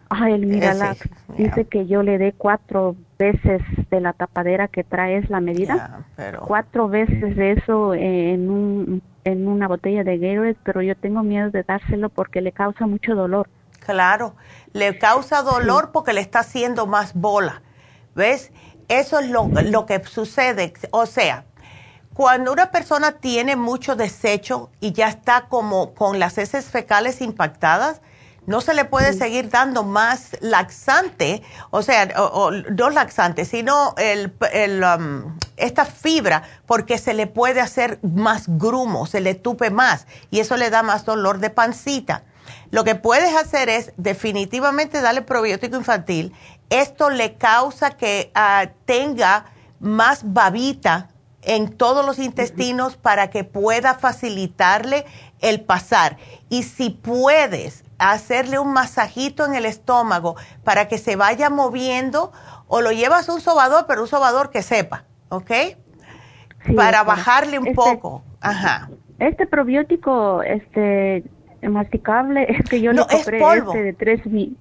[0.10, 5.18] ah, el Miralax dice que yo le dé cuatro veces de la tapadera que trae
[5.18, 6.06] es la medida,
[6.46, 11.50] cuatro veces de eso en un en una botella de Gatorade, pero yo tengo miedo
[11.50, 13.48] de dárselo porque le causa mucho dolor.
[13.80, 14.36] Claro,
[14.74, 17.62] le causa dolor porque le está haciendo más bola,
[18.16, 18.52] ¿ves?
[18.90, 21.46] Eso es lo, lo que sucede, o sea,
[22.14, 28.02] cuando una persona tiene mucho desecho y ya está como con las heces fecales impactadas,
[28.46, 31.42] no se le puede seguir dando más laxante,
[31.72, 34.34] o sea, o, no laxante, sino el,
[34.84, 40.40] um, esta fibra, porque se le puede hacer más grumo, se le tupe más y
[40.40, 42.24] eso le da más dolor de pancita.
[42.70, 46.34] Lo que puedes hacer es definitivamente darle probiótico infantil.
[46.70, 49.46] Esto le causa que ah, tenga
[49.80, 51.10] más babita
[51.46, 55.06] en todos los intestinos para que pueda facilitarle
[55.42, 56.18] el pasar.
[56.50, 62.32] Y si puedes hacerle un masajito en el estómago para que se vaya moviendo,
[62.68, 65.52] o lo llevas a un sobador, pero un sobador que sepa, ¿ok?
[66.76, 68.24] para bajarle un este poco.
[68.42, 68.90] Ajá.
[69.20, 71.24] Este probiótico, este
[71.62, 74.58] masticable, es que yo no, lo compré este de tres mil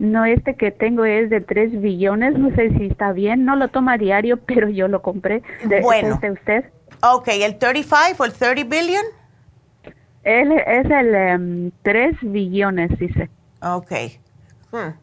[0.00, 3.68] no, este que tengo es de 3 billones, no sé si está bien, no lo
[3.68, 5.42] toma a diario, pero yo lo compré.
[5.64, 6.14] De, bueno.
[6.14, 6.64] ¿Es de usted?
[7.02, 9.04] Ok, ¿el 35 o el 30 billion?
[10.24, 13.28] Él es el 3 em, billones, dice.
[13.62, 13.92] Ok.
[14.72, 14.94] Hmm.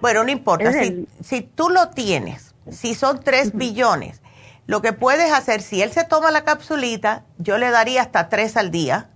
[0.00, 0.72] Bueno, no importa.
[0.72, 4.22] Si, si, tú lo tienes, si son 3 billones,
[4.66, 8.56] lo que puedes hacer, si él se toma la capsulita, yo le daría hasta 3
[8.56, 9.10] al día,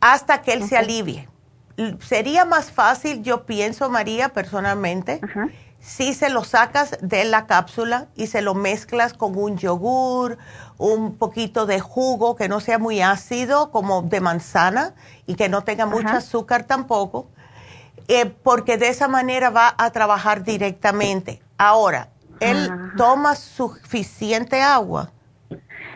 [0.00, 1.26] hasta que él se alivie
[2.00, 5.20] sería más fácil, yo pienso, María, personalmente,
[5.80, 10.38] si se lo sacas de la cápsula y se lo mezclas con un yogur,
[10.78, 14.94] un poquito de jugo que no sea muy ácido, como de manzana,
[15.26, 17.26] y que no tenga mucho azúcar tampoco,
[18.08, 21.42] eh, porque de esa manera va a trabajar directamente.
[21.58, 22.08] Ahora,
[22.40, 25.10] ¿él toma suficiente agua?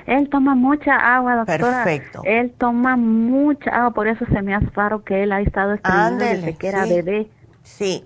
[0.07, 1.85] Él toma mucha agua, doctora.
[1.85, 2.23] Perfecto.
[2.25, 6.25] Él toma mucha agua, por eso se me hace raro que él ha estado estrenando
[6.25, 7.29] desde que era bebé.
[7.63, 8.05] Sí.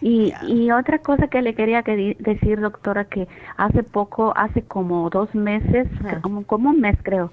[0.00, 5.32] Y, y otra cosa que le quería decir, doctora, que hace poco, hace como dos
[5.34, 5.86] meses,
[6.22, 7.30] como, como un mes creo,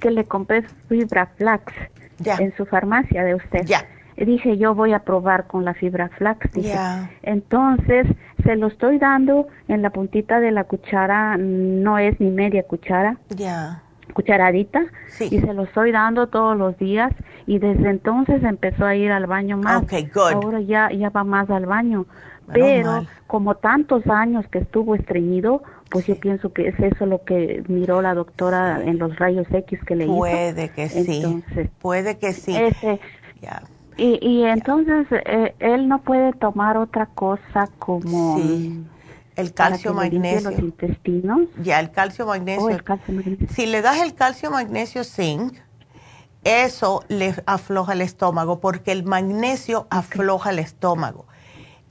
[0.00, 1.72] que le compré fibra flax
[2.24, 3.64] en su farmacia de usted.
[3.64, 3.84] Ya.
[4.16, 6.52] Dije, yo voy a probar con la fibra flax.
[6.52, 6.76] Dije.
[7.22, 8.06] Entonces,
[8.42, 13.18] se lo estoy dando en la puntita de la cuchara, no es ni media cuchara.
[13.28, 13.82] Ya.
[14.12, 14.84] Cucharadita.
[15.20, 17.12] Y se lo estoy dando todos los días.
[17.46, 19.82] Y desde entonces empezó a ir al baño más.
[19.82, 20.32] Okay, good.
[20.34, 22.06] Ahora ya, ya va más al baño.
[22.52, 27.62] Pero como tantos años que estuvo estreñido, pues yo pienso que es eso lo que
[27.68, 30.16] miró la doctora en los rayos X que le hizo.
[30.16, 31.42] Puede que sí.
[31.80, 32.56] Puede que sí.
[33.96, 38.38] Y, y entonces eh, él no puede tomar otra cosa como
[39.36, 41.40] el calcio magnesio los intestinos.
[41.62, 42.64] Ya el calcio magnesio.
[42.64, 43.48] Oh, el calcio magnesio.
[43.50, 45.54] Si le das el calcio magnesio zinc,
[46.44, 51.26] eso le afloja el estómago porque el magnesio afloja el estómago.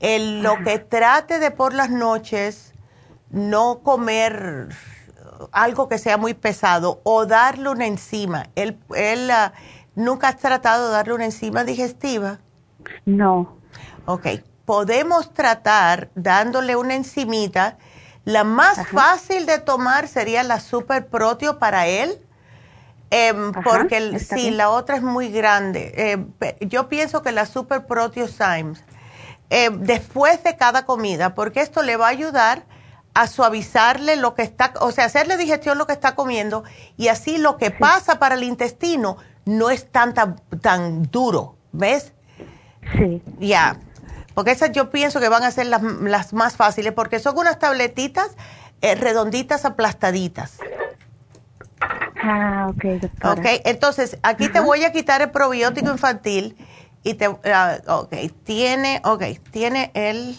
[0.00, 2.74] El, lo que trate de por las noches
[3.30, 4.68] no comer
[5.52, 8.48] algo que sea muy pesado o darle una enzima.
[8.54, 9.52] Él, él ah,
[9.94, 12.38] ¿Nunca has tratado de darle una enzima digestiva?
[13.04, 13.56] No.
[14.06, 14.26] Ok,
[14.64, 17.76] podemos tratar dándole una enzimita.
[18.24, 22.18] La más fácil de tomar sería la super proteo para él,
[23.10, 25.92] em, porque si la otra es muy grande.
[25.96, 28.82] Em, yo pienso que la super proteo Symes,
[29.50, 32.64] em, después de cada comida, porque esto le va a ayudar
[33.14, 36.64] a suavizarle lo que está, o sea, hacerle digestión lo que está comiendo
[36.96, 42.12] y así lo que pasa para el intestino no es tan, tan, duro, ¿ves?
[42.96, 43.22] Sí.
[43.38, 43.78] Ya,
[44.34, 47.58] porque esas yo pienso que van a ser las, las más fáciles, porque son unas
[47.58, 48.30] tabletitas
[48.80, 50.58] eh, redonditas aplastaditas.
[52.22, 53.32] Ah, ok, doctora.
[53.34, 56.56] Ok, entonces aquí te voy a quitar el probiótico infantil
[57.02, 57.36] y te, uh,
[57.86, 58.14] ok,
[58.44, 60.36] tiene, ok, tiene el...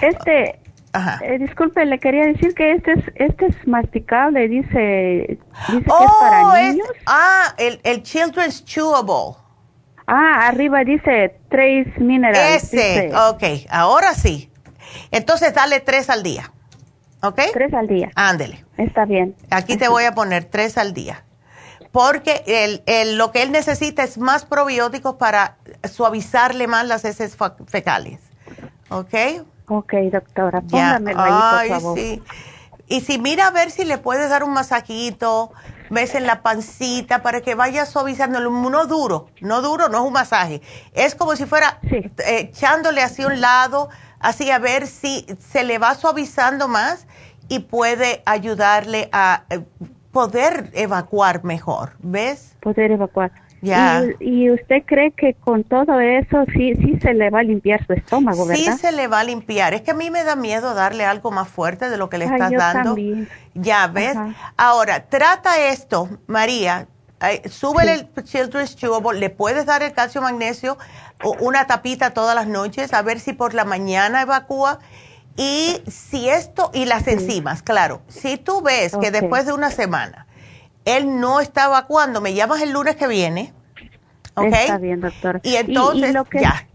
[0.00, 0.61] Este,
[0.94, 5.38] eh, disculpe, le quería decir que este es, este es masticable, dice,
[5.68, 6.86] dice que es para oh, niños.
[7.06, 9.36] ah, el, el Children's Chewable.
[10.06, 12.64] Ah, arriba dice Trace Minerals.
[12.72, 14.50] Ese, ok, ahora sí.
[15.10, 16.52] Entonces dale tres al día,
[17.22, 17.40] ¿ok?
[17.52, 18.10] Tres al día.
[18.14, 18.64] Ándele.
[18.76, 19.34] Está bien.
[19.50, 21.24] Aquí te voy a poner tres al día.
[21.92, 22.42] porque
[22.86, 27.36] el, lo que él necesita es más probióticos para suavizarle más las heces
[27.66, 28.18] fecales.
[28.88, 29.14] ¿Ok?
[29.68, 31.98] Ok, doctora, póngamelo ahí, por favor.
[31.98, 32.22] Sí.
[32.88, 35.52] Y si mira a ver si le puedes dar un masajito,
[35.90, 40.12] ves en la pancita para que vaya suavizando, no duro, no duro, no es un
[40.12, 40.62] masaje.
[40.92, 42.10] Es como si fuera eh,
[42.50, 47.06] echándole hacia un lado, así a ver si se le va suavizando más
[47.48, 49.60] y puede ayudarle a eh,
[50.12, 52.56] poder evacuar mejor, ¿ves?
[52.60, 53.32] Poder evacuar.
[53.62, 54.02] Ya.
[54.18, 57.92] ¿Y, usted cree que con todo eso sí, sí se le va a limpiar su
[57.92, 58.60] estómago, verdad?
[58.60, 59.72] Sí se le va a limpiar.
[59.72, 62.24] Es que a mí me da miedo darle algo más fuerte de lo que le
[62.24, 62.96] estás dando.
[63.54, 64.16] Ya, ¿ves?
[64.56, 66.88] Ahora, trata esto, María.
[67.48, 70.76] súbele el Children's Chewable, le puedes dar el calcio magnesio
[71.22, 74.80] o una tapita todas las noches, a ver si por la mañana evacúa.
[75.36, 78.02] Y si esto, y las enzimas, claro.
[78.08, 80.26] Si tú ves que después de una semana
[80.84, 83.52] él no está evacuando, me llamas el lunes que viene.
[84.34, 84.52] ¿Ok?
[84.52, 85.40] Está bien, doctora.
[85.42, 86.66] Y entonces, lo que, ya.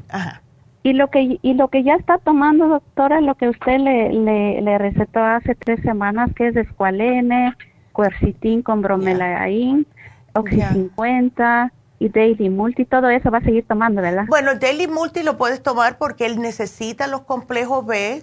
[0.83, 4.13] Y lo que y lo que ya está tomando, doctora, lo que usted le,
[4.61, 7.53] le, recetó hace tres semanas, que es escualene,
[7.91, 9.85] cuercitín con bromelain,
[10.33, 14.25] Oxy 50 y Daily Multi, todo eso va a seguir tomando, ¿verdad?
[14.27, 18.21] Bueno, Daily Multi lo puedes tomar porque él necesita los complejos B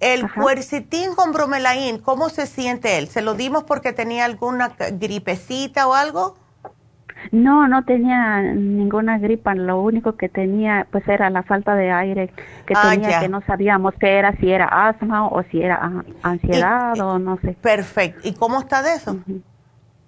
[0.00, 3.06] el cuercitín con bromelain, ¿cómo se siente él?
[3.06, 6.36] ¿Se lo dimos porque tenía alguna gripecita o algo?
[7.32, 12.32] No, no tenía ninguna gripa, lo único que tenía pues era la falta de aire
[12.66, 16.98] que ah, tenía que no sabíamos qué era, si era asma o si era ansiedad
[16.98, 17.52] o no sé.
[17.60, 18.26] Perfecto.
[18.26, 19.18] ¿Y cómo está de eso?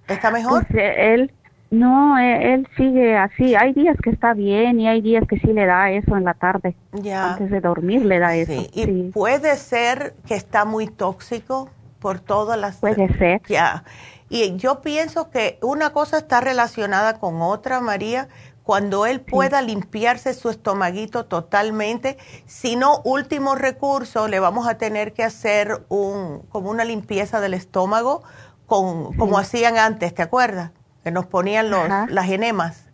[0.09, 0.67] ¿Está mejor?
[0.67, 1.33] Pues, eh, él
[1.73, 3.55] no, e, él, sigue así.
[3.55, 6.35] Hay días que está bien y hay días que sí le da eso en la
[6.35, 6.77] tarde.
[6.93, 7.33] Ya.
[7.33, 8.69] Antes de dormir le da eso.
[8.75, 12.77] Y puede ser que está muy tóxico por todas las...
[12.77, 13.41] Puede ser.
[13.49, 13.85] Ya.
[14.29, 18.29] Y yo pienso que una cosa está relacionada con otra, María.
[18.65, 25.15] Cuando él pueda limpiarse su estomaguito totalmente, si no, último recurso, le vamos a tener
[25.15, 28.23] que hacer un, como una limpieza del estómago,
[28.67, 30.71] con, como hacían antes, ¿te acuerdas?
[31.03, 32.85] Que nos ponían los, las enemas.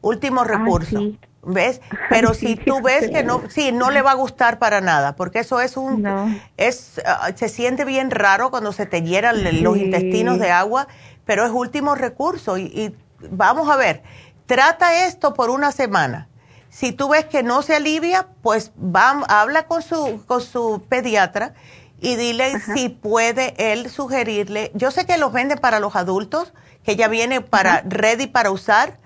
[0.00, 1.00] Último recurso.
[1.42, 1.80] ¿Ves?
[2.10, 5.40] Pero si tú ves que no, sí, no le va a gustar para nada, porque
[5.40, 10.40] eso es un, es, ah, se siente bien raro cuando se te hieran los intestinos
[10.40, 10.88] de agua,
[11.24, 12.58] pero es último recurso.
[12.58, 12.96] Y,
[13.30, 14.02] vamos a ver,
[14.46, 16.28] trata esto por una semana.
[16.68, 21.54] Si tú ves que no se alivia, pues va, habla con su, con su pediatra
[22.00, 24.70] y dile si puede él sugerirle.
[24.74, 26.52] Yo sé que los vende para los adultos,
[26.86, 28.98] que ya viene para ready para usar,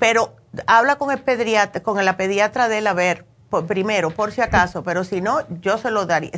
[0.00, 0.34] pero
[0.66, 3.24] habla con el pediatra, con la pediatra de él a ver
[3.68, 6.30] primero, por si acaso, pero si no, yo se lo daría.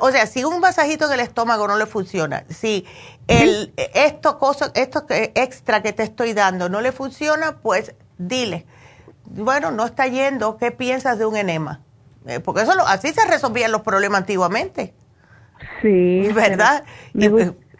[0.00, 2.86] o sea, si un masajito en el estómago no le funciona, si
[3.28, 8.66] el, esto, cosa, esto extra que te estoy dando no le funciona, pues dile,
[9.26, 11.82] bueno, no está yendo, ¿qué piensas de un enema?
[12.26, 14.94] Eh, porque eso así se resolvían los problemas antiguamente.
[15.82, 16.30] Sí.
[16.32, 16.84] ¿Verdad?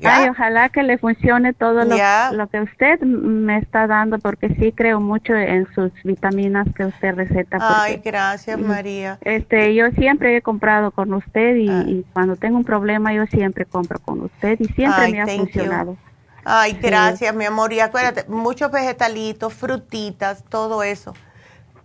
[0.03, 5.01] Ay, ojalá que le funcione todo lo, que usted me está dando, porque sí creo
[5.01, 7.59] mucho en sus vitaminas que usted receta.
[7.61, 9.19] Ay, gracias, María.
[9.21, 11.85] Este, yo siempre he comprado con usted ah.
[11.87, 15.97] y, cuando tengo un problema yo siempre compro con usted y siempre me ha funcionado.
[16.45, 17.73] Ay, gracias, mi amor.
[17.73, 21.15] Y acuérdate, muchos vegetalitos, frutitas, todo eso.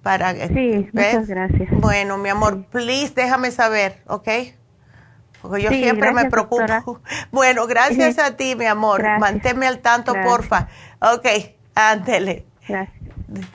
[0.04, 1.70] Para, sí, muchas gracias.
[1.72, 4.30] Bueno, mi amor, please déjame saber, ¿ok?
[5.42, 7.00] Porque yo siempre me preocupo.
[7.32, 9.04] Bueno, gracias a ti, mi amor.
[9.20, 10.68] Manténme al tanto, porfa.
[11.00, 11.28] Ok,
[11.76, 12.46] ándele.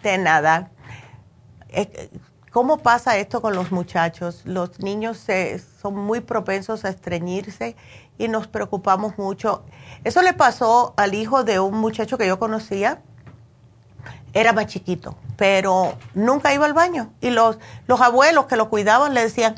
[0.03, 0.71] De nada.
[2.55, 4.43] ¿Cómo pasa esto con los muchachos?
[4.45, 7.75] Los niños se, son muy propensos a estreñirse
[8.17, 9.65] y nos preocupamos mucho.
[10.05, 13.03] Eso le pasó al hijo de un muchacho que yo conocía.
[14.35, 17.13] Era más chiquito, pero nunca iba al baño.
[17.21, 17.59] Y los,
[17.89, 19.57] los abuelos que lo cuidaban le decían,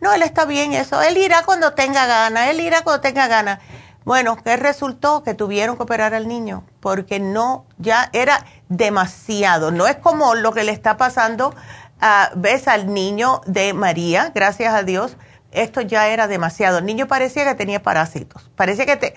[0.00, 1.00] no, él está bien eso.
[1.02, 3.60] Él irá cuando tenga gana, él irá cuando tenga gana.
[4.04, 5.22] Bueno, ¿qué resultó?
[5.22, 9.72] Que tuvieron que operar al niño porque no, ya era demasiado.
[9.72, 11.54] No es como lo que le está pasando,
[12.36, 15.16] ves al niño de María, gracias a Dios,
[15.50, 16.78] esto ya era demasiado.
[16.78, 18.50] El niño parecía que tenía parásitos.
[18.54, 19.14] Parecía que, te,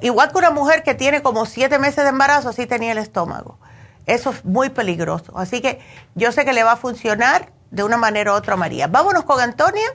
[0.00, 3.58] igual que una mujer que tiene como siete meses de embarazo, así tenía el estómago.
[4.06, 5.32] Eso es muy peligroso.
[5.36, 5.80] Así que
[6.14, 8.86] yo sé que le va a funcionar de una manera u otra a María.
[8.86, 9.88] Vámonos con Antonia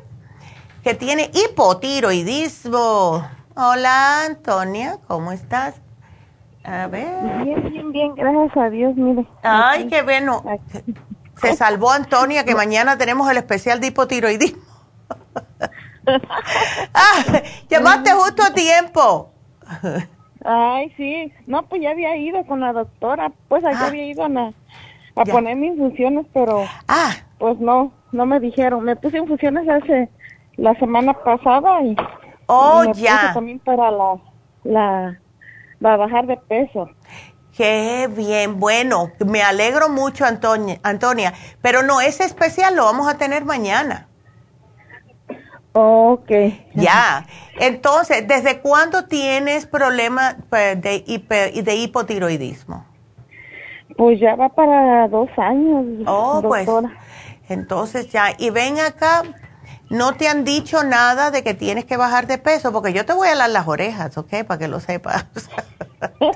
[0.87, 3.27] que tiene hipotiroidismo.
[3.57, 5.81] Hola, Antonia, ¿cómo estás?
[6.63, 7.43] A ver.
[7.43, 9.27] Bien, bien, bien, gracias a Dios, mire.
[9.43, 10.41] Ay, qué bueno.
[11.41, 14.63] Se salvó Antonia, que mañana tenemos el especial de hipotiroidismo.
[16.93, 19.33] ah, llamaste justo a tiempo.
[20.45, 21.33] Ay, sí.
[21.47, 23.33] No, pues ya había ido con la doctora.
[23.49, 23.87] Pues ahí ah.
[23.87, 24.53] había ido a,
[25.17, 27.11] a poner mis infusiones, pero ah.
[27.39, 28.85] pues no, no me dijeron.
[28.85, 30.09] Me puse infusiones hace
[30.57, 31.95] la semana pasada y,
[32.47, 33.21] oh, me ya.
[33.21, 34.17] Puse también para la,
[34.63, 35.19] la,
[35.81, 36.89] para bajar de peso.
[37.55, 43.17] Qué bien, bueno, me alegro mucho, Antonia, Antonia, pero no, es especial lo vamos a
[43.17, 44.07] tener mañana.
[45.73, 46.31] Ok.
[46.73, 47.25] Ya,
[47.59, 51.03] entonces, ¿desde cuándo tienes problemas pues, de,
[51.63, 52.85] de hipotiroidismo?
[53.95, 56.03] Pues ya va para dos años.
[56.07, 56.67] Oh, pues.
[57.49, 59.23] Entonces ya, y ven acá,
[59.89, 63.13] no te han dicho nada de que tienes que bajar de peso, porque yo te
[63.13, 64.43] voy a dar las orejas, ¿ok?
[64.45, 65.25] Para que lo sepas.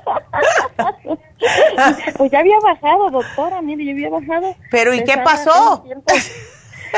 [2.17, 4.55] pues ya había bajado, doctora, mire, yo había bajado.
[4.69, 5.83] Pero ¿y qué pasó?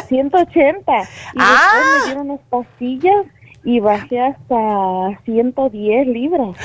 [0.07, 0.91] 180.
[1.33, 1.71] Y ah.
[1.73, 3.25] después me dieron unas pastillas
[3.63, 6.57] y bajé hasta 110 libras.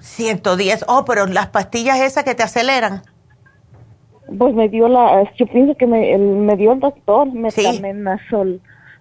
[0.00, 3.02] 110, oh, pero las pastillas esas que te aceleran.
[4.38, 7.62] Pues me dio la, yo pienso que me, me dio el doctor, me sí.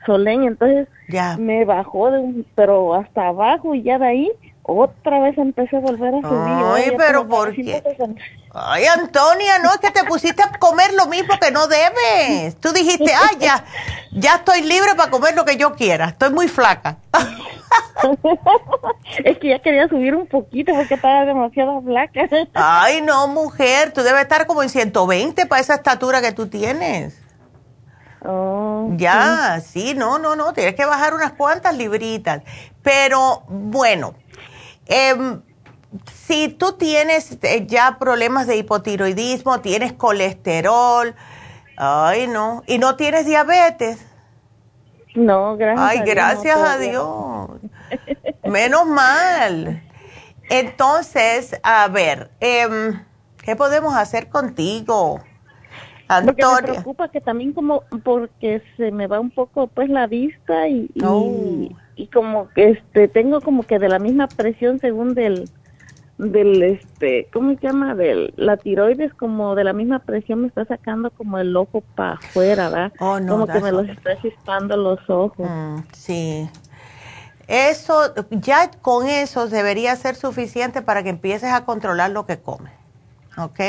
[0.06, 1.38] Sol, solen, entonces ya.
[1.38, 4.32] me bajó, de pero hasta abajo y ya de ahí
[4.64, 6.66] otra vez empecé a volver a subir.
[6.74, 7.84] Ay, pero ¿por qué?
[8.54, 12.56] Ay, Antonia, no, es que te pusiste a comer lo mismo que no debes.
[12.58, 13.66] Tú dijiste, ay, ya,
[14.12, 16.10] ya estoy libre para comer lo que yo quiera.
[16.10, 16.98] Estoy muy flaca.
[19.26, 22.30] es que ya quería subir un poquito porque estaba demasiado flaca.
[22.54, 27.23] ay, no, mujer, tú debes estar como en 120 para esa estatura que tú tienes.
[28.26, 29.94] Oh, ya, sí.
[29.96, 32.42] no, no, no, tienes que bajar unas cuantas libritas.
[32.82, 34.16] Pero bueno,
[34.86, 35.40] eh,
[36.14, 41.14] si tú tienes eh, ya problemas de hipotiroidismo, tienes colesterol,
[41.78, 44.06] ay no, y no tienes diabetes.
[45.16, 45.90] No, gracias.
[45.90, 47.50] Ay, gracias a Dios.
[48.44, 49.84] Menos mal.
[50.50, 52.94] Entonces, a ver, eh,
[53.44, 55.22] ¿qué podemos hacer contigo?
[56.18, 56.46] Antonia.
[56.48, 60.68] Porque me preocupa que también como porque se me va un poco pues la vista
[60.68, 61.70] y, y, oh.
[61.96, 65.50] y como que este tengo como que de la misma presión según del
[66.18, 70.66] del este cómo se llama del la tiroides como de la misma presión me está
[70.66, 72.94] sacando como el ojo para afuera ¿verdad?
[73.00, 76.50] Oh, no, como que me los está chispando los ojos mm, sí
[77.48, 82.72] eso ya con eso debería ser suficiente para que empieces a controlar lo que comes
[83.38, 83.60] ¿ok?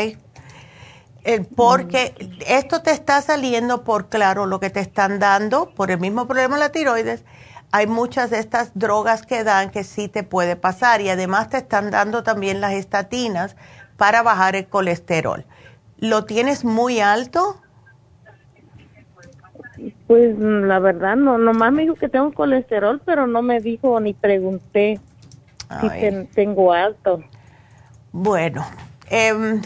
[1.25, 2.43] Eh, porque mm.
[2.47, 6.57] esto te está saliendo por claro lo que te están dando por el mismo problema
[6.57, 7.25] de la tiroides
[7.75, 11.57] hay muchas de estas drogas que dan que sí te puede pasar y además te
[11.57, 13.57] están dando también las estatinas
[13.97, 15.45] para bajar el colesterol.
[15.99, 17.61] ¿Lo tienes muy alto?
[20.07, 24.15] Pues la verdad no, nomás me dijo que tengo colesterol, pero no me dijo ni
[24.15, 25.01] pregunté
[25.81, 25.89] si
[26.33, 27.25] tengo alto.
[28.13, 28.65] Bueno,
[29.11, 29.61] eh,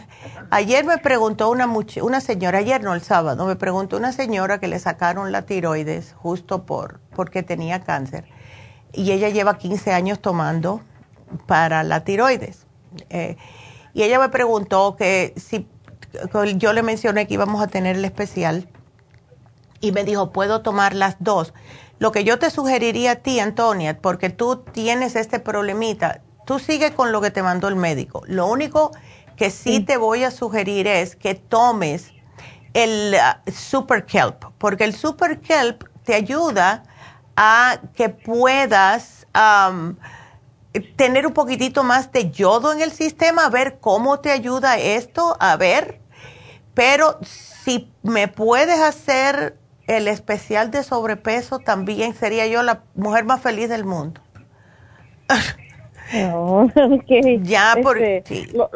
[0.51, 1.67] ayer me preguntó una,
[2.03, 6.15] una señora, ayer no el sábado, me preguntó una señora que le sacaron la tiroides
[6.17, 8.25] justo por porque tenía cáncer
[8.93, 10.81] y ella lleva 15 años tomando
[11.47, 12.67] para la tiroides.
[13.11, 13.37] Eh,
[13.95, 15.67] y ella me preguntó que si
[16.57, 18.69] yo le mencioné que íbamos a tener el especial
[19.81, 21.53] y me dijo, ¿puedo tomar las dos?
[21.99, 26.93] Lo que yo te sugeriría a ti, Antonia, porque tú tienes este problemita, tú sigue
[26.93, 28.23] con lo que te mandó el médico.
[28.27, 28.93] Lo único
[29.39, 32.13] que sí, te voy a sugerir es que tomes
[32.75, 36.83] el uh, Super Kelp, porque el Super Kelp te ayuda
[37.37, 39.95] a que puedas um,
[40.97, 45.37] tener un poquitito más de yodo en el sistema, a ver cómo te ayuda esto,
[45.39, 46.01] a ver.
[46.75, 49.57] Pero si me puedes hacer
[49.87, 54.21] el especial de sobrepeso, también sería yo la mujer más feliz del mundo.
[57.43, 58.71] ya, por, este, ¿Lo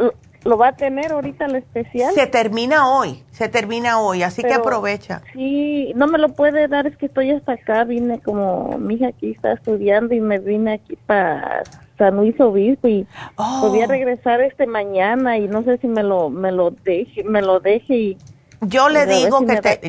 [0.44, 2.12] va a tener ahorita el especial?
[2.14, 5.22] Se termina hoy, se termina hoy, así que aprovecha.
[5.32, 9.08] Sí, no me lo puede dar, es que estoy hasta acá, vine como mi hija
[9.08, 11.62] aquí está estudiando y me vine aquí para
[11.98, 13.06] San Luis Obispo y
[13.36, 13.60] oh.
[13.62, 17.60] podía regresar este mañana y no sé si me lo me lo deje, me lo
[17.60, 18.18] deje y
[18.60, 19.80] Yo le digo que te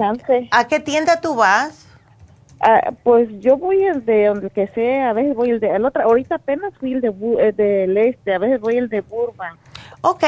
[0.51, 1.87] ¿A qué tienda tú vas?
[2.59, 5.83] Ah, pues yo voy el de donde que sea, a veces voy el de el
[5.83, 9.57] otro, ahorita apenas fui el de eh, del este, a veces voy el de Burbank.
[10.05, 10.25] Ok,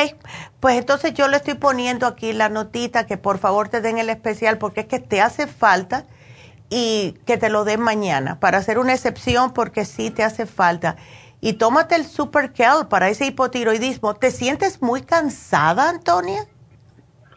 [0.61, 4.09] pues entonces yo le estoy poniendo aquí la notita que por favor te den el
[4.09, 6.05] especial porque es que te hace falta
[6.69, 10.95] y que te lo den mañana para hacer una excepción porque sí te hace falta.
[11.41, 14.13] Y tómate el Super Kel para ese hipotiroidismo.
[14.13, 16.45] ¿Te sientes muy cansada, Antonia?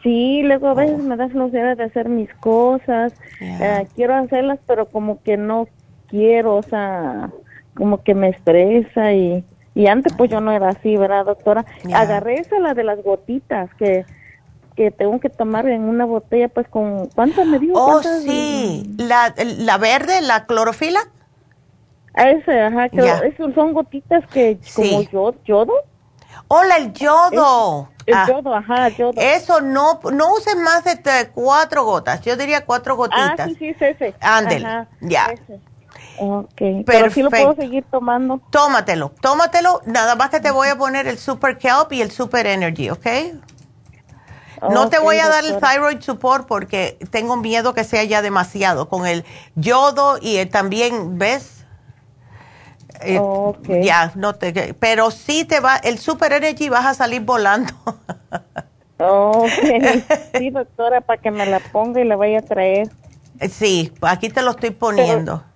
[0.01, 3.13] Sí, luego a veces me da flojera de hacer mis cosas.
[3.41, 5.67] Eh, quiero hacerlas, pero como que no
[6.07, 7.31] quiero, o sea,
[7.75, 9.43] como que me estresa y
[9.79, 11.65] Y antes pues yo no era así, ¿verdad, doctora?
[11.93, 14.05] Agarré esa, la de las gotitas, que
[14.75, 17.73] que tengo que tomar en una botella, pues con, ¿cuántas me dijo?
[17.75, 20.99] Oh, sí, la, la verde, la clorofila.
[22.13, 25.01] Ese, ajá, que son gotitas que como
[25.43, 25.73] yodo.
[26.49, 27.89] Hola, el yodo.
[28.05, 28.25] el ah.
[28.27, 29.13] yodo, ajá, yodo.
[29.15, 32.21] Eso no, no uses más de cuatro gotas.
[32.21, 33.39] Yo diría cuatro gotitas.
[33.39, 34.13] Ah, sí, sí, ese.
[34.19, 35.33] Ándele, ya.
[36.19, 38.41] Ok, pero sí lo puedo seguir tomando.
[38.49, 39.81] Tómatelo, tómatelo.
[39.85, 43.07] Nada más que te voy a poner el Super Kelp y el Super Energy, ¿ok?
[44.69, 48.89] No te voy a dar el thyroid support porque tengo miedo que sea ya demasiado.
[48.89, 49.23] Con el
[49.55, 51.65] yodo y también, ¿ves?
[53.01, 53.21] Eh,
[53.81, 57.73] ya, no te, pero sí te va, el Super Energy vas a salir volando.
[58.97, 59.49] ok,
[60.37, 62.89] sí, doctora, para que me la ponga y la vaya a traer.
[63.49, 65.37] Sí, aquí te lo estoy poniendo.
[65.37, 65.48] Pero,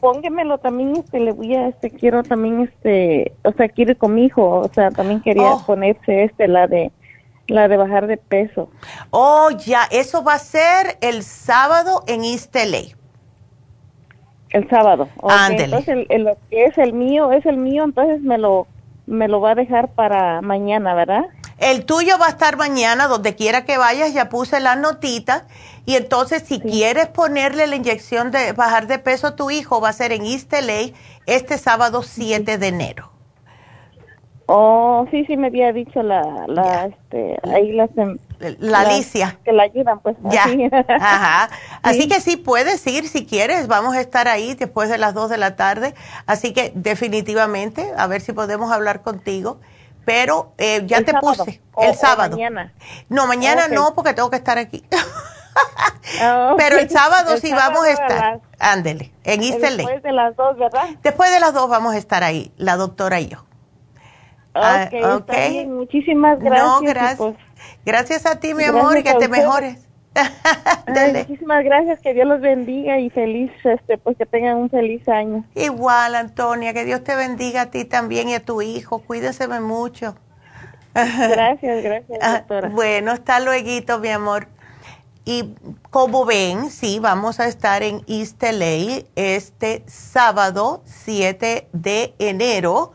[0.00, 4.24] póngemelo también, este, le voy a, este, quiero también, este, o sea, quiero con mi
[4.24, 5.66] hijo, o sea, también quería oh.
[5.66, 6.92] ponerse, este, la de
[7.48, 8.70] la de bajar de peso.
[9.10, 12.96] Oh, ya, eso va a ser el sábado en East LA.
[14.50, 15.08] El sábado.
[15.50, 18.66] Entonces, el, lo que es el mío, es el mío, entonces me lo,
[19.06, 21.26] me lo va a dejar para mañana, ¿verdad?
[21.58, 25.46] El tuyo va a estar mañana, donde quiera que vayas, ya puse la notita.
[25.86, 29.90] Y entonces, si quieres ponerle la inyección de bajar de peso a tu hijo, va
[29.90, 30.92] a ser en East LA
[31.26, 33.12] este sábado 7 de enero.
[34.48, 37.90] Oh, sí, sí me había dicho la, la, este, ahí las,
[38.58, 39.38] la Alicia.
[39.44, 40.16] Que la ayudan, pues.
[40.24, 40.44] Ya.
[40.44, 40.68] Así.
[40.88, 41.50] Ajá.
[41.82, 43.66] Así que sí, puedes ir si quieres.
[43.66, 45.94] Vamos a estar ahí después de las 2 de la tarde.
[46.26, 49.58] Así que definitivamente, a ver si podemos hablar contigo.
[50.04, 52.36] Pero eh, ya te puse el sábado.
[52.36, 52.72] mañana.
[53.08, 54.84] No, mañana no, porque tengo que estar aquí.
[56.20, 58.40] Ah, Pero el sábado sí vamos a estar.
[58.58, 60.84] Ándele, en East Después de las 2, ¿verdad?
[61.02, 63.44] Después de las 2 vamos a estar ahí, la doctora y yo.
[64.54, 66.66] Ah, ok, muchísimas gracias.
[66.66, 67.18] No, gracias.
[67.18, 67.36] Pues,
[67.84, 69.86] gracias a ti, mi amor, y que te mejores.
[71.14, 75.44] muchísimas gracias, que Dios los bendiga y feliz, este, pues que tengan un feliz año.
[75.54, 79.00] Igual, Antonia, que Dios te bendiga a ti también y a tu hijo.
[79.00, 80.16] Cuídense mucho.
[80.94, 82.68] Gracias, gracias, ah, doctora.
[82.70, 84.48] Bueno, hasta luego, mi amor.
[85.28, 85.56] Y
[85.90, 92.92] como ven, sí, vamos a estar en East LA este sábado 7 de enero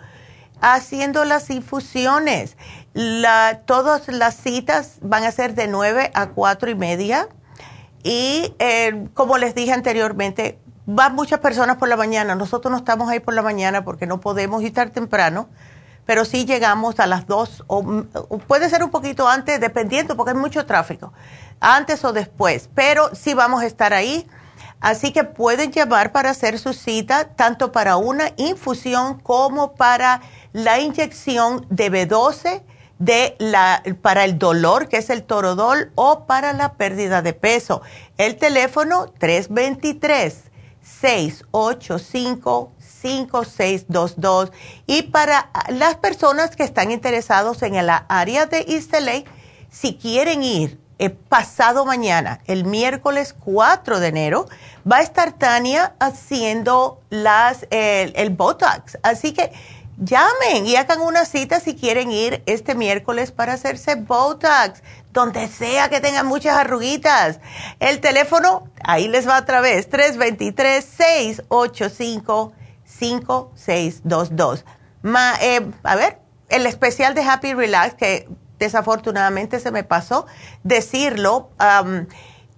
[0.61, 2.55] haciendo las infusiones.
[2.93, 7.27] La, todas las citas van a ser de 9 a 4 y media.
[8.01, 12.35] Y eh, como les dije anteriormente, van muchas personas por la mañana.
[12.35, 15.49] Nosotros no estamos ahí por la mañana porque no podemos estar temprano,
[16.11, 18.03] pero sí llegamos a las 2 o,
[18.45, 21.13] puede ser un poquito antes, dependiendo, porque hay mucho tráfico,
[21.61, 24.27] antes o después, pero sí vamos a estar ahí.
[24.81, 30.21] Así que pueden llamar para hacer su cita, tanto para una infusión como para
[30.51, 32.61] la inyección de B12
[32.99, 37.83] de la, para el dolor, que es el torodol, o para la pérdida de peso.
[38.17, 39.05] El teléfono
[43.01, 44.51] 323-685-5622.
[44.87, 48.93] Y para las personas que están interesados en el área de East
[49.69, 54.47] si quieren ir eh, pasado mañana, el miércoles 4 de enero,
[54.89, 58.99] va a estar Tania haciendo las, el Botox.
[59.01, 59.51] Así que
[59.97, 64.83] llamen y hagan una cita si quieren ir este miércoles para hacerse Botox,
[65.13, 67.39] donde sea que tengan muchas arruguitas.
[67.79, 69.87] El teléfono, ahí les va otra vez,
[73.01, 74.63] 323-685-5622.
[75.41, 76.19] Eh, a ver,
[76.49, 78.29] el especial de Happy Relax, que
[78.59, 80.27] desafortunadamente se me pasó
[80.63, 81.49] decirlo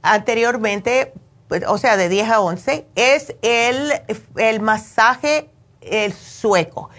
[0.02, 1.14] anteriormente,
[1.48, 3.94] pues, o sea, de 10 a 11, es el,
[4.36, 5.50] el masaje
[5.82, 6.90] el sueco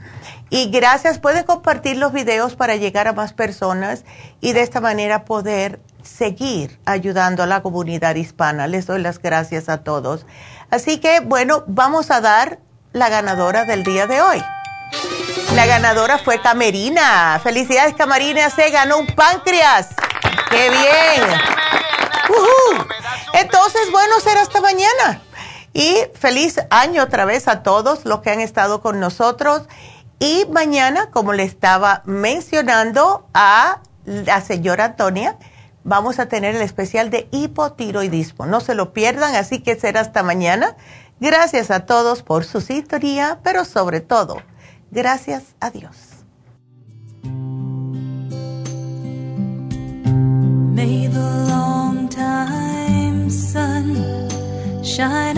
[0.50, 4.06] Y gracias, pueden compartir los videos para llegar a más personas
[4.42, 8.68] y de esta manera poder seguir ayudando a la comunidad hispana.
[8.68, 10.26] Les doy las gracias a todos.
[10.72, 12.60] Así que, bueno, vamos a dar
[12.94, 14.44] la ganadora del día de hoy.
[15.54, 17.40] La ganadora fue Camerina.
[17.44, 18.50] Felicidades, Camerina.
[18.50, 19.90] Se ganó un páncreas.
[20.50, 21.24] ¡Qué bien!
[23.34, 25.22] Entonces, bueno, será hasta mañana.
[25.74, 29.64] Y feliz año otra vez a todos los que han estado con nosotros.
[30.20, 35.38] Y mañana, como le estaba mencionando a la señora Antonia,
[35.88, 38.46] vamos a tener el especial de hipotiroidismo.
[38.46, 40.76] No se lo pierdan, así que será hasta mañana.
[41.20, 44.44] Gracias a todos por su sintonía, pero sobre todo,
[44.92, 45.96] gracias a Dios.
[50.76, 53.96] May the long time sun
[54.84, 55.38] shine